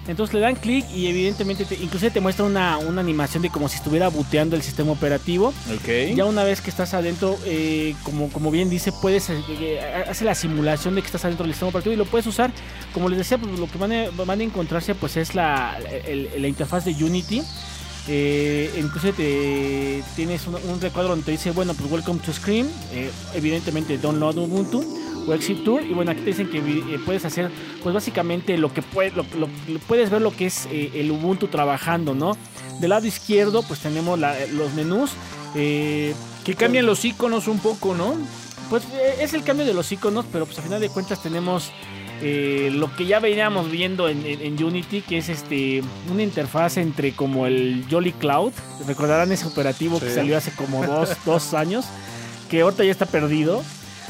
Entonces 0.09 0.35
le 0.35 0.41
dan 0.41 0.57
clic 0.57 0.85
y 0.93 1.07
evidentemente 1.07 1.65
te, 1.65 1.77
inclusive 1.77 2.11
te 2.11 2.21
muestra 2.21 2.45
una, 2.45 2.77
una 2.79 3.01
animación 3.01 3.43
de 3.43 3.51
como 3.51 3.69
si 3.69 3.77
estuviera 3.77 4.09
booteando 4.09 4.57
el 4.57 4.63
sistema 4.63 4.91
operativo. 4.93 5.49
Ok. 5.73 6.15
Ya 6.17 6.25
una 6.25 6.43
vez 6.43 6.61
que 6.61 6.71
estás 6.71 6.93
adentro, 6.95 7.39
eh, 7.45 7.95
como, 8.03 8.29
como 8.31 8.51
bien 8.51 8.69
dice, 8.69 8.91
puedes 9.01 9.31
eh, 9.31 9.41
eh, 9.49 10.05
hace 10.09 10.25
la 10.25 10.35
simulación 10.35 10.97
de 10.97 11.03
que 11.03 11.07
estás 11.07 11.25
adentro 11.25 11.45
del 11.45 11.53
sistema 11.55 11.69
operativo 11.69 11.93
y 11.93 11.97
lo 11.97 12.05
puedes 12.07 12.27
usar. 12.27 12.51
Como 12.93 13.09
les 13.09 13.19
decía, 13.19 13.39
pues, 13.39 13.57
lo 13.59 13.71
que 13.71 13.79
van 13.79 13.93
a, 13.93 14.11
van 14.25 14.41
a 14.41 14.43
encontrarse 14.43 14.95
pues 14.97 15.17
es 15.17 15.35
la, 15.37 15.79
el- 16.07 16.31
la 16.37 16.49
interfaz 16.49 16.85
de 16.85 16.93
Unity. 16.93 17.43
Eh, 18.09 18.69
incluso 18.81 19.13
te 19.13 20.03
tienes 20.17 20.45
un, 20.49 20.57
un 20.57 20.81
recuadro 20.81 21.11
donde 21.11 21.25
te 21.25 21.31
dice, 21.31 21.53
bueno, 21.53 21.75
pues 21.75 21.89
welcome 21.91 22.19
to 22.19 22.33
Screen, 22.33 22.69
eh, 22.93 23.09
evidentemente 23.35 23.97
download 23.99 24.37
Ubuntu 24.39 24.85
o 25.27 25.33
Exit 25.35 25.63
Tour 25.65 25.83
y 25.83 25.93
bueno, 25.95 26.11
aquí 26.11 26.21
te 26.21 26.27
dicen 26.27 26.49
que 26.51 26.59
eh, 26.59 26.99
puedes 27.05 27.25
hacer, 27.25 27.51
pues 27.83 27.95
básicamente 27.95 28.57
lo 28.59 28.73
que 28.73 28.83
puedes, 28.83 29.15
lo, 29.15 29.25
lo- 29.39 29.49
lo- 29.69 29.79
puedes 29.87 30.11
ver 30.11 30.21
lo 30.23 30.35
que 30.35 30.47
es 30.47 30.67
eh, 30.71 30.91
el 30.95 31.11
Ubuntu 31.11 31.49
trabajando, 31.49 32.15
¿no? 32.15 32.37
Del 32.81 32.91
lado 32.91 33.07
izquierdo, 33.07 33.63
pues 33.63 33.81
tenemos 33.81 34.19
la- 34.19 34.35
los 34.53 34.73
menús. 34.75 35.13
eh, 35.55 36.15
Que 36.45 36.55
cambian 36.55 36.87
los 36.87 37.05
iconos 37.05 37.47
un 37.49 37.59
poco, 37.59 37.95
¿no? 37.95 38.15
pues 38.71 38.85
eh, 38.95 39.17
es 39.21 39.35
el 39.35 39.45
cambio 39.45 39.67
de 39.67 39.75
los 39.75 39.93
iconos, 39.93 40.25
pero 40.33 40.47
pues 40.47 40.59
a 40.59 40.63
final 40.63 40.81
de 40.81 40.89
cuentas 40.89 41.23
tenemos 41.23 41.71
eh, 42.23 42.71
lo 42.73 42.95
que 42.97 43.05
ya 43.05 43.19
veníamos 43.21 43.71
viendo 43.71 44.09
en, 44.09 44.25
en- 44.25 44.41
en 44.41 44.65
Unity, 44.65 45.03
que 45.03 45.19
es 45.19 45.29
este 45.29 45.83
una 46.11 46.23
interfaz 46.23 46.79
entre 46.79 47.13
como 47.13 47.47
el 47.47 47.85
Jolly 47.91 48.13
Cloud. 48.13 48.53
Recordarán 48.87 49.31
ese 49.33 49.47
operativo 49.47 50.01
que 50.01 50.07
salió 50.15 50.39
hace 50.39 50.53
como 50.53 50.87
dos, 50.87 51.11
dos 51.27 51.53
años, 51.53 51.85
que 52.49 52.63
ahorita 52.63 52.83
ya 52.85 52.93
está 52.93 53.05
perdido. 53.07 53.63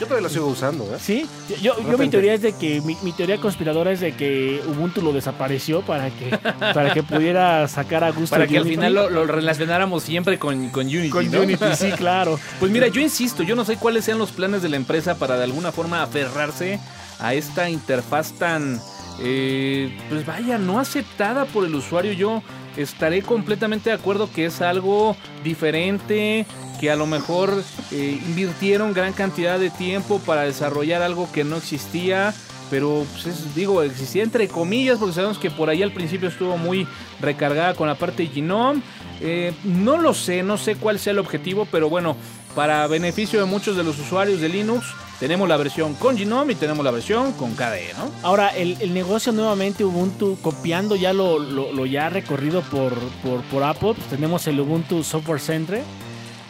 Yo 0.02 0.08
todavía 0.08 0.26
lo 0.26 0.34
sigo 0.34 0.46
usando, 0.48 0.82
¿eh? 0.92 0.98
Sí, 1.00 1.28
yo, 1.62 1.76
mi 1.96 2.08
teoría 2.08 2.34
es 2.34 2.42
de 2.42 2.54
que 2.54 2.80
mi, 2.80 2.96
mi 3.04 3.12
teoría 3.12 3.38
conspiradora 3.38 3.92
es 3.92 4.00
de 4.00 4.16
que 4.16 4.60
Ubuntu 4.66 5.00
lo 5.00 5.12
desapareció 5.12 5.82
para 5.82 6.10
que 6.10 6.36
para 6.58 6.92
que 6.92 7.04
pudiera 7.04 7.68
sacar 7.68 8.02
a 8.02 8.10
gusto 8.10 8.34
Para 8.34 8.48
que 8.48 8.58
al 8.58 8.64
final 8.64 8.94
lo, 8.94 9.08
lo 9.08 9.26
relacionáramos 9.26 10.02
siempre 10.02 10.40
con, 10.40 10.70
con 10.70 10.86
Unity. 10.86 11.08
con 11.08 11.30
¿no? 11.30 11.42
Unity, 11.42 11.64
sí, 11.76 11.92
claro. 11.96 12.36
Pues 12.58 12.72
mira, 12.72 12.88
yo 12.88 13.00
insisto, 13.00 13.44
yo 13.44 13.54
no 13.54 13.64
sé 13.64 13.76
cuáles 13.76 14.04
sean 14.04 14.18
los 14.18 14.32
planes 14.32 14.60
de 14.60 14.70
la 14.70 14.76
empresa 14.76 15.14
para 15.20 15.36
de 15.36 15.44
alguna 15.44 15.70
forma 15.70 16.02
aferrarse 16.02 16.80
a 17.20 17.34
esta 17.34 17.70
interfaz 17.70 18.32
tan, 18.32 18.80
eh, 19.20 19.96
pues 20.08 20.26
vaya, 20.26 20.58
no 20.58 20.80
aceptada 20.80 21.44
por 21.44 21.64
el 21.64 21.76
usuario. 21.76 22.12
Yo 22.12 22.42
estaré 22.76 23.22
completamente 23.22 23.90
de 23.90 23.96
acuerdo 23.96 24.28
que 24.32 24.46
es 24.46 24.60
algo 24.62 25.16
diferente, 25.44 26.46
que 26.80 26.90
a 26.90 26.96
lo 26.96 27.06
mejor 27.06 27.62
eh, 27.92 28.18
invirtieron 28.26 28.92
gran 28.92 29.12
cantidad 29.12 29.58
de 29.58 29.70
tiempo 29.70 30.18
para 30.20 30.42
desarrollar 30.42 31.02
algo 31.02 31.30
que 31.32 31.44
no 31.44 31.56
existía. 31.56 32.34
pero 32.70 33.04
pues, 33.12 33.26
es- 33.26 33.54
digo, 33.54 33.82
existía 33.82 34.22
entre 34.22 34.48
comillas, 34.48 34.96
porque 34.98 35.14
sabemos 35.14 35.36
que 35.38 35.50
por 35.50 35.68
ahí 35.68 35.82
al 35.82 35.92
principio 35.92 36.28
estuvo 36.30 36.56
muy 36.56 36.86
recargada 37.20 37.74
con 37.74 37.86
la 37.86 37.96
parte 37.96 38.22
de 38.22 38.30
Genome. 38.30 38.80
Eh, 39.20 39.52
no 39.62 39.98
lo 39.98 40.14
sé, 40.14 40.42
no 40.42 40.56
sé 40.56 40.76
cuál 40.76 40.98
sea 40.98 41.10
el 41.12 41.18
objetivo, 41.18 41.66
pero 41.70 41.90
bueno, 41.90 42.16
para 42.54 42.86
beneficio 42.86 43.38
de 43.40 43.44
muchos 43.44 43.76
de 43.76 43.84
los 43.84 43.98
usuarios 43.98 44.40
de 44.40 44.48
Linux, 44.48 44.86
tenemos 45.22 45.48
la 45.48 45.56
versión 45.56 45.94
con 45.94 46.18
Genome 46.18 46.54
y 46.54 46.56
tenemos 46.56 46.84
la 46.84 46.90
versión 46.90 47.30
con 47.34 47.54
KDE, 47.54 47.94
¿no? 47.96 48.10
Ahora, 48.24 48.48
el, 48.48 48.76
el 48.80 48.92
negocio 48.92 49.30
nuevamente 49.30 49.84
Ubuntu, 49.84 50.36
copiando 50.42 50.96
ya 50.96 51.12
lo, 51.12 51.38
lo- 51.38 51.70
lo 51.72 51.86
ya 51.86 52.08
recorrido 52.08 52.60
por, 52.62 52.92
por, 53.22 53.40
por 53.42 53.62
Apple, 53.62 53.94
pues 53.94 54.08
tenemos 54.08 54.44
el 54.48 54.58
Ubuntu 54.58 55.04
Software 55.04 55.38
Center. 55.38 55.80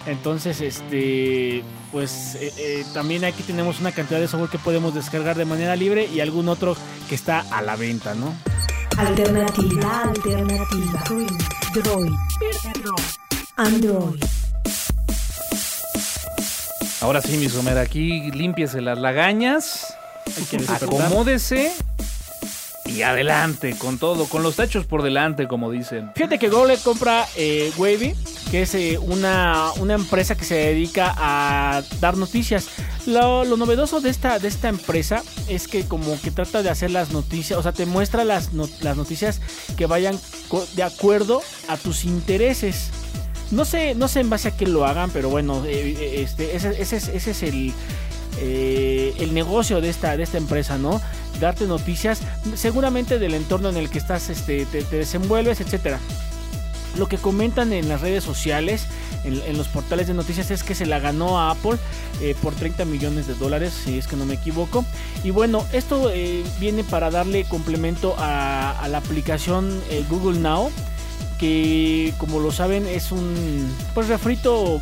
Entonces, 0.07 0.63
este, 0.63 1.63
pues 1.93 2.37
eh, 2.37 2.51
eh, 2.57 2.85
también 2.95 3.27
aquí 3.27 3.43
tenemos 3.43 3.79
una 3.79 3.93
cantidad 3.93 4.19
de 4.21 4.27
software 4.27 4.51
que 4.51 4.59
podemos 4.59 4.95
descargar 4.95 5.37
de 5.37 5.45
manera 5.45 5.77
libre 5.77 6.07
y 6.07 6.21
algún 6.21 6.49
otro 6.49 6.75
que 7.11 7.15
está 7.15 7.41
a 7.51 7.61
la 7.61 7.77
venta, 7.77 8.15
¿no? 8.15 8.33
Alternativa, 8.97 10.03
alternativa. 10.05 11.05
Droid. 11.75 12.13
Android. 13.57 14.23
Ahora 17.03 17.21
sí, 17.21 17.37
mi 17.37 17.49
Somer, 17.49 17.79
aquí 17.79 18.31
límpiese 18.31 18.81
las 18.81 18.97
lagañas, 18.99 19.95
acomódese 21.09 21.73
y 22.87 23.03
adelante 23.03 23.77
con 23.77 23.99
todo, 23.99 24.27
con 24.27 24.43
los 24.45 24.55
tachos 24.57 24.87
por 24.87 25.03
delante, 25.03 25.49
como 25.49 25.71
dicen. 25.71 26.13
Fíjate 26.15 26.39
que 26.39 26.49
Google 26.49 26.79
compra 26.79 27.27
eh, 27.37 27.73
Wavy, 27.77 28.15
que 28.53 28.63
es 28.63 28.75
eh, 28.77 28.99
una, 28.99 29.73
una 29.81 29.95
empresa 29.95 30.37
que 30.37 30.45
se 30.45 30.55
dedica 30.55 31.13
a 31.17 31.83
dar 32.01 32.17
noticias. 32.17 32.69
Lo, 33.07 33.45
lo 33.45 33.57
novedoso 33.57 34.01
de 34.01 34.09
esta, 34.11 34.39
de 34.39 34.47
esta 34.47 34.69
empresa 34.69 35.25
es 35.49 35.67
que 35.67 35.85
como 35.87 36.21
que 36.21 36.31
trata 36.31 36.63
de 36.63 36.71
hacer 36.71 36.93
las 36.93 37.11
noticias, 37.11 37.59
o 37.59 37.63
sea, 37.65 37.73
te 37.73 37.85
muestra 37.85 38.23
las, 38.25 38.53
no- 38.53 38.69
las 38.81 38.97
noticias 38.97 39.41
que 39.77 39.87
vayan 39.87 40.17
de 40.77 40.83
acuerdo 40.85 41.43
a 41.67 41.77
tus 41.77 42.05
intereses. 42.05 42.91
No 43.53 43.67
sé, 43.67 43.95
no 43.95 44.09
sé 44.09 44.21
en 44.21 44.31
base 44.31 44.49
a 44.49 44.51
qué 44.51 44.67
lo 44.67 44.87
hagan, 44.87 45.11
pero 45.11 45.29
bueno, 45.29 45.63
eh, 45.67 45.95
eh, 45.99 46.23
este, 46.23 46.57
ese, 46.57 46.81
es, 46.81 47.43
el, 47.43 47.75
eh, 48.41 49.15
el 49.19 49.35
negocio 49.35 49.83
de 49.83 49.91
esta, 49.91 50.17
de 50.17 50.23
esta 50.23 50.39
empresa, 50.39 50.79
¿no? 50.79 51.03
Darte 51.39 51.67
noticias, 51.67 52.23
seguramente 52.55 53.19
del 53.19 53.35
entorno 53.35 53.69
en 53.69 53.77
el 53.77 53.91
que 53.91 53.99
estás, 53.99 54.31
este, 54.31 54.65
te, 54.65 54.83
desenvuelves, 54.85 55.61
etcétera. 55.61 56.01
Lo 56.97 57.09
que 57.09 57.19
comentan 57.19 57.75
en 57.75 57.91
las 57.91 58.01
redes 58.01 58.25
sociales, 58.25 58.87
en, 59.25 59.57
los 59.59 59.69
portales 59.69 60.07
de 60.07 60.15
noticias, 60.15 60.51
es 60.51 60.63
que 60.63 60.75
se 60.75 60.87
la 60.87 60.99
ganó 60.99 61.39
a 61.39 61.51
Apple 61.51 61.79
por 62.43 62.55
30 62.55 62.85
millones 62.85 63.27
de 63.27 63.35
dólares, 63.35 63.73
si 63.85 63.97
es 63.99 64.07
que 64.07 64.17
no 64.17 64.27
me 64.27 64.35
equivoco. 64.35 64.85
Y 65.25 65.31
bueno, 65.31 65.67
esto 65.73 66.11
viene 66.61 66.85
para 66.85 67.11
darle 67.11 67.45
complemento 67.45 68.15
a, 68.19 68.87
la 68.91 68.99
aplicación 68.99 69.81
Google 70.11 70.39
Now, 70.39 70.71
que 71.43 72.15
como 72.19 72.39
lo 72.39 72.53
saben 72.53 72.87
es 72.87 73.11
un 73.11 73.69
pues 73.95 74.07
refrito 74.07 74.81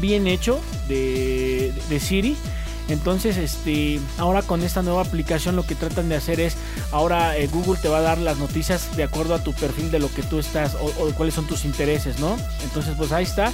bien 0.00 0.26
hecho 0.26 0.58
de, 0.88 1.70
Siri. 2.00 2.34
Entonces, 2.88 3.36
este, 3.36 4.00
ahora 4.16 4.40
con 4.40 4.62
esta 4.62 4.80
nueva 4.80 5.02
aplicación 5.02 5.54
lo 5.54 5.66
que 5.66 5.74
tratan 5.74 6.08
de 6.08 6.16
hacer 6.16 6.40
es, 6.40 6.56
ahora 6.92 7.36
eh, 7.36 7.46
Google 7.48 7.78
te 7.82 7.88
va 7.88 7.98
a 7.98 8.00
dar 8.00 8.16
las 8.16 8.38
noticias 8.38 8.96
de 8.96 9.02
acuerdo 9.02 9.34
a 9.34 9.44
tu 9.44 9.52
perfil 9.52 9.90
de 9.90 9.98
lo 9.98 10.10
que 10.14 10.22
tú 10.22 10.38
estás 10.38 10.74
o, 10.80 10.88
cuáles 11.10 11.34
son 11.34 11.46
tus 11.46 11.66
intereses, 11.66 12.20
¿no? 12.20 12.38
Entonces, 12.62 12.94
pues 12.96 13.12
ahí 13.12 13.24
está, 13.24 13.52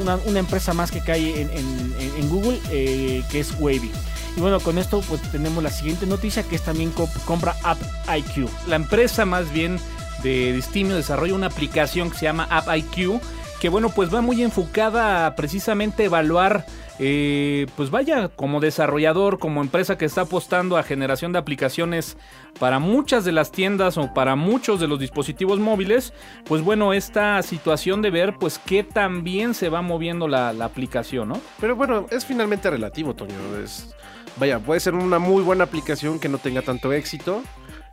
una, 0.00 0.16
una, 0.24 0.38
empresa 0.38 0.72
más 0.72 0.90
que 0.90 1.00
cae 1.00 1.42
en, 1.42 2.28
Google, 2.30 2.58
eh, 2.70 3.22
que 3.30 3.40
es 3.40 3.52
Wavy. 3.58 3.90
Y 4.34 4.40
bueno, 4.40 4.60
con 4.60 4.78
esto 4.78 5.02
pues 5.06 5.20
tenemos 5.30 5.62
la 5.62 5.70
siguiente 5.70 6.06
noticia 6.06 6.42
que 6.42 6.56
es 6.56 6.62
también 6.62 6.94
comp- 6.94 7.24
compra 7.26 7.54
App 7.64 7.78
IQ. 8.16 8.48
La 8.66 8.76
empresa 8.76 9.26
más 9.26 9.52
bien 9.52 9.78
de 10.22 10.52
Distimio 10.52 10.96
desarrolla 10.96 11.34
una 11.34 11.46
aplicación 11.46 12.10
que 12.10 12.18
se 12.18 12.24
llama 12.24 12.46
App 12.50 12.68
IQ, 12.74 13.20
que 13.60 13.68
bueno, 13.68 13.90
pues 13.90 14.12
va 14.14 14.20
muy 14.20 14.42
enfocada 14.42 15.26
a 15.26 15.34
precisamente 15.34 16.04
evaluar, 16.04 16.64
eh, 17.00 17.66
pues 17.76 17.90
vaya, 17.90 18.28
como 18.28 18.60
desarrollador, 18.60 19.38
como 19.38 19.60
empresa 19.60 19.98
que 19.98 20.04
está 20.04 20.22
apostando 20.22 20.76
a 20.76 20.82
generación 20.82 21.32
de 21.32 21.38
aplicaciones 21.38 22.16
para 22.58 22.78
muchas 22.78 23.24
de 23.24 23.32
las 23.32 23.50
tiendas 23.50 23.98
o 23.98 24.14
para 24.14 24.36
muchos 24.36 24.80
de 24.80 24.88
los 24.88 24.98
dispositivos 24.98 25.58
móviles, 25.58 26.12
pues 26.44 26.62
bueno, 26.62 26.92
esta 26.92 27.42
situación 27.42 28.02
de 28.02 28.10
ver 28.10 28.34
pues 28.38 28.58
qué 28.58 28.84
tan 28.84 29.24
bien 29.24 29.54
se 29.54 29.68
va 29.68 29.82
moviendo 29.82 30.28
la, 30.28 30.52
la 30.52 30.64
aplicación, 30.64 31.28
¿no? 31.28 31.40
Pero 31.60 31.76
bueno, 31.76 32.06
es 32.10 32.24
finalmente 32.24 32.70
relativo, 32.70 33.14
Toño. 33.14 33.34
Es, 33.62 33.94
vaya, 34.36 34.58
puede 34.60 34.80
ser 34.80 34.94
una 34.94 35.18
muy 35.18 35.42
buena 35.42 35.64
aplicación 35.64 36.20
que 36.20 36.28
no 36.28 36.38
tenga 36.38 36.62
tanto 36.62 36.92
éxito. 36.92 37.42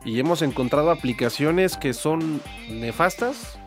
Y 0.06 0.20
hemos 0.20 0.40
encontrado 0.40 0.90
aplicaciones 0.90 1.76
que 1.76 1.92
son 1.92 2.40
nefastas 2.70 3.58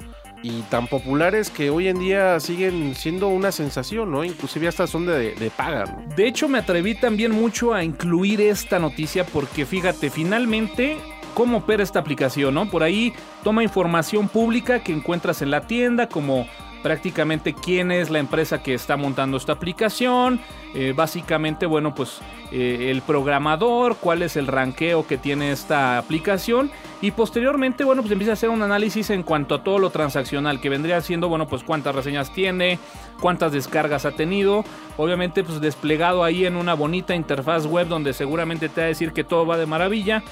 y 0.41 0.61
tan 0.63 0.87
populares 0.87 1.49
que 1.49 1.69
hoy 1.69 1.89
en 1.89 1.99
día 1.99 2.39
siguen 2.39 2.95
siendo 2.95 3.27
una 3.27 3.51
sensación, 3.51 4.09
¿no? 4.09 4.23
Inclusive 4.23 4.69
hasta 4.69 4.87
son 4.87 5.05
de, 5.05 5.35
de 5.35 5.49
paga, 5.51 5.85
¿no? 5.85 6.15
De 6.15 6.27
hecho, 6.27 6.47
me 6.47 6.59
atreví 6.59 6.95
también 6.95 7.33
mucho 7.33 7.73
a 7.73 7.83
incluir 7.83 8.39
esta 8.39 8.79
noticia 8.79 9.25
porque 9.25 9.65
fíjate, 9.65 10.09
finalmente, 10.09 10.97
¿cómo 11.33 11.57
opera 11.59 11.83
esta 11.83 11.99
aplicación? 11.99 12.53
¿no? 12.53 12.69
Por 12.69 12.83
ahí 12.83 13.13
toma 13.43 13.63
información 13.63 14.27
pública 14.27 14.83
que 14.83 14.93
encuentras 14.93 15.41
en 15.41 15.51
la 15.51 15.67
tienda, 15.67 16.07
como 16.07 16.47
prácticamente 16.81 17.53
quién 17.53 17.91
es 17.91 18.09
la 18.09 18.19
empresa 18.19 18.63
que 18.63 18.73
está 18.73 18.97
montando 18.97 19.37
esta 19.37 19.53
aplicación, 19.53 20.39
eh, 20.73 20.93
básicamente, 20.95 21.65
bueno, 21.65 21.95
pues 21.95 22.19
eh, 22.51 22.89
el 22.91 23.01
programador, 23.01 23.97
cuál 23.97 24.21
es 24.21 24.37
el 24.37 24.47
ranqueo 24.47 25.05
que 25.05 25.17
tiene 25.17 25.51
esta 25.51 25.97
aplicación 25.97 26.71
y 27.01 27.11
posteriormente, 27.11 27.83
bueno, 27.83 28.01
pues 28.01 28.11
empieza 28.11 28.31
a 28.31 28.33
hacer 28.33 28.49
un 28.49 28.61
análisis 28.61 29.09
en 29.09 29.23
cuanto 29.23 29.55
a 29.55 29.63
todo 29.63 29.79
lo 29.79 29.89
transaccional 29.89 30.61
que 30.61 30.69
vendría 30.69 31.01
siendo, 31.01 31.29
bueno, 31.29 31.47
pues 31.47 31.63
cuántas 31.63 31.95
reseñas 31.95 32.31
tiene, 32.33 32.79
cuántas 33.19 33.51
descargas 33.51 34.05
ha 34.05 34.11
tenido, 34.11 34.63
obviamente 34.97 35.43
pues 35.43 35.61
desplegado 35.61 36.23
ahí 36.23 36.45
en 36.45 36.55
una 36.55 36.73
bonita 36.73 37.15
interfaz 37.15 37.65
web 37.65 37.87
donde 37.87 38.13
seguramente 38.13 38.69
te 38.69 38.81
va 38.81 38.85
a 38.85 38.89
decir 38.89 39.11
que 39.11 39.23
todo 39.23 39.45
va 39.45 39.57
de 39.57 39.65
maravilla. 39.65 40.23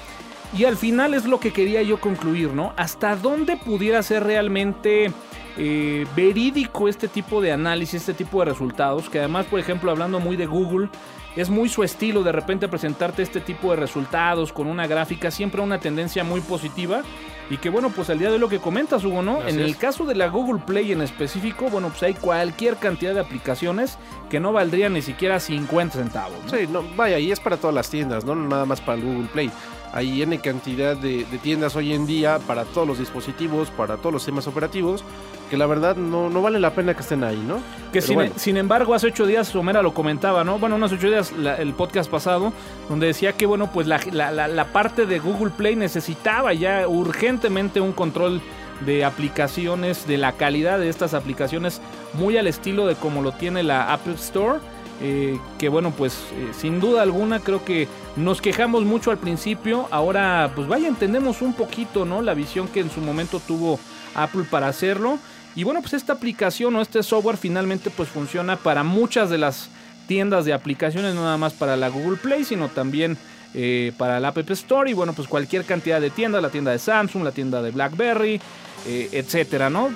Y 0.56 0.64
al 0.64 0.76
final 0.78 1.12
es 1.12 1.26
lo 1.26 1.40
que 1.40 1.52
quería 1.52 1.82
yo 1.82 2.00
concluir, 2.00 2.54
¿no? 2.54 2.72
¿Hasta 2.76 3.16
dónde 3.16 3.56
pudiera 3.56 4.02
ser 4.02 4.24
realmente 4.24 5.12
eh, 5.58 6.06
verídico 6.16 6.88
este 6.88 7.08
tipo 7.08 7.40
de 7.42 7.52
análisis, 7.52 8.00
este 8.00 8.14
tipo 8.14 8.40
de 8.40 8.46
resultados? 8.46 9.10
Que 9.10 9.18
además, 9.18 9.46
por 9.46 9.60
ejemplo, 9.60 9.90
hablando 9.90 10.20
muy 10.20 10.36
de 10.36 10.46
Google, 10.46 10.88
es 11.36 11.50
muy 11.50 11.68
su 11.68 11.84
estilo 11.84 12.22
de 12.22 12.32
repente 12.32 12.68
presentarte 12.68 13.22
este 13.22 13.40
tipo 13.40 13.70
de 13.70 13.76
resultados 13.76 14.52
con 14.52 14.66
una 14.66 14.86
gráfica, 14.86 15.30
siempre 15.30 15.60
una 15.60 15.78
tendencia 15.78 16.24
muy 16.24 16.40
positiva. 16.40 17.02
Y 17.50 17.56
que 17.56 17.70
bueno, 17.70 17.90
pues 17.90 18.10
al 18.10 18.18
día 18.18 18.30
de 18.30 18.38
lo 18.38 18.48
que 18.48 18.58
comentas, 18.58 19.04
Hugo, 19.04 19.22
¿no? 19.22 19.38
Así 19.40 19.50
en 19.54 19.60
es. 19.60 19.66
el 19.66 19.76
caso 19.76 20.04
de 20.04 20.14
la 20.14 20.28
Google 20.28 20.60
Play 20.66 20.92
en 20.92 21.00
específico, 21.00 21.70
bueno, 21.70 21.88
pues 21.88 22.02
hay 22.02 22.14
cualquier 22.14 22.76
cantidad 22.76 23.14
de 23.14 23.20
aplicaciones 23.20 23.96
que 24.28 24.38
no 24.38 24.52
valdrían 24.52 24.92
ni 24.92 25.00
siquiera 25.00 25.40
50 25.40 25.96
centavos. 25.96 26.36
¿no? 26.44 26.50
Sí, 26.50 26.66
no, 26.70 26.84
vaya, 26.94 27.18
y 27.18 27.32
es 27.32 27.40
para 27.40 27.56
todas 27.56 27.74
las 27.74 27.88
tiendas, 27.88 28.24
¿no? 28.24 28.34
Nada 28.34 28.66
más 28.66 28.82
para 28.82 28.98
el 28.98 29.04
Google 29.04 29.28
Play. 29.32 29.50
Hay 29.92 30.22
N 30.22 30.38
cantidad 30.40 30.96
de, 30.96 31.24
de 31.24 31.38
tiendas 31.38 31.74
hoy 31.76 31.92
en 31.94 32.06
día 32.06 32.38
para 32.46 32.64
todos 32.64 32.86
los 32.86 32.98
dispositivos, 32.98 33.70
para 33.70 33.96
todos 33.96 34.12
los 34.12 34.22
sistemas 34.22 34.46
operativos, 34.46 35.02
que 35.50 35.56
la 35.56 35.66
verdad 35.66 35.96
no, 35.96 36.28
no 36.28 36.42
vale 36.42 36.60
la 36.60 36.70
pena 36.74 36.94
que 36.94 37.00
estén 37.00 37.24
ahí, 37.24 37.42
¿no? 37.46 37.60
Que 37.92 38.02
sin, 38.02 38.14
bueno. 38.16 38.32
sin 38.36 38.56
embargo, 38.58 38.94
hace 38.94 39.06
ocho 39.06 39.26
días 39.26 39.48
Somera 39.48 39.80
lo 39.82 39.94
comentaba, 39.94 40.44
¿no? 40.44 40.58
Bueno, 40.58 40.76
unos 40.76 40.92
ocho 40.92 41.08
días 41.08 41.32
la- 41.32 41.56
el 41.56 41.72
podcast 41.72 42.10
pasado, 42.10 42.52
donde 42.88 43.06
decía 43.06 43.32
que, 43.32 43.46
bueno, 43.46 43.70
pues 43.72 43.86
la, 43.86 43.98
la- 44.12 44.30
la- 44.30 44.46
la 44.48 44.64
parte 44.66 45.06
de 45.06 45.18
Google 45.20 45.50
Play 45.56 45.74
necesitaba 45.76 46.52
ya 46.52 46.86
urgentemente 46.86 47.80
un 47.80 47.92
control 47.92 48.40
de 48.84 49.04
aplicaciones, 49.04 50.06
de 50.06 50.18
la 50.18 50.32
calidad 50.32 50.78
de 50.78 50.88
estas 50.88 51.14
aplicaciones, 51.14 51.80
muy 52.14 52.36
al 52.36 52.46
estilo 52.46 52.86
de 52.86 52.94
como 52.94 53.22
lo 53.22 53.32
tiene 53.32 53.62
la 53.62 53.92
Apple 53.92 54.14
Store. 54.14 54.60
Eh, 55.00 55.38
que 55.58 55.68
bueno, 55.68 55.92
pues 55.92 56.14
eh, 56.32 56.50
sin 56.58 56.80
duda 56.80 57.02
alguna 57.02 57.38
creo 57.38 57.64
que 57.64 57.86
nos 58.16 58.40
quejamos 58.40 58.84
mucho 58.84 59.12
al 59.12 59.18
principio, 59.18 59.86
ahora 59.92 60.50
pues 60.56 60.66
vaya, 60.66 60.88
entendemos 60.88 61.40
un 61.40 61.52
poquito, 61.52 62.04
¿no? 62.04 62.20
La 62.20 62.34
visión 62.34 62.66
que 62.66 62.80
en 62.80 62.90
su 62.90 63.00
momento 63.00 63.40
tuvo 63.40 63.78
Apple 64.14 64.44
para 64.50 64.66
hacerlo. 64.66 65.18
Y 65.54 65.62
bueno, 65.62 65.82
pues 65.82 65.94
esta 65.94 66.14
aplicación 66.14 66.74
o 66.74 66.82
este 66.82 67.02
software 67.04 67.36
finalmente 67.36 67.90
pues 67.90 68.08
funciona 68.08 68.56
para 68.56 68.82
muchas 68.82 69.30
de 69.30 69.38
las 69.38 69.70
tiendas 70.08 70.44
de 70.44 70.52
aplicaciones, 70.52 71.14
no 71.14 71.22
nada 71.22 71.36
más 71.36 71.52
para 71.52 71.76
la 71.76 71.88
Google 71.88 72.16
Play, 72.16 72.42
sino 72.42 72.68
también 72.68 73.16
eh, 73.54 73.92
para 73.98 74.18
la 74.18 74.28
App 74.28 74.50
Store 74.50 74.90
y 74.90 74.94
bueno, 74.94 75.12
pues 75.12 75.28
cualquier 75.28 75.64
cantidad 75.64 76.00
de 76.00 76.10
tiendas, 76.10 76.42
la 76.42 76.50
tienda 76.50 76.72
de 76.72 76.78
Samsung, 76.80 77.22
la 77.22 77.32
tienda 77.32 77.62
de 77.62 77.70
BlackBerry, 77.70 78.40
etcétera, 78.86 79.68
¿no? 79.68 79.90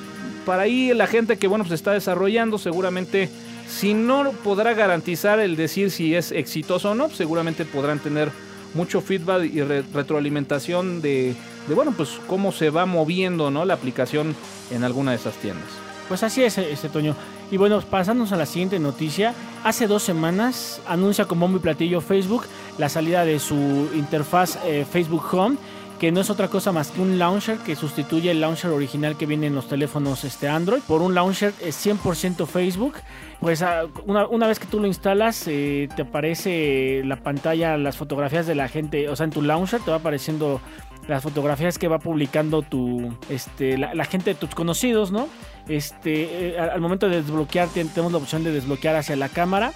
Para 0.44 0.62
ahí 0.62 0.92
la 0.92 1.06
gente 1.06 1.38
que 1.38 1.46
bueno, 1.46 1.64
pues 1.64 1.74
está 1.74 1.92
desarrollando 1.92 2.58
seguramente 2.58 3.30
si 3.72 3.94
no 3.94 4.30
podrá 4.44 4.74
garantizar 4.74 5.40
el 5.40 5.56
decir 5.56 5.90
si 5.90 6.14
es 6.14 6.30
exitoso 6.32 6.90
o 6.90 6.94
no, 6.94 7.08
seguramente 7.10 7.64
podrán 7.64 7.98
tener 7.98 8.30
mucho 8.74 9.00
feedback 9.00 9.44
y 9.44 9.62
re- 9.62 9.84
retroalimentación 9.92 11.02
de, 11.02 11.34
bueno, 11.74 11.92
pues 11.96 12.20
cómo 12.26 12.52
se 12.52 12.70
va 12.70 12.86
moviendo, 12.86 13.50
¿no? 13.50 13.64
La 13.64 13.74
aplicación 13.74 14.34
en 14.70 14.84
alguna 14.84 15.10
de 15.12 15.18
esas 15.18 15.34
tiendas. 15.36 15.68
Pues 16.08 16.22
así 16.22 16.42
es, 16.42 16.58
este 16.58 16.88
Toño. 16.88 17.14
Y 17.50 17.56
bueno, 17.58 17.80
pasándonos 17.80 18.32
a 18.32 18.36
la 18.36 18.46
siguiente 18.46 18.78
noticia, 18.78 19.34
hace 19.62 19.86
dos 19.86 20.02
semanas 20.02 20.80
anuncia 20.86 21.26
con 21.26 21.38
bombo 21.38 21.58
platillo 21.60 22.00
Facebook 22.00 22.44
la 22.78 22.88
salida 22.88 23.24
de 23.24 23.38
su 23.38 23.90
interfaz 23.94 24.58
eh, 24.64 24.86
Facebook 24.90 25.24
Home 25.32 25.56
que 26.02 26.10
no 26.10 26.20
es 26.20 26.30
otra 26.30 26.48
cosa 26.48 26.72
más 26.72 26.90
que 26.90 27.00
un 27.00 27.16
launcher 27.16 27.58
que 27.58 27.76
sustituye 27.76 28.32
el 28.32 28.40
launcher 28.40 28.72
original 28.72 29.16
que 29.16 29.24
viene 29.24 29.46
en 29.46 29.54
los 29.54 29.68
teléfonos 29.68 30.24
este 30.24 30.48
Android 30.48 30.80
por 30.88 31.00
un 31.00 31.14
launcher 31.14 31.54
eh, 31.60 31.68
100% 31.68 32.44
Facebook. 32.48 32.94
Pues 33.38 33.62
ah, 33.62 33.84
una, 34.04 34.26
una 34.26 34.48
vez 34.48 34.58
que 34.58 34.66
tú 34.66 34.80
lo 34.80 34.88
instalas, 34.88 35.44
eh, 35.46 35.88
te 35.94 36.02
aparece 36.02 37.02
la 37.04 37.14
pantalla, 37.22 37.76
las 37.76 37.96
fotografías 37.96 38.48
de 38.48 38.56
la 38.56 38.66
gente, 38.66 39.08
o 39.08 39.14
sea, 39.14 39.22
en 39.24 39.30
tu 39.30 39.42
launcher 39.42 39.78
te 39.80 39.92
va 39.92 39.98
apareciendo 39.98 40.60
las 41.06 41.22
fotografías 41.22 41.78
que 41.78 41.86
va 41.86 42.00
publicando 42.00 42.62
tu, 42.62 43.16
este, 43.28 43.78
la, 43.78 44.04
gente 44.04 44.30
de 44.30 44.34
tus 44.34 44.50
conocidos, 44.56 45.12
¿no? 45.12 45.28
Este, 45.68 46.48
eh, 46.54 46.58
al, 46.58 46.70
al 46.70 46.80
momento 46.80 47.08
de 47.08 47.22
desbloquear, 47.22 47.68
ten- 47.68 47.88
tenemos 47.90 48.10
la 48.10 48.18
opción 48.18 48.42
de 48.42 48.50
desbloquear 48.50 48.96
hacia 48.96 49.14
la 49.14 49.28
cámara 49.28 49.72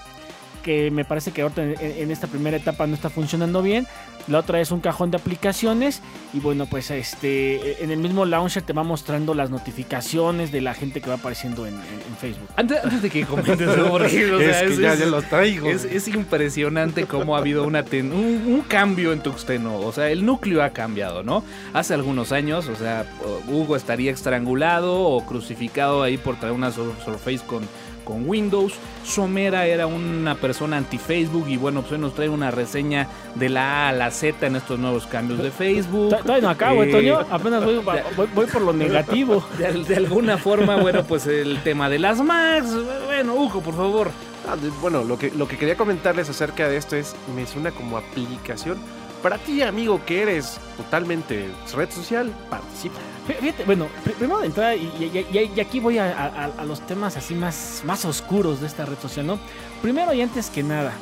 que 0.67 0.91
me 0.91 1.05
parece 1.05 1.31
que 1.31 1.43
ahorita 1.43 1.63
en, 1.63 1.77
en 1.81 2.11
esta 2.11 2.27
primera 2.27 2.57
etapa 2.57 2.87
no 2.89 2.95
está 2.95 3.09
funcionando 3.09 3.63
bien. 3.63 3.87
La 4.27 4.41
otra 4.41 4.61
es 4.61 4.73
un 4.73 4.81
cajón 4.81 5.13
de 5.13 5.19
aplicaciones 5.19 6.03
y 6.35 6.41
bueno, 6.41 6.67
pues 6.67 6.91
este 6.91 7.83
en 7.85 7.93
el 7.93 7.99
mismo 8.01 8.25
launcher 8.25 8.61
te 8.65 8.73
va 8.73 8.83
mostrando 8.83 9.35
las 9.35 9.51
notificaciones 9.51 10.51
de 10.51 10.61
la 10.61 10.75
gente 10.75 11.01
que 11.01 11.09
va 11.09 11.15
apareciendo 11.15 11.65
en, 11.65 11.75
en- 11.75 11.81
en 11.81 12.17
Facebook. 12.21 12.49
Antes, 12.57 12.83
antes 12.83 13.03
de 13.03 13.11
que 13.11 13.25
comentes 13.33 13.61
eso, 13.61 13.89
porque, 13.89 14.33
o 14.33 14.39
sea, 14.41 14.63
es 14.65 14.77
que 14.77 14.83
ya, 14.83 14.95
ya 14.97 15.07
lo 15.07 15.23
traigo. 15.23 15.69
Es, 15.69 15.85
es 15.85 16.09
impresionante 16.09 17.05
cómo 17.07 17.37
ha 17.37 17.39
habido 17.39 17.63
una 17.65 17.85
ten- 17.85 18.13
un, 18.13 18.43
un 18.53 18.63
cambio 18.63 19.13
en 19.13 19.21
Tuxteno. 19.21 19.79
O 19.79 19.93
sea, 19.93 20.11
el 20.11 20.27
núcleo 20.27 20.63
ha 20.65 20.71
cambiado, 20.71 21.23
¿no? 21.23 21.45
Hace 21.73 21.95
algunos 21.95 22.33
años, 22.33 22.67
o 22.69 22.75
sea, 22.75 23.07
Hugo 23.47 23.77
estaría 23.77 24.11
estrangulado 24.11 24.99
o 25.03 25.25
crucificado 25.25 26.03
ahí 26.03 26.17
por 26.19 26.35
traer 26.37 26.53
una 26.55 26.73
sur- 26.73 26.95
Surface 27.05 27.41
con, 27.47 27.63
con 28.07 28.27
Windows. 28.27 28.73
Somera 29.05 29.67
era 29.67 29.87
una 29.87 30.37
persona 30.37 30.79
anti-Facebook 30.79 31.47
y 31.49 31.59
bueno, 31.59 31.81
pues 31.83 31.93
hoy 31.93 31.99
nos 31.99 32.15
trae 32.15 32.31
una 32.31 32.51
reseña 32.51 33.09
de 33.35 33.51
la 33.51 33.87
A 33.87 33.89
a 33.89 33.93
la 33.93 34.11
Z 34.11 34.47
en 34.47 34.57
estos 34.57 34.79
nuevos 34.79 35.07
cambios 35.07 35.43
de 35.43 35.51
Facebook. 35.51 36.11
Todavía 36.17 36.41
no 36.41 36.49
acabo, 36.49 36.83
Eh, 36.85 36.91
Toño. 36.91 37.19
Apenas 37.31 37.63
voy, 37.65 37.77
voy- 38.17 38.29
voy 38.35 38.47
por 38.47 38.63
lo 38.63 38.73
negativo. 38.73 39.45
De, 39.59 39.73
de 39.85 39.97
alguna 39.97 40.39
forma, 40.39 40.77
bueno, 40.77 41.03
pues 41.05 41.27
el 41.27 41.59
tema 41.63 41.91
de 41.91 41.99
las 41.99 42.21
Macs. 42.23 42.71
Bueno, 43.07 43.35
Hugo, 43.35 43.61
por 43.61 43.75
favor. 43.75 44.11
Ah, 44.49 44.55
bueno, 44.81 45.03
lo 45.03 45.19
que, 45.19 45.33
lo 45.33 45.49
que 45.49 45.59
quería 45.59 45.77
comentarles 45.77 46.31
acerca 46.31 46.69
de 46.69 46.77
esto 46.77 46.95
es, 46.95 47.17
me 47.35 47.45
suena 47.47 47.73
como 47.73 47.99
aplicación. 47.99 48.79
Para 49.23 49.39
ti, 49.39 49.61
amigo, 49.63 50.01
que 50.07 50.23
eres 50.23 50.61
totalmente 50.77 51.49
red 51.75 51.91
social, 51.91 52.31
participa. 52.49 52.95
Fíjate, 53.27 53.65
bueno, 53.65 53.89
pr- 54.05 54.13
primero 54.15 54.39
de 54.41 54.47
entrada, 54.47 54.75
y, 54.77 54.83
y- 55.01 55.37
y- 55.39 55.53
y 55.57 55.61
aquí 55.61 55.81
voy 55.81 55.99
a, 55.99 56.07
a- 56.17 56.45
a 56.61 56.65
los 56.65 56.81
temas 56.87 57.17
así 57.17 57.35
más, 57.35 57.83
más 57.85 58.05
oscuros 58.05 58.61
de 58.61 58.67
esta 58.69 58.85
red 58.87 58.99
social, 59.01 59.27
¿no? 59.27 59.39
Primero 59.83 60.13
y 60.15 60.21
antes 60.23 60.49
que 60.49 60.63
nada, 60.63 60.93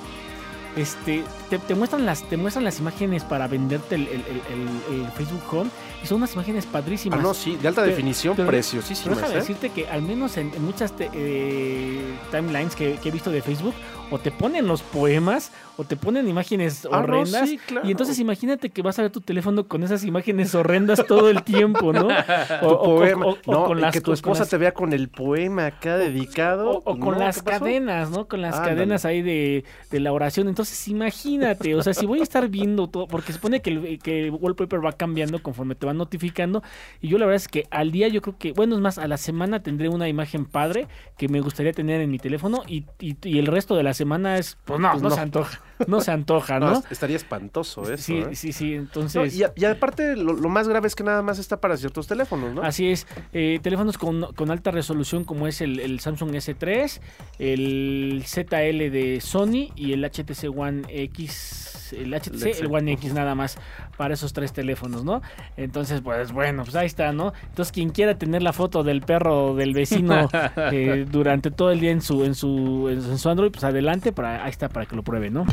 este, 0.76 1.22
te, 1.50 1.58
te 1.58 1.74
muestran 1.74 2.04
las, 2.04 2.22
te 2.28 2.36
muestran 2.36 2.64
las 2.64 2.80
imágenes 2.80 3.22
para 3.24 3.46
venderte 3.46 3.94
el, 3.94 4.08
el- 4.08 4.24
el- 4.26 4.94
el- 4.94 5.02
el 5.04 5.10
Facebook 5.12 5.42
Home 5.52 5.70
y 6.02 6.06
son 6.06 6.16
unas 6.18 6.34
imágenes 6.34 6.66
padrísimas. 6.66 7.20
Ah, 7.20 7.22
no, 7.22 7.32
sí, 7.34 7.56
de 7.60 7.68
alta 7.68 7.82
Pero- 7.82 7.90
definición, 7.94 8.34
pero- 8.36 8.48
preciosísimas. 8.48 9.04
Pero 9.04 9.16
déjame 9.16 9.34
¿eh? 9.34 9.40
decirte 9.40 9.70
que 9.70 9.88
al 9.88 10.02
menos 10.02 10.36
en, 10.36 10.52
en 10.52 10.64
muchas 10.64 10.92
te- 10.96 11.10
eh, 11.12 12.14
timelines 12.32 12.74
que, 12.74 12.96
que 12.96 13.08
he 13.08 13.12
visto 13.12 13.30
de 13.30 13.40
Facebook, 13.42 13.74
o 14.10 14.18
te 14.18 14.30
ponen 14.30 14.66
los 14.66 14.82
poemas, 14.82 15.50
o 15.76 15.82
te 15.84 15.96
ponen 15.96 16.28
imágenes 16.28 16.86
Ah, 16.86 16.88
no, 16.90 16.98
horrendas. 16.98 17.48
sí, 17.48 17.58
claro. 17.58 17.86
Y 17.86 17.90
entonces 17.90 18.18
imagínate 18.20 18.70
que 18.70 18.80
vas 18.82 18.96
a 18.98 19.02
ver 19.02 19.10
tu 19.10 19.20
teléfono 19.20 19.66
con 19.66 19.82
esas 19.82 20.04
imágenes 20.04 20.54
horrendas 20.54 21.04
todo 21.06 21.30
el 21.30 21.42
tiempo, 21.42 21.92
¿no? 21.92 22.06
Tu 22.60 22.68
poema. 22.84 23.26
o- 23.26 23.38
no, 23.46 23.64
con 23.64 23.80
las- 23.80 23.92
que 23.92 24.00
tu 24.00 24.12
esposa 24.12 24.40
las- 24.42 24.50
te 24.50 24.56
vea 24.58 24.72
con 24.72 24.92
el 24.92 25.08
poema 25.08 25.66
acá 25.66 25.96
dedicado. 25.98 26.70
o, 26.70 26.82
con 26.82 27.00
No, 27.14 27.18
las 27.18 27.42
cadenas, 27.42 28.10
¿no? 28.10 28.28
Con 28.28 28.40
las 28.42 28.60
cadenas 28.60 29.04
ahí 29.04 29.22
de, 29.22 29.64
de 29.90 30.00
la 30.00 30.12
oración. 30.12 30.48
Entonces, 30.48 30.86
imagínate, 30.88 31.74
o 31.74 31.82
sea, 31.82 31.94
si 31.94 32.06
voy 32.06 32.20
a 32.20 32.22
estar 32.22 32.48
viendo 32.48 32.88
todo, 32.88 33.08
porque 33.08 33.28
se 33.28 33.34
supone 33.34 33.60
que 33.60 33.70
el, 33.70 33.98
que 34.00 34.24
el 34.24 34.30
wallpaper 34.30 34.84
va 34.84 34.92
cambiando 34.92 35.42
conforme 35.42 35.74
te 35.74 35.86
van 35.86 35.96
notificando. 35.96 36.62
Y 37.00 37.08
yo 37.08 37.18
la 37.18 37.26
verdad 37.26 37.36
es 37.42 37.48
que 37.48 37.66
al 37.70 37.90
día 37.90 38.08
yo 38.08 38.22
creo 38.22 38.36
que, 38.38 38.52
bueno, 38.52 38.74
es 38.76 38.80
más, 38.80 38.98
a 38.98 39.08
la 39.08 39.16
semana 39.16 39.62
tendré 39.62 39.88
una 39.88 40.08
imagen 40.08 40.44
padre 40.44 40.86
que 41.16 41.28
me 41.28 41.40
gustaría 41.40 41.72
tener 41.72 42.00
en 42.00 42.10
mi 42.10 42.18
teléfono 42.18 42.62
y, 42.68 42.84
y- 43.00 43.16
y 43.24 43.38
el 43.38 43.46
resto 43.46 43.74
de 43.74 43.82
la 43.82 43.93
semana 43.94 44.38
es, 44.38 44.58
pues 44.64 44.78
no, 44.80 44.90
Pues 44.90 45.02
no, 45.02 45.08
no. 45.08 45.14
se 45.14 45.20
antoja, 45.20 45.60
no 45.86 46.00
se 46.00 46.10
antoja, 46.10 46.58
No, 46.60 46.70
¿no? 46.70 46.78
es- 46.80 46.84
estaría 46.92 47.16
espantoso 47.16 47.82
eso. 47.90 47.96
sí, 48.02 48.18
¿eh? 48.18 48.34
sí, 48.34 48.52
sí, 48.52 48.72
No, 48.74 48.80
entonces... 48.82 49.34
y, 49.34 49.44
a- 49.44 49.52
y 49.56 49.64
aparte, 49.64 50.16
lo, 50.16 50.32
lo 50.34 50.48
más 50.48 50.68
grave 50.68 50.86
es 50.88 50.94
que 50.94 51.04
nada 51.04 51.22
más 51.22 51.38
está 51.38 51.60
para 51.60 51.76
ciertos 51.76 52.06
teléfonos, 52.06 52.52
¿no? 52.54 52.62
Así 52.62 52.90
es, 52.90 53.06
eh, 53.32 53.58
teléfonos 53.62 53.96
con, 53.98 54.32
con 54.34 54.50
alta 54.50 54.70
resolución 54.70 55.24
como 55.24 55.46
es 55.46 55.60
el, 55.60 55.80
el 55.80 56.00
Samsung 56.00 56.32
S3, 56.32 57.00
el 57.38 58.24
ZL 58.26 58.90
de 58.90 59.20
Sony 59.22 59.70
y 59.76 59.92
el 59.92 60.04
HTC 60.04 60.48
One 60.56 60.82
X, 60.88 61.73
el 61.92 62.12
HTC, 62.12 62.60
el 62.60 62.74
One 62.74 62.92
X 62.92 63.12
nada 63.12 63.34
más 63.34 63.58
para 63.96 64.14
esos 64.14 64.32
tres 64.32 64.52
teléfonos, 64.52 65.04
¿no? 65.04 65.22
Entonces, 65.56 66.00
pues 66.00 66.32
bueno, 66.32 66.64
pues 66.64 66.74
ahí 66.76 66.86
está, 66.86 67.12
¿no? 67.12 67.32
Entonces, 67.48 67.72
quien 67.72 67.90
quiera 67.90 68.16
tener 68.16 68.42
la 68.42 68.52
foto 68.52 68.82
del 68.82 69.02
perro 69.02 69.54
del 69.54 69.74
vecino 69.74 70.28
eh, 70.72 71.06
durante 71.10 71.50
todo 71.50 71.70
el 71.70 71.80
día 71.80 71.90
en 71.90 72.00
su, 72.00 72.24
en 72.24 72.34
su, 72.34 72.88
en 72.88 73.18
su 73.18 73.28
Android, 73.28 73.50
pues 73.50 73.64
adelante, 73.64 74.12
para, 74.12 74.44
ahí 74.44 74.50
está 74.50 74.68
para 74.68 74.86
que 74.86 74.96
lo 74.96 75.02
pruebe, 75.02 75.30
¿no? 75.30 75.44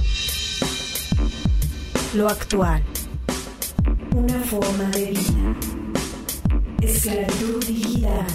Lo 2.15 2.27
actual. 2.27 2.81
Una 4.13 4.39
forma 4.39 4.89
de 4.91 5.11
vida. 5.11 5.55
Esclavitud 6.81 7.65
digital. 7.65 8.27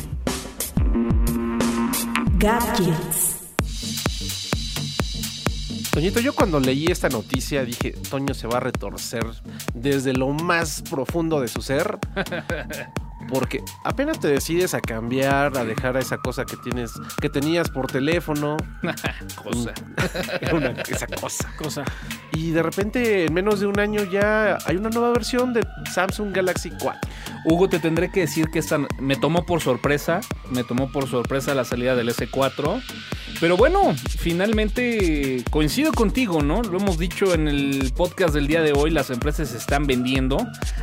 Gadgets. 2.38 3.35
Toñito, 5.96 6.20
yo 6.20 6.34
cuando 6.34 6.60
leí 6.60 6.88
esta 6.88 7.08
noticia 7.08 7.64
dije, 7.64 7.92
Toño 8.10 8.34
se 8.34 8.46
va 8.46 8.58
a 8.58 8.60
retorcer 8.60 9.24
desde 9.72 10.12
lo 10.12 10.28
más 10.28 10.82
profundo 10.90 11.40
de 11.40 11.48
su 11.48 11.62
ser. 11.62 11.98
Porque 13.30 13.62
apenas 13.82 14.20
te 14.20 14.28
decides 14.28 14.74
a 14.74 14.80
cambiar, 14.82 15.56
a 15.56 15.64
dejar 15.64 15.96
a 15.96 16.00
esa 16.00 16.18
cosa 16.18 16.44
que 16.44 16.58
tienes, 16.58 16.92
que 17.22 17.30
tenías 17.30 17.70
por 17.70 17.86
teléfono, 17.86 18.58
Cosa. 19.42 19.72
una- 20.52 20.72
esa 20.82 21.06
cosa. 21.06 21.50
Cosa. 21.56 21.84
Y 22.30 22.50
de 22.50 22.62
repente, 22.62 23.24
en 23.24 23.32
menos 23.32 23.60
de 23.60 23.66
un 23.66 23.80
año 23.80 24.04
ya 24.04 24.58
hay 24.66 24.76
una 24.76 24.90
nueva 24.90 25.12
versión 25.12 25.54
de 25.54 25.66
Samsung 25.94 26.30
Galaxy 26.30 26.72
4. 26.78 27.00
Hugo, 27.46 27.70
te 27.70 27.78
tendré 27.78 28.10
que 28.10 28.20
decir 28.20 28.48
que 28.52 28.58
esta 28.58 28.78
me 29.00 29.16
tomó 29.16 29.46
por 29.46 29.62
sorpresa. 29.62 30.20
Me 30.50 30.62
tomó 30.62 30.92
por 30.92 31.08
sorpresa 31.08 31.54
la 31.54 31.64
salida 31.64 31.96
del 31.96 32.10
S4. 32.10 32.82
Pero 33.38 33.56
bueno, 33.56 33.94
finalmente 33.94 35.44
coincido 35.50 35.92
contigo, 35.92 36.42
¿no? 36.42 36.62
Lo 36.62 36.78
hemos 36.78 36.98
dicho 36.98 37.34
en 37.34 37.48
el 37.48 37.92
podcast 37.94 38.34
del 38.34 38.46
día 38.46 38.62
de 38.62 38.72
hoy, 38.72 38.90
las 38.90 39.10
empresas 39.10 39.50
se 39.50 39.58
están 39.58 39.86
vendiendo, 39.86 40.38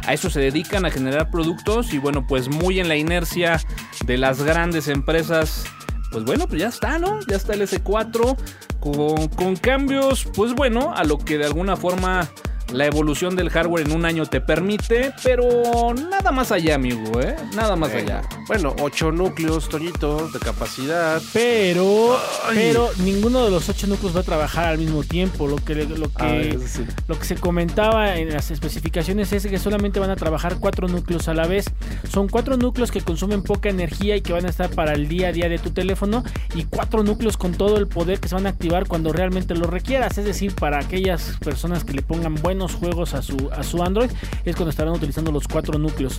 a 0.05 0.13
eso 0.13 0.29
se 0.29 0.39
dedican 0.39 0.85
a 0.85 0.91
generar 0.91 1.31
productos 1.31 1.93
y 1.93 1.97
bueno, 1.97 2.27
pues 2.27 2.49
muy 2.49 2.79
en 2.79 2.89
la 2.89 2.95
inercia 2.95 3.59
de 4.05 4.17
las 4.17 4.43
grandes 4.43 4.87
empresas, 4.87 5.65
pues 6.11 6.25
bueno, 6.25 6.47
pues 6.47 6.61
ya 6.61 6.67
está, 6.67 6.99
¿no? 6.99 7.19
Ya 7.27 7.37
está 7.37 7.53
el 7.53 7.61
S4 7.61 8.37
con, 8.79 9.29
con 9.29 9.55
cambios, 9.55 10.27
pues 10.35 10.53
bueno, 10.53 10.93
a 10.95 11.03
lo 11.03 11.17
que 11.17 11.39
de 11.39 11.45
alguna 11.45 11.75
forma 11.75 12.29
la 12.73 12.85
evolución 12.85 13.35
del 13.35 13.49
hardware 13.49 13.87
en 13.87 13.93
un 13.93 14.05
año 14.05 14.25
te 14.25 14.41
permite, 14.41 15.13
pero 15.23 15.93
nada 15.93 16.31
más 16.31 16.51
allá, 16.51 16.75
amigo, 16.75 17.21
¿eh? 17.21 17.35
Nada 17.55 17.75
más 17.75 17.93
allá. 17.93 18.21
Bueno, 18.47 18.75
8 18.81 19.11
núcleos, 19.11 19.69
Toñito, 19.69 20.27
de 20.29 20.39
capacidad. 20.39 21.21
Pero, 21.31 22.17
Ay. 22.45 22.55
pero 22.55 22.89
ninguno 22.99 23.45
de 23.45 23.51
los 23.51 23.69
ocho 23.69 23.87
núcleos 23.87 24.15
va 24.15 24.21
a 24.21 24.23
trabajar 24.23 24.65
al 24.65 24.77
mismo 24.79 25.03
tiempo. 25.03 25.47
Lo 25.47 25.57
que, 25.57 25.75
lo 25.85 26.11
que, 26.11 26.13
Ah, 26.23 26.41
sí. 26.67 26.85
Lo 27.07 27.17
que 27.17 27.25
se 27.25 27.35
comentaba 27.35 28.15
en 28.17 28.33
las 28.33 28.49
especificaciones 28.51 29.31
es 29.33 29.45
que 29.45 29.59
solamente 29.59 29.99
van 29.99 30.09
a 30.09 30.15
trabajar 30.15 30.57
cuatro 30.59 30.87
núcleos 30.87 31.27
a 31.27 31.33
la 31.33 31.47
vez. 31.47 31.65
Son 32.09 32.27
cuatro 32.27 32.57
núcleos 32.57 32.91
que 32.91 33.01
consumen 33.01 33.43
poca 33.43 33.69
energía 33.69 34.15
y 34.15 34.21
que 34.21 34.33
van 34.33 34.45
a 34.45 34.49
estar 34.49 34.69
para 34.69 34.93
el 34.93 35.07
día 35.07 35.29
a 35.29 35.31
día 35.31 35.49
de 35.49 35.59
tu 35.59 35.71
teléfono 35.71 36.23
y 36.55 36.63
cuatro 36.63 37.03
núcleos 37.03 37.37
con 37.37 37.53
todo 37.53 37.77
el 37.77 37.87
poder 37.87 38.19
que 38.19 38.27
se 38.29 38.35
van 38.35 38.47
a 38.47 38.49
activar 38.49 38.87
cuando 38.87 39.13
realmente 39.13 39.53
lo 39.55 39.67
requieras. 39.67 40.17
Es 40.17 40.25
decir, 40.25 40.55
para 40.55 40.79
aquellas 40.79 41.37
personas 41.43 41.83
que 41.83 41.93
le 41.93 42.01
pongan 42.01 42.35
buenos 42.35 42.62
juegos 42.71 43.13
a 43.15 43.21
su, 43.21 43.49
a 43.51 43.63
su 43.63 43.83
Android 43.83 44.09
es 44.45 44.55
cuando 44.55 44.69
estarán 44.69 44.93
utilizando 44.93 45.31
los 45.31 45.47
cuatro 45.47 45.77
núcleos. 45.79 46.17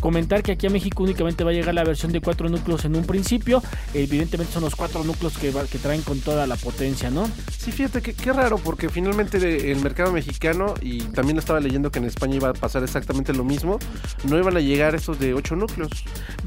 Comentar 0.00 0.42
que 0.42 0.52
aquí 0.52 0.66
a 0.66 0.70
México 0.70 1.02
únicamente 1.02 1.44
va 1.44 1.50
a 1.50 1.54
llegar 1.54 1.74
la 1.74 1.84
versión 1.84 2.10
de 2.12 2.20
cuatro 2.20 2.48
núcleos 2.48 2.84
en 2.84 2.96
un 2.96 3.04
principio. 3.04 3.62
Evidentemente 3.92 4.52
son 4.52 4.62
los 4.64 4.74
cuatro 4.74 5.04
núcleos 5.04 5.36
que, 5.38 5.50
va- 5.50 5.66
que 5.66 5.78
traen 5.78 6.02
con 6.02 6.20
toda 6.20 6.46
la 6.46 6.56
potencia, 6.56 7.10
¿no? 7.10 7.28
Sí, 7.56 7.70
fíjate 7.72 8.02
que 8.02 8.14
qué 8.14 8.32
raro, 8.32 8.58
porque 8.58 8.88
finalmente 8.88 9.70
el 9.70 9.80
mercado 9.80 10.12
mexicano, 10.12 10.74
y 10.80 11.00
también 11.02 11.38
estaba 11.38 11.60
leyendo 11.60 11.90
que 11.90 11.98
en 11.98 12.06
España 12.06 12.36
iba 12.36 12.48
a 12.48 12.52
pasar 12.54 12.82
exactamente 12.82 13.32
lo 13.32 13.44
mismo, 13.44 13.78
no 14.28 14.38
iban 14.38 14.56
a 14.56 14.60
llegar 14.60 14.94
estos 14.94 15.18
de 15.18 15.34
8 15.34 15.56
núcleos. 15.56 15.90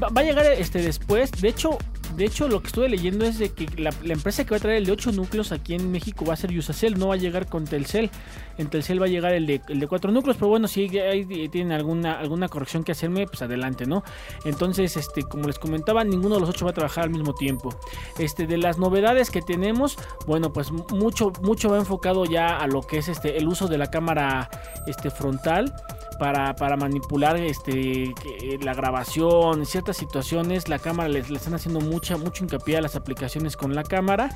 Va, 0.02 0.08
va 0.08 0.20
a 0.20 0.24
llegar 0.24 0.46
este 0.46 0.82
después. 0.82 1.30
De 1.32 1.48
hecho, 1.48 1.78
De 2.16 2.24
hecho, 2.24 2.48
lo 2.48 2.60
que 2.60 2.66
estuve 2.68 2.88
leyendo 2.88 3.24
es 3.26 3.38
de 3.38 3.50
que 3.50 3.66
la, 3.80 3.90
la 4.02 4.12
empresa 4.14 4.42
que 4.44 4.50
va 4.50 4.56
a 4.56 4.60
traer 4.60 4.78
el 4.78 4.86
de 4.86 4.92
8 4.92 5.12
núcleos 5.12 5.52
aquí 5.52 5.74
en 5.74 5.92
México 5.92 6.24
va 6.24 6.34
a 6.34 6.36
ser 6.36 6.50
Usacell, 6.56 6.98
no 6.98 7.08
va 7.08 7.14
a 7.14 7.16
llegar 7.18 7.46
con 7.46 7.64
Telcel. 7.64 8.10
En 8.56 8.66
Telcel 8.68 9.00
va 9.00 9.06
a 9.06 9.08
llegar 9.08 9.32
el 9.38 9.46
de, 9.46 9.88
4 9.88 10.10
núcleos, 10.12 10.36
pero 10.36 10.48
bueno, 10.48 10.68
si 10.68 10.98
hay, 10.98 11.48
tienen 11.48 11.72
alguna, 11.72 12.18
alguna 12.18 12.48
corrección 12.48 12.84
que 12.84 12.92
hacerme, 12.92 13.26
pues 13.26 13.42
adelante, 13.42 13.86
¿no? 13.86 14.02
Entonces, 14.44 14.96
este, 14.96 15.22
como 15.22 15.46
les 15.46 15.58
comentaba, 15.58 16.04
ninguno 16.04 16.34
de 16.36 16.40
los 16.42 16.50
8 16.50 16.64
va 16.64 16.70
a 16.72 16.74
trabajar 16.74 17.04
al 17.04 17.10
mismo 17.10 17.34
tiempo. 17.34 17.74
Este, 18.18 18.46
de 18.46 18.58
las 18.58 18.78
novedades 18.78 19.30
que 19.30 19.42
tenemos, 19.42 19.98
bueno, 20.26 20.52
pues 20.52 20.70
mucho, 20.70 21.32
mucho 21.42 21.70
va 21.70 21.78
enfocado 21.78 22.24
ya 22.24 22.58
a 22.58 22.66
lo 22.66 22.82
que 22.82 22.98
es 22.98 23.08
este, 23.08 23.36
el 23.36 23.48
uso 23.48 23.68
de 23.68 23.78
la 23.78 23.90
cámara 23.90 24.50
este, 24.86 25.10
frontal 25.10 25.74
para, 26.18 26.54
para 26.56 26.76
manipular 26.76 27.36
este, 27.36 28.14
que- 28.20 28.58
la 28.62 28.74
grabación, 28.74 29.64
ciertas 29.66 29.96
situaciones, 29.96 30.68
la 30.68 30.78
cámara 30.78 31.08
le 31.08 31.20
están 31.20 31.54
haciendo 31.54 31.80
mucha, 31.80 32.16
mucho 32.16 32.44
hincapié 32.44 32.76
a 32.78 32.80
las 32.80 32.96
aplicaciones 32.96 33.56
con 33.56 33.74
la 33.74 33.82
cámara. 33.84 34.28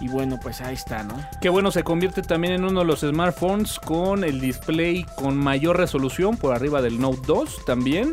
Y 0.00 0.08
bueno, 0.08 0.38
pues 0.42 0.60
ahí 0.60 0.74
está, 0.74 1.02
¿no? 1.04 1.14
Que 1.40 1.48
bueno, 1.48 1.70
se 1.70 1.84
convierte 1.84 2.22
también 2.22 2.54
en 2.54 2.64
uno 2.64 2.80
de 2.80 2.86
los 2.86 3.00
smartphones 3.00 3.78
con 3.78 4.24
el 4.24 4.40
display 4.40 5.04
con 5.16 5.36
mayor 5.36 5.76
resolución 5.76 6.36
por 6.36 6.54
arriba 6.54 6.82
del 6.82 7.00
Note 7.00 7.20
2 7.26 7.64
también. 7.64 8.12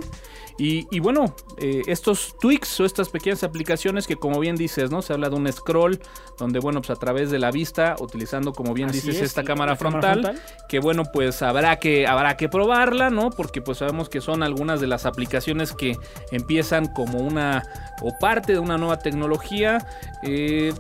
Y, 0.58 0.88
y 0.90 1.00
bueno, 1.00 1.36
eh, 1.58 1.82
estos 1.88 2.36
tweaks 2.40 2.80
o 2.80 2.86
estas 2.86 3.10
pequeñas 3.10 3.44
aplicaciones 3.44 4.08
que 4.08 4.16
como 4.16 4.40
bien 4.40 4.56
dices, 4.56 4.90
¿no? 4.90 5.02
Se 5.02 5.12
habla 5.12 5.30
de 5.30 5.36
un 5.36 5.52
scroll 5.52 6.00
donde, 6.38 6.60
bueno, 6.60 6.82
pues 6.82 6.92
a 6.92 6.96
través 6.96 7.30
de 7.30 7.40
la 7.40 7.52
vista, 7.52 7.96
utilizando 8.00 8.54
como 8.54 8.74
bien 8.74 8.90
Así 8.90 9.00
dices 9.02 9.18
es, 9.18 9.22
esta 9.24 9.44
cámara 9.44 9.76
frontal. 9.76 10.40
que 10.70 10.80
bueno, 10.80 11.04
pues 11.12 11.42
habrá 11.42 11.78
que, 11.78 12.08
habrá 12.08 12.38
que 12.38 12.48
probarla, 12.48 13.10
¿no? 13.10 13.32
Porque 13.32 13.62
pues 13.62 13.80
sabemos 13.80 14.08
que 14.08 14.22
son 14.22 14.44
algunas 14.44 14.80
de 14.80 14.88
las 14.88 15.06
aplicaciones 15.06 15.74
que 15.74 15.98
empiezan 16.32 16.88
como 16.94 17.20
una 17.20 17.64
o 18.02 18.18
parte 18.20 18.54
de 18.54 18.60
una 18.60 18.78
nueva 18.78 19.00
tecnología. 19.00 19.86
Eh, 20.24 20.74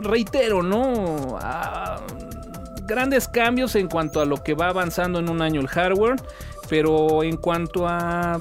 reitero, 0.00 0.62
¿no? 0.62 1.38
Ah, 1.40 2.00
grandes 2.86 3.28
cambios 3.28 3.76
en 3.76 3.88
cuanto 3.88 4.20
a 4.20 4.24
lo 4.24 4.42
que 4.42 4.54
va 4.54 4.68
avanzando 4.68 5.18
en 5.18 5.28
un 5.28 5.42
año 5.42 5.60
el 5.60 5.68
hardware, 5.68 6.16
pero 6.68 7.22
en 7.22 7.36
cuanto 7.36 7.86
a 7.86 8.40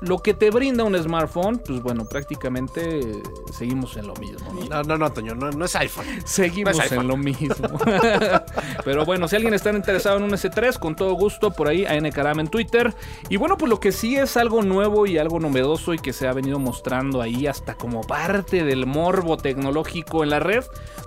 lo 0.00 0.18
que 0.18 0.34
te 0.34 0.50
brinda 0.50 0.84
un 0.84 0.96
smartphone, 0.96 1.58
pues 1.58 1.82
bueno, 1.82 2.04
prácticamente 2.06 3.22
seguimos 3.52 3.96
en 3.96 4.06
lo 4.06 4.14
mismo. 4.16 4.52
¿no? 4.52 4.64
No, 4.68 4.82
no, 4.82 4.98
no, 4.98 5.12
Toño, 5.12 5.34
no, 5.34 5.50
no 5.50 5.64
es 5.64 5.76
iPhone. 5.76 6.06
Seguimos 6.24 6.76
No 6.76 6.82
es 6.82 6.90
iPhone. 6.92 7.04
en 7.04 7.08
lo 7.08 7.16
mismo. 7.16 7.78
Pero 8.84 9.04
bueno, 9.04 9.28
si 9.28 9.36
alguien 9.36 9.54
está 9.54 9.70
interesado 9.70 10.16
en 10.16 10.24
un 10.24 10.30
S3, 10.30 10.78
con 10.78 10.96
todo 10.96 11.12
gusto, 11.14 11.50
por 11.50 11.68
ahí, 11.68 11.84
a 11.84 11.98
Ncaram 12.00 12.40
en 12.40 12.48
Twitter. 12.48 12.94
Y 13.28 13.36
bueno, 13.36 13.56
pues 13.56 13.68
lo 13.70 13.80
que 13.80 13.92
sí 13.92 14.16
es 14.16 14.36
algo 14.36 14.62
nuevo 14.62 15.06
y 15.06 15.18
algo 15.18 15.38
novedoso 15.40 15.94
y 15.94 15.98
que 15.98 16.12
se 16.12 16.26
ha 16.28 16.32
venido 16.32 16.58
mostrando 16.58 17.20
ahí 17.20 17.46
hasta 17.46 17.74
como 17.74 18.00
parte 18.02 18.64
del 18.64 18.86
morbo 18.86 19.36
tecnológico 19.36 20.22
en 20.24 20.30
la 20.30 20.40
red, 20.40 20.64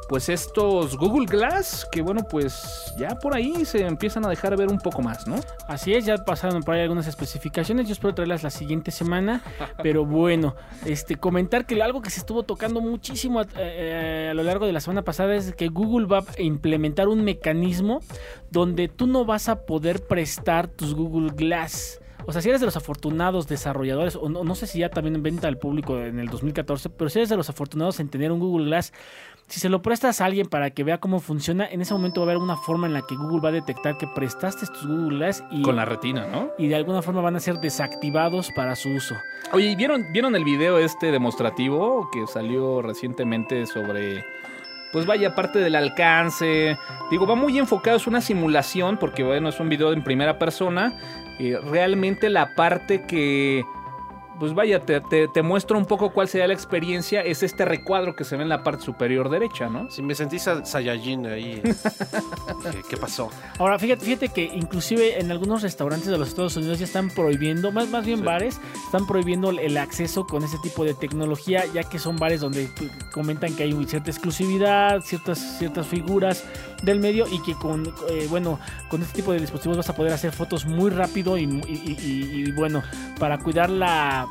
pues 0.10 0.30
estos 0.30 0.98
Google 0.98 1.26
Glass, 1.26 1.88
que 1.92 2.02
bueno, 2.02 2.28
pues 2.30 2.94
ya 2.98 3.16
por 3.20 3.36
ahí 3.36 3.66
se 3.66 3.86
empiezan 3.86 4.26
a 4.26 4.30
dejar 4.30 4.56
ver 4.58 4.70
un 4.70 4.78
poco 4.80 5.02
más, 5.02 5.28
¿no? 5.28 5.36
Así 5.68 5.94
es, 5.94 6.06
ya 6.06 6.18
pasaron 6.18 6.62
por 6.64 6.76
ahí 6.76 6.82
algunas 6.82 7.08
especificaciones. 7.08 7.88
Yo 7.88 7.94
espero 7.94 8.14
traerlas 8.14 8.44
la 8.44 8.50
siguiente 8.50 8.83
semana. 8.92 9.42
Pero 9.82 10.06
bueno, 10.06 10.56
este 10.86 11.16
comentar 11.16 11.66
que 11.66 11.82
algo 11.82 12.02
que 12.02 12.10
se 12.10 12.20
estuvo 12.20 12.44
tocando 12.44 12.82
muchísimo 12.82 13.40
a, 13.40 13.48
eh, 13.58 14.30
a 14.32 14.34
lo 14.34 14.44
largo 14.44 14.66
de 14.66 14.74
la 14.74 14.80
semana 14.80 15.04
pasada 15.04 15.36
es 15.36 15.54
que 15.54 15.68
Google 15.68 16.08
va 16.08 16.20
a 16.20 16.42
implementar 16.42 17.08
un 17.08 17.24
mecanismo 17.24 18.02
donde 18.52 18.88
tú 18.88 19.08
no 19.08 19.26
vas 19.26 19.50
a 19.50 19.66
poder 19.66 20.06
prestar 20.06 20.68
tus 20.68 20.94
Google 20.94 21.32
Glass. 21.36 22.00
O 22.26 22.32
sea, 22.32 22.42
si 22.42 22.50
eres 22.50 22.62
de 22.62 22.66
los 22.66 22.78
afortunados 22.78 23.48
desarrolladores, 23.48 24.16
o 24.16 24.30
no, 24.30 24.44
no 24.44 24.56
sé 24.56 24.68
si 24.68 24.80
ya 24.80 24.90
también 24.90 25.16
en 25.16 25.24
venta 25.24 25.48
al 25.48 25.58
público 25.58 26.00
en 26.00 26.20
el 26.20 26.30
2014, 26.30 26.90
pero 26.90 27.10
si 27.10 27.20
eres 27.20 27.30
de 27.30 27.36
los 27.36 27.50
afortunados 27.50 28.00
en 28.00 28.10
tener 28.10 28.32
un 28.32 28.40
Google 28.40 28.68
Glass, 28.68 28.94
si 29.54 29.60
se 29.60 29.70
lo 29.70 29.84
prestas 29.84 30.20
a 30.20 30.26
alguien 30.26 30.48
para 30.48 30.72
que 30.72 30.84
vea 30.84 30.98
cómo 30.98 31.20
funciona, 31.20 31.68
en 31.70 31.80
ese 31.80 31.94
momento 31.94 32.22
va 32.22 32.26
a 32.26 32.30
haber 32.32 32.42
una 32.42 32.58
forma 32.58 32.88
en 32.88 32.94
la 32.94 33.04
que 33.04 33.14
Google 33.16 33.40
va 33.40 33.50
a 33.50 33.52
detectar 33.52 34.00
que 34.00 34.08
prestaste 34.08 34.66
tus 34.66 34.88
Google 34.88 35.18
Glass 35.18 35.44
y, 35.52 35.62
Con 35.62 35.76
la 35.76 35.86
retina, 35.86 36.26
¿no? 36.26 36.50
y 36.58 36.70
de 36.70 36.76
alguna 36.76 37.04
forma 37.04 37.22
van 37.22 37.36
a 37.36 37.40
ser 37.40 37.60
desactivados 37.60 38.50
para 38.56 38.76
su 38.76 38.90
uso. 38.90 39.14
Oye, 39.52 39.68
¿y 39.68 39.76
¿vieron, 39.76 40.12
¿vieron 40.12 40.36
el 40.36 40.44
video 40.44 40.80
este 40.80 41.12
demostrativo 41.12 42.10
que 42.12 42.26
salió 42.26 42.82
recientemente 42.82 43.68
sobre... 43.68 44.26
Pues 44.92 45.06
vaya, 45.06 45.36
parte 45.36 45.60
del 45.60 45.76
alcance. 45.76 46.76
Digo, 47.12 47.28
va 47.28 47.36
muy 47.36 47.60
enfocado, 47.60 47.98
es 47.98 48.08
una 48.08 48.22
simulación, 48.22 48.98
porque 48.98 49.24
bueno, 49.24 49.50
es 49.50 49.60
un 49.60 49.70
video 49.70 49.94
en 49.94 50.04
primera 50.04 50.40
persona. 50.40 50.98
eh, 51.38 51.60
realmente 51.64 52.32
la 52.32 52.56
parte 52.56 53.04
que... 53.06 53.64
Pues 54.44 54.54
vaya, 54.54 54.82
te, 54.82 55.00
te, 55.00 55.30
te 55.30 55.42
muestra 55.42 55.78
un 55.78 55.86
poco 55.86 56.12
cuál 56.12 56.28
sería 56.28 56.48
la 56.48 56.54
experiencia. 56.54 57.22
Es 57.22 57.44
este 57.44 57.64
recuadro 57.64 58.14
que 58.14 58.26
se 58.26 58.36
ve 58.36 58.44
en 58.44 58.50
la 58.50 58.62
parte 58.62 58.84
superior 58.84 59.30
derecha, 59.30 59.70
¿no? 59.70 59.90
Si 59.90 60.02
me 60.02 60.16
sentí 60.16 60.38
sa- 60.38 60.66
Saiyajin 60.66 61.26
ahí. 61.28 61.62
¿Qué, 62.72 62.82
qué 62.90 62.98
pasó? 62.98 63.30
Ahora, 63.58 63.80
fíjate, 63.80 64.04
fíjate 64.04 64.28
que 64.28 64.44
inclusive 64.44 65.18
en 65.22 65.32
algunos 65.32 65.62
restaurantes 65.62 66.10
de 66.10 66.18
los 66.18 66.28
Estados 66.28 66.58
Unidos 66.58 66.80
ya 66.80 66.84
están 66.84 67.10
prohibiendo, 67.10 67.72
más, 67.72 67.88
más 67.88 68.06
bien 68.06 68.18
Sí. 68.20 68.26
bares, 68.26 68.60
están 68.86 69.08
prohibiendo 69.08 69.50
el 69.52 69.78
acceso 69.78 70.28
con 70.28 70.44
ese 70.44 70.58
tipo 70.62 70.84
de 70.84 70.94
tecnología, 70.94 71.64
ya 71.74 71.84
que 71.86 71.98
son 71.98 72.18
bares 72.18 72.42
donde 72.42 72.70
comentan 73.14 73.56
que 73.56 73.64
hay 73.64 73.86
cierta 73.86 74.12
exclusividad, 74.12 75.00
ciertas, 75.04 75.40
ciertas 75.58 75.88
figuras 75.88 76.44
del 76.82 77.00
medio 77.00 77.28
y 77.32 77.42
que 77.44 77.54
con, 77.54 77.88
eh, 78.10 78.28
bueno, 78.30 78.60
con 78.90 79.02
este 79.04 79.16
tipo 79.16 79.32
de 79.32 79.40
dispositivos 79.40 79.78
vas 79.78 79.90
a 79.90 79.96
poder 79.96 80.12
hacer 80.12 80.34
fotos 80.34 80.66
muy 80.66 80.90
rápido 80.90 81.38
y, 81.38 81.44
y- 81.44 81.46
y- 81.46 81.98
y- 82.02 82.44
y, 82.50 82.52
bueno, 82.52 82.84
para 83.20 83.38
cuidar 83.38 83.70
la... 83.70 84.28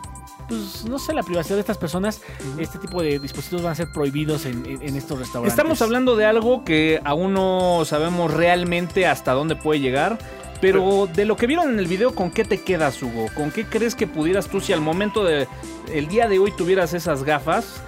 Pues 0.48 0.84
no 0.84 0.98
sé, 0.98 1.14
la 1.14 1.22
privacidad 1.22 1.56
de 1.56 1.60
estas 1.60 1.78
personas, 1.78 2.20
este 2.58 2.78
tipo 2.78 3.02
de 3.02 3.18
dispositivos 3.18 3.62
van 3.62 3.72
a 3.72 3.74
ser 3.76 3.90
prohibidos 3.92 4.44
en, 4.46 4.64
en- 4.66 4.82
en 4.82 4.96
estos 4.96 5.18
restaurantes. 5.18 5.52
Estamos 5.52 5.80
hablando 5.82 6.16
de 6.16 6.26
algo 6.26 6.64
que 6.64 7.00
aún 7.04 7.32
no 7.32 7.82
sabemos 7.86 8.32
realmente 8.32 9.06
hasta 9.06 9.32
dónde 9.32 9.56
puede 9.56 9.80
llegar. 9.80 10.18
Pero 10.60 11.08
de 11.12 11.24
lo 11.24 11.34
que 11.36 11.48
vieron 11.48 11.70
en 11.72 11.80
el 11.80 11.88
video, 11.88 12.14
¿con 12.14 12.30
qué 12.30 12.44
te 12.44 12.60
quedas, 12.62 13.02
Hugo? 13.02 13.26
¿Con 13.34 13.50
qué 13.50 13.64
crees 13.64 13.96
que 13.96 14.06
pudieras 14.06 14.46
tú, 14.46 14.60
si 14.60 14.72
al 14.72 14.80
momento 14.80 15.24
de 15.24 15.48
el 15.92 16.06
día 16.06 16.28
de 16.28 16.38
hoy 16.38 16.52
tuvieras 16.52 16.94
esas 16.94 17.24
gafas, 17.24 17.80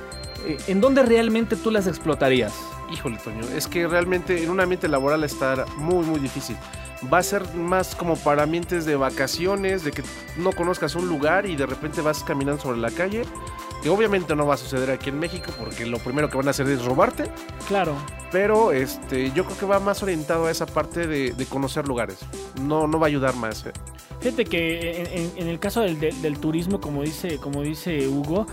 eh, 0.45 0.57
¿en 0.67 0.81
dónde 0.81 1.05
realmente 1.05 1.55
tú 1.55 1.71
las 1.71 1.87
explotarías? 1.87 2.53
Híjole, 2.93 3.19
Toño, 3.23 3.43
es 3.57 3.69
que 3.69 3.87
realmente 3.87 4.43
en 4.43 4.51
un 4.51 4.59
ambiente 4.59 4.89
laboral 4.89 5.23
está 5.23 5.67
muy, 5.77 6.05
muy 6.05 6.19
difícil. 6.19 6.57
Va 7.13 7.19
a 7.19 7.23
ser 7.23 7.55
más 7.55 7.95
como 7.95 8.17
para 8.17 8.43
ambientes 8.45 8.87
de 8.87 8.97
vacaciones, 8.97 9.85
de 9.85 9.91
que 9.93 10.03
no 10.37 10.53
conozcas 10.53 10.95
un 10.95 11.09
lugar 11.09 11.47
y 11.47 11.57
de 11.57 11.67
repente 11.67 12.01
vas 12.01 12.23
caminando 12.25 12.63
sobre 12.63 12.79
la 12.79 12.91
calle. 12.91 13.23
Que 13.83 13.91
obviamente 13.91 14.35
no 14.35 14.47
va 14.47 14.55
a 14.55 14.57
suceder 14.57 14.91
aquí 14.91 15.11
en 15.11 15.19
México 15.19 15.53
porque 15.59 15.85
lo 15.85 15.99
primero 15.99 16.31
que 16.31 16.37
van 16.39 16.49
a 16.49 16.53
hacer 16.53 16.67
es 16.69 16.83
robarte. 16.85 17.31
Claro. 17.69 17.95
Pero 18.33 18.73
este, 18.73 19.31
yo 19.33 19.45
creo 19.45 19.59
que 19.59 19.67
va 19.67 19.79
más 19.79 20.03
orientado 20.03 20.47
a 20.47 20.51
esa 20.51 20.65
parte 20.65 21.07
de, 21.07 21.33
de 21.33 21.47
conocer 21.47 21.87
lugares. 21.87 22.19
No, 22.63 22.87
no 22.87 22.99
va 22.99 23.07
a 23.07 23.09
ayudar 23.09 23.37
más. 23.37 23.67
eh. 23.67 23.73
Fíjate 24.21 24.47
que 24.47 25.03
en, 25.03 25.07
en- 25.07 25.33
en 25.37 25.49
el 25.49 25.59
caso 25.59 25.83
del, 25.83 26.01
del- 26.01 26.23
del 26.23 26.39
turismo, 26.39 26.81
como 26.81 27.03
dice, 27.03 27.37
como 27.37 27.61
dice 27.61 28.09
Hugo, 28.09 28.47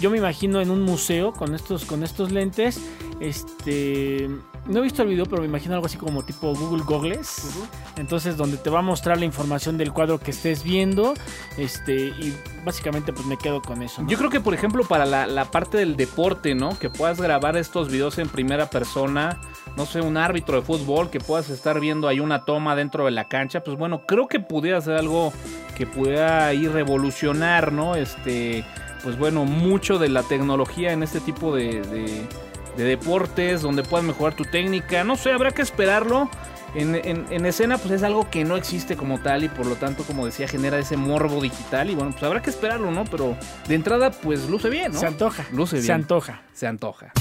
yo 0.00 0.10
me 0.10 0.18
imagino 0.18 0.60
en 0.60 0.70
un 0.70 0.82
museo 0.82 1.32
con 1.32 1.54
estos, 1.54 1.84
con 1.84 2.02
estos 2.02 2.32
lentes. 2.32 2.80
Este, 3.20 4.28
no 4.66 4.78
he 4.78 4.82
visto 4.82 5.02
el 5.02 5.08
video, 5.08 5.26
pero 5.26 5.42
me 5.42 5.48
imagino 5.48 5.74
algo 5.74 5.86
así 5.86 5.96
como 5.98 6.22
tipo 6.24 6.54
Google 6.54 6.84
Goggles. 6.84 7.50
Entonces, 7.96 8.36
donde 8.36 8.56
te 8.56 8.70
va 8.70 8.78
a 8.78 8.82
mostrar 8.82 9.18
la 9.18 9.24
información 9.24 9.76
del 9.76 9.92
cuadro 9.92 10.18
que 10.20 10.30
estés 10.30 10.62
viendo. 10.62 11.14
Este, 11.58 11.94
y 11.96 12.36
básicamente, 12.64 13.12
pues 13.12 13.26
me 13.26 13.36
quedo 13.36 13.60
con 13.60 13.82
eso. 13.82 14.02
¿no? 14.02 14.08
Yo 14.08 14.16
creo 14.18 14.30
que, 14.30 14.40
por 14.40 14.54
ejemplo, 14.54 14.84
para 14.84 15.04
la, 15.04 15.26
la 15.26 15.46
parte 15.50 15.78
del 15.78 15.96
deporte, 15.96 16.54
¿no? 16.54 16.78
Que 16.78 16.90
puedas 16.90 17.20
grabar 17.20 17.56
estos 17.56 17.90
videos 17.90 18.18
en 18.18 18.28
primera 18.28 18.70
persona. 18.70 19.40
No 19.76 19.86
sé, 19.86 20.00
un 20.00 20.16
árbitro 20.16 20.56
de 20.56 20.62
fútbol, 20.62 21.10
que 21.10 21.18
puedas 21.18 21.48
estar 21.50 21.80
viendo 21.80 22.06
ahí 22.06 22.20
una 22.20 22.44
toma 22.44 22.76
dentro 22.76 23.06
de 23.06 23.10
la 23.10 23.28
cancha. 23.28 23.64
Pues 23.64 23.76
bueno, 23.76 24.02
creo 24.06 24.28
que 24.28 24.38
pudiera 24.38 24.80
ser 24.80 24.96
algo 24.96 25.32
que 25.76 25.86
pudiera 25.86 26.52
ir 26.54 26.70
revolucionar, 26.72 27.72
¿no? 27.72 27.94
Este, 27.96 28.64
pues 29.02 29.18
bueno, 29.18 29.44
mucho 29.44 29.98
de 29.98 30.08
la 30.08 30.22
tecnología 30.22 30.92
en 30.92 31.02
este 31.02 31.20
tipo 31.20 31.54
de, 31.56 31.80
de- 31.82 32.28
de 32.76 32.84
deportes, 32.84 33.62
donde 33.62 33.82
puedas 33.82 34.04
mejorar 34.06 34.34
tu 34.34 34.44
técnica. 34.44 35.04
No 35.04 35.16
sé, 35.16 35.32
habrá 35.32 35.50
que 35.52 35.62
esperarlo. 35.62 36.28
En, 36.74 36.94
en- 36.94 37.26
en 37.30 37.44
escena, 37.44 37.76
pues 37.76 37.90
es 37.92 38.02
algo 38.02 38.30
que 38.30 38.44
no 38.44 38.56
existe 38.56 38.96
como 38.96 39.20
tal 39.20 39.44
y 39.44 39.48
por 39.50 39.66
lo 39.66 39.74
tanto, 39.74 40.04
como 40.04 40.24
decía, 40.24 40.48
genera 40.48 40.78
ese 40.78 40.96
morbo 40.96 41.38
digital. 41.42 41.90
Y 41.90 41.94
bueno, 41.94 42.12
pues 42.12 42.22
habrá 42.22 42.40
que 42.40 42.48
esperarlo, 42.48 42.90
¿no? 42.90 43.04
Pero 43.04 43.36
de 43.68 43.74
entrada, 43.74 44.10
pues 44.10 44.48
luce 44.48 44.70
bien, 44.70 44.92
¿no? 44.92 44.98
Se 44.98 45.06
antoja. 45.06 45.44
Luce 45.52 45.76
Se 45.76 45.82
bien. 45.82 45.92
antoja. 45.96 46.40
Se 46.54 46.66
antoja. 46.66 47.12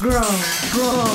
Grow, 0.00 0.22
grow. 0.72 1.08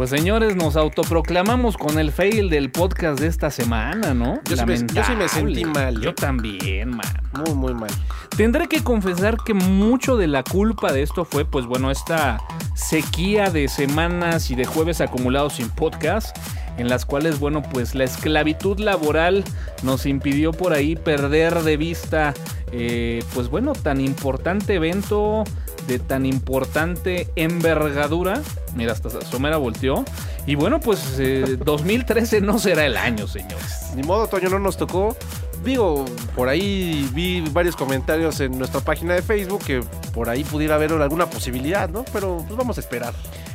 Pues 0.00 0.08
señores, 0.08 0.56
nos 0.56 0.76
autoproclamamos 0.76 1.76
con 1.76 1.98
el 1.98 2.10
fail 2.10 2.48
del 2.48 2.70
podcast 2.70 3.20
de 3.20 3.26
esta 3.26 3.50
semana, 3.50 4.14
¿no? 4.14 4.40
Yo 4.48 4.56
sí 4.56 4.64
me- 4.64 4.78
yo 4.78 5.04
sí 5.04 5.12
me 5.14 5.28
sentí 5.28 5.62
mal, 5.66 6.00
Yo 6.00 6.14
también, 6.14 6.88
man. 6.88 7.02
Muy, 7.34 7.54
muy 7.54 7.74
mal. 7.74 7.90
Tendré 8.34 8.66
que 8.66 8.82
confesar 8.82 9.36
que 9.44 9.52
mucho 9.52 10.16
de 10.16 10.26
la 10.26 10.42
culpa 10.42 10.90
de 10.90 11.02
esto 11.02 11.26
fue, 11.26 11.44
pues 11.44 11.66
bueno, 11.66 11.90
esta 11.90 12.40
sequía 12.74 13.50
de 13.50 13.68
semanas 13.68 14.50
y 14.50 14.54
de 14.54 14.64
jueves 14.64 15.02
acumulados 15.02 15.56
sin 15.56 15.68
podcast, 15.68 16.34
en 16.78 16.88
las 16.88 17.04
cuales, 17.04 17.38
bueno, 17.38 17.60
pues 17.60 17.94
la 17.94 18.04
esclavitud 18.04 18.78
laboral 18.78 19.44
nos 19.82 20.06
impidió 20.06 20.52
por 20.52 20.72
ahí 20.72 20.96
perder 20.96 21.62
de 21.62 21.76
vista, 21.76 22.32
eh, 22.72 23.22
pues 23.34 23.48
bueno, 23.50 23.74
tan 23.74 24.00
importante 24.00 24.76
evento 24.76 25.44
de 25.90 25.98
tan 25.98 26.24
importante 26.24 27.28
envergadura. 27.34 28.40
Mira, 28.76 28.92
hasta 28.92 29.10
Somera 29.22 29.56
volteó. 29.56 30.04
Y 30.46 30.54
bueno, 30.54 30.78
pues 30.78 31.16
eh, 31.18 31.58
2013 31.64 32.40
no 32.40 32.58
será 32.58 32.86
el 32.86 32.96
año, 32.96 33.26
señores. 33.26 33.90
Ni 33.96 34.02
modo, 34.02 34.28
Toño, 34.28 34.48
no 34.48 34.60
nos 34.60 34.76
tocó. 34.76 35.16
Digo, 35.64 36.04
por 36.36 36.48
ahí 36.48 37.10
vi 37.12 37.44
varios 37.50 37.76
comentarios 37.76 38.40
en 38.40 38.56
nuestra 38.56 38.80
página 38.80 39.14
de 39.14 39.22
Facebook 39.22 39.62
que 39.64 39.80
por 40.14 40.30
ahí 40.30 40.44
pudiera 40.44 40.76
haber 40.76 40.92
alguna 40.92 41.28
posibilidad, 41.28 41.88
¿no? 41.90 42.04
Pero 42.12 42.42
pues 42.46 42.56
vamos 42.56 42.78
a 42.78 42.80
esperar. 42.80 43.12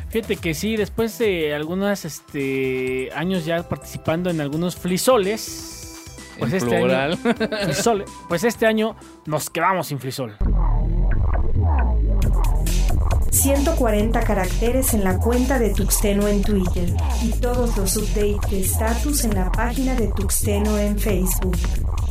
Fíjate 0.09 0.35
que 0.35 0.53
sí, 0.53 0.75
después 0.75 1.17
de 1.17 1.55
algunos 1.55 2.05
este, 2.05 3.09
años 3.15 3.45
ya 3.45 3.67
participando 3.67 4.29
en 4.29 4.39
algunos 4.39 4.75
flisoles, 4.75 6.03
pues 6.37 6.51
En 6.51 6.57
este 6.57 6.69
plural. 6.69 7.17
año, 7.23 7.57
flisole, 7.63 8.05
pues 8.27 8.43
este 8.43 8.67
año 8.67 8.95
nos 9.25 9.49
quedamos 9.49 9.87
sin 9.87 9.99
flisol. 9.99 10.37
140 13.35 14.21
caracteres 14.21 14.93
en 14.93 15.03
la 15.03 15.17
cuenta 15.17 15.59
de 15.59 15.71
Tuxteno 15.71 16.25
en 16.27 16.41
Twitter 16.41 16.93
y 17.21 17.33
todos 17.33 17.75
los 17.75 17.97
updates 17.97 18.49
de 18.49 18.61
status 18.61 19.25
en 19.25 19.35
la 19.35 19.51
página 19.51 19.93
de 19.95 20.07
Tuxteno 20.07 20.79
en 20.79 20.97
Facebook. 20.97 21.57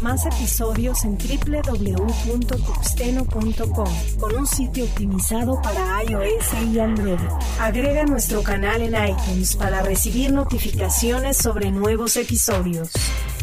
Más 0.03 0.27
episodios 0.27 1.03
en 1.05 1.17
www.tuxteno.com 1.17 3.89
con 4.21 4.37
un 4.37 4.47
sitio 4.47 4.85
optimizado 4.85 5.63
para 5.63 6.05
iOS 6.05 6.53
y 6.71 6.79
Android. 6.79 7.17
Agrega 7.59 8.05
nuestro 8.05 8.43
canal 8.43 8.83
en 8.83 8.95
iTunes 8.95 9.57
para 9.57 9.81
recibir 9.81 10.31
notificaciones 10.31 11.39
sobre 11.39 11.71
nuevos 11.71 12.19
episodios. 12.19 12.91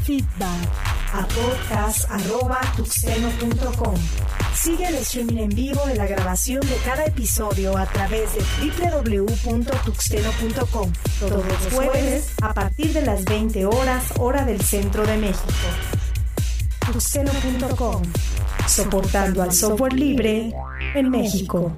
Feedback 0.06 1.01
a 1.14 1.28
podcast.tuxteno.com. 1.28 3.96
Sigue 4.54 4.88
el 4.88 4.96
streaming 4.96 5.38
en 5.38 5.50
vivo 5.50 5.86
de 5.86 5.96
la 5.96 6.08
grabación 6.08 6.62
de 6.62 6.76
cada 6.86 7.06
episodio 7.06 7.78
a 7.78 7.86
través 7.86 8.30
de 8.34 8.42
www.tuxteno.com 8.68 10.92
todos 11.20 11.46
los 11.46 11.74
jueves 11.74 12.32
a 12.42 12.54
partir 12.54 12.94
de 12.94 13.02
las 13.02 13.26
20 13.26 13.66
horas 13.66 14.14
hora 14.20 14.46
del 14.46 14.62
centro 14.62 15.06
de 15.06 15.18
México. 15.18 15.52
Tuxteno.com 16.92 18.02
Soportando 18.68 19.44
al 19.44 19.52
software 19.52 19.92
libre 19.94 20.54
en 20.96 21.10
México. 21.10 21.76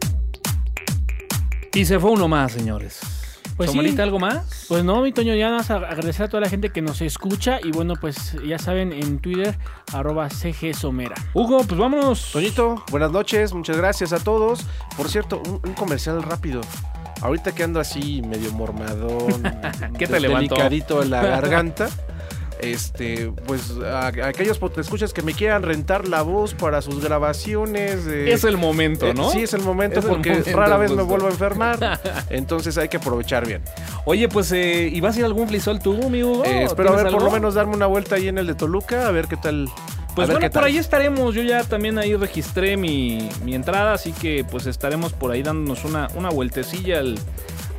Y 1.74 1.86
se 1.86 2.00
fue 2.00 2.12
uno 2.12 2.28
más, 2.28 2.52
señores. 2.52 3.00
Pues 3.58 3.70
sí. 3.70 3.78
¿Somerita, 3.78 4.04
algo 4.04 4.20
más? 4.20 4.66
Pues 4.68 4.84
no, 4.84 5.02
mi 5.02 5.12
Toño, 5.12 5.36
ya 5.36 5.50
nada 5.50 5.88
agradecer 5.88 6.26
a 6.26 6.30
toda 6.30 6.42
la 6.42 6.50
gente 6.50 6.70
que 6.70 6.82
nos 6.82 7.02
escucha 7.02 7.60
y 7.64 7.72
bueno, 7.72 7.96
pues 8.00 8.36
ya 8.46 8.58
saben 8.58 8.94
en 8.94 9.20
Twitter, 9.20 9.58
arroba 9.94 10.30
CG 10.30 10.74
Somera. 10.74 11.16
Hugo, 11.34 11.64
pues 11.64 11.80
vámonos. 11.80 12.32
Toñito, 12.32 12.84
buenas 12.92 13.12
noches, 13.12 13.54
muchas 13.54 13.78
gracias 13.78 14.14
a 14.14 14.20
todos. 14.20 14.66
Por 14.98 15.10
cierto, 15.10 15.42
un, 15.46 15.62
un 15.64 15.74
comercial 15.74 16.24
rápido. 16.24 16.62
Ahorita 17.22 17.54
que 17.56 17.64
ando 17.64 17.80
así 17.80 18.22
medio 18.22 18.52
mormadón, 18.52 19.44
¿Qué 19.98 20.08
te 20.08 20.20
delicadito 20.20 21.02
en 21.02 21.12
la 21.12 21.22
garganta. 21.22 21.90
Este, 22.64 23.32
pues 23.46 23.72
a, 23.84 24.08
a 24.08 24.08
aquellos 24.28 24.60
escuchas 24.78 25.14
que 25.14 25.22
me 25.22 25.34
quieran 25.34 25.64
rentar 25.64 26.08
la 26.08 26.22
voz 26.22 26.54
para 26.54 26.82
sus 26.82 27.04
grabaciones. 27.04 28.06
de- 28.06 28.32
Es 28.34 28.44
el 28.44 28.58
momento, 28.58 29.08
Eh, 29.08 29.14
¿no? 29.14 29.30
Sí, 29.30 29.44
es 29.44 29.54
el 29.54 29.62
momento 29.62 30.00
Es 30.00 30.06
el 30.06 30.12
porque 30.12 30.30
momento, 30.32 30.58
rara 30.58 30.78
vez 30.78 30.92
me 30.92 30.98
justo. 30.98 31.10
vuelvo 31.10 31.28
a 31.28 31.32
enfermar. 31.32 32.00
entonces 32.30 32.78
hay 32.78 32.90
que 32.90 32.98
aprovechar 32.98 33.46
bien. 33.46 33.62
Oye, 34.06 34.28
pues, 34.30 34.52
eh, 34.52 34.90
¿y 34.92 35.00
vas 35.02 35.16
a 35.16 35.20
ir 35.20 35.24
a 35.26 35.28
algún 35.28 35.48
flisol 35.48 35.80
tú, 35.80 36.10
mi 36.10 36.24
Hugo? 36.24 36.44
Eh, 36.46 36.64
espero 36.64 36.90
a 36.90 36.96
¿Tienes 36.96 37.04
ver, 37.06 37.14
por 37.14 37.24
lo 37.24 37.32
menos 37.32 37.54
darme 37.56 37.76
una 37.76 37.86
vuelta 37.88 38.16
ahí 38.16 38.28
en 38.28 38.38
el 38.38 38.48
de 38.48 38.56
Toluca, 38.56 39.08
a 39.08 39.12
ver 39.12 39.28
qué 39.28 39.38
tal. 39.38 39.70
Pues 40.16 40.30
bueno, 40.30 40.48
por 40.52 40.64
ahí 40.64 40.78
estaremos. 40.78 41.34
Yo 41.34 41.42
ya 41.42 41.64
también 41.64 41.98
ahí 41.98 42.16
registré 42.16 42.78
mi, 42.78 43.30
mi 43.44 43.56
entrada, 43.56 43.94
así 43.94 44.12
que 44.14 44.46
pues 44.50 44.68
estaremos 44.68 45.12
por 45.12 45.32
ahí 45.32 45.42
dándonos 45.42 45.84
una, 45.86 46.08
una 46.14 46.30
vueltecilla 46.30 47.00
al, 47.00 47.18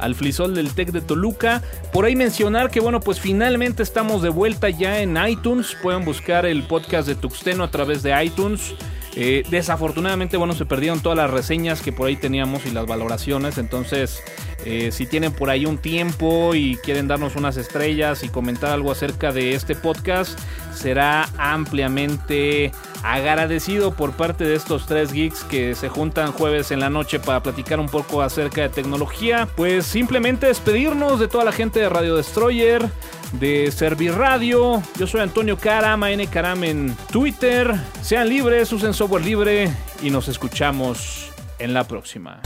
al 0.05 0.15
flisol 0.15 0.55
del 0.55 0.75
Tec 0.75 0.93
de 0.93 1.01
Toluca. 1.01 1.63
Por 1.93 2.05
ahí 2.05 2.15
mencionar 2.15 2.71
que 2.71 2.81
bueno, 2.81 3.01
pues 3.01 3.19
finalmente 3.19 3.83
estamos 3.83 4.23
de 4.23 4.29
vuelta 4.29 4.69
ya 4.69 5.01
en 5.01 5.17
iTunes. 5.27 5.77
Pueden 5.83 6.05
buscar 6.05 6.47
el 6.47 6.63
podcast 6.65 7.09
de 7.09 7.15
Tuxteno 7.15 7.65
a 7.65 7.71
través 7.71 8.03
de 8.03 8.25
iTunes. 8.25 8.75
Eh, 9.17 9.45
desafortunadamente, 9.49 10.37
bueno, 10.37 10.55
se 10.55 10.65
perdieron 10.65 11.01
todas 11.01 11.17
las 11.17 11.31
reseñas 11.31 11.83
que 11.83 11.93
por 11.93 12.09
ahí 12.09 12.17
teníamos 12.17 12.67
y 12.67 12.71
las 12.71 12.87
valoraciones. 12.87 13.59
Entonces, 13.59 14.23
eh, 14.65 14.91
si 14.93 15.07
tienen 15.07 15.33
por 15.33 15.51
ahí 15.51 15.67
un 15.67 15.79
tiempo 15.79 16.55
y 16.55 16.77
quieren 16.77 17.07
darnos 17.07 17.37
unas 17.37 17.57
estrellas 17.57 18.25
y 18.25 18.29
comentar 18.29 18.71
algo 18.71 18.91
acerca 18.91 19.31
de 19.31 19.55
este 19.55 19.75
podcast, 19.75 20.39
será 20.75 21.29
ampliamente 21.39 22.73
agradecido 23.05 23.95
por 23.95 24.13
parte 24.13 24.45
de 24.45 24.55
estos 24.55 24.87
tres 24.87 25.13
geeks 25.13 25.45
que 25.45 25.75
se 25.75 25.89
juntan 25.89 26.33
jueves 26.33 26.71
en 26.71 26.81
la 26.81 26.91
noche 26.91 27.21
para 27.21 27.43
platicar 27.43 27.79
un 27.79 27.89
poco 27.89 28.23
acerca 28.23 28.63
de 28.63 28.71
tecnología. 28.71 29.47
Pues 29.55 29.87
simplemente 29.87 30.47
despedirnos 30.47 31.21
de 31.21 31.29
toda 31.29 31.45
la 31.45 31.53
gente 31.53 31.79
de 31.79 31.89
Radio 31.89 32.17
Destroyer, 32.17 32.89
de 33.39 33.71
Serviradio. 33.71 34.83
Yo 34.99 35.07
soy 35.07 35.21
Antonio 35.21 35.57
Caram, 35.57 36.05
N 36.05 36.27
Caram 36.27 36.65
en 36.65 36.97
Twitter. 37.11 37.75
Sean 38.03 38.29
libres, 38.29 38.73
usen 38.73 38.95
software 38.95 39.25
libre 39.25 39.71
y 40.03 40.11
nos 40.11 40.29
escuchamos 40.29 41.31
en 41.59 41.75
la 41.75 41.85
próxima. 41.85 42.41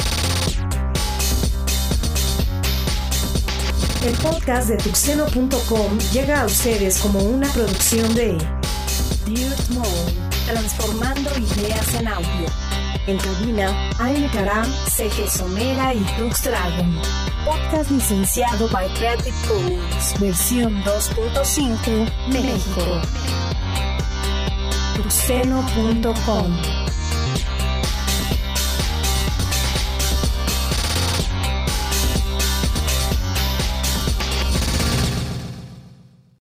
El 4.05 4.15
podcast 4.23 4.69
de 4.69 4.77
tuxeno.com 4.77 5.99
llega 6.13 6.43
a 6.43 6.47
ustedes 6.47 6.99
como 7.01 7.19
una 7.19 7.49
producción 7.49 8.15
de 8.15 8.39
Dirt 9.27 9.69
Mode, 9.71 10.13
transformando 10.47 11.31
ideas 11.39 11.95
en 11.95 12.09
audio. 12.09 12.47
En 13.07 13.19
cabina, 13.19 13.91
Aile 13.99 14.29
Karam, 14.33 14.67
CG 14.89 15.29
Somera 15.29 15.95
y 15.95 16.01
Tux 16.17 16.45
Dragon. 16.45 17.01
Podcast 17.49 17.91
licenciado 17.91 18.69
by 18.69 18.87
Creative 18.91 19.35
Commons, 19.49 20.21
versión 20.21 20.85
2.5, 20.85 22.07
México. 22.31 22.83
Tuxeno.com 24.95 26.88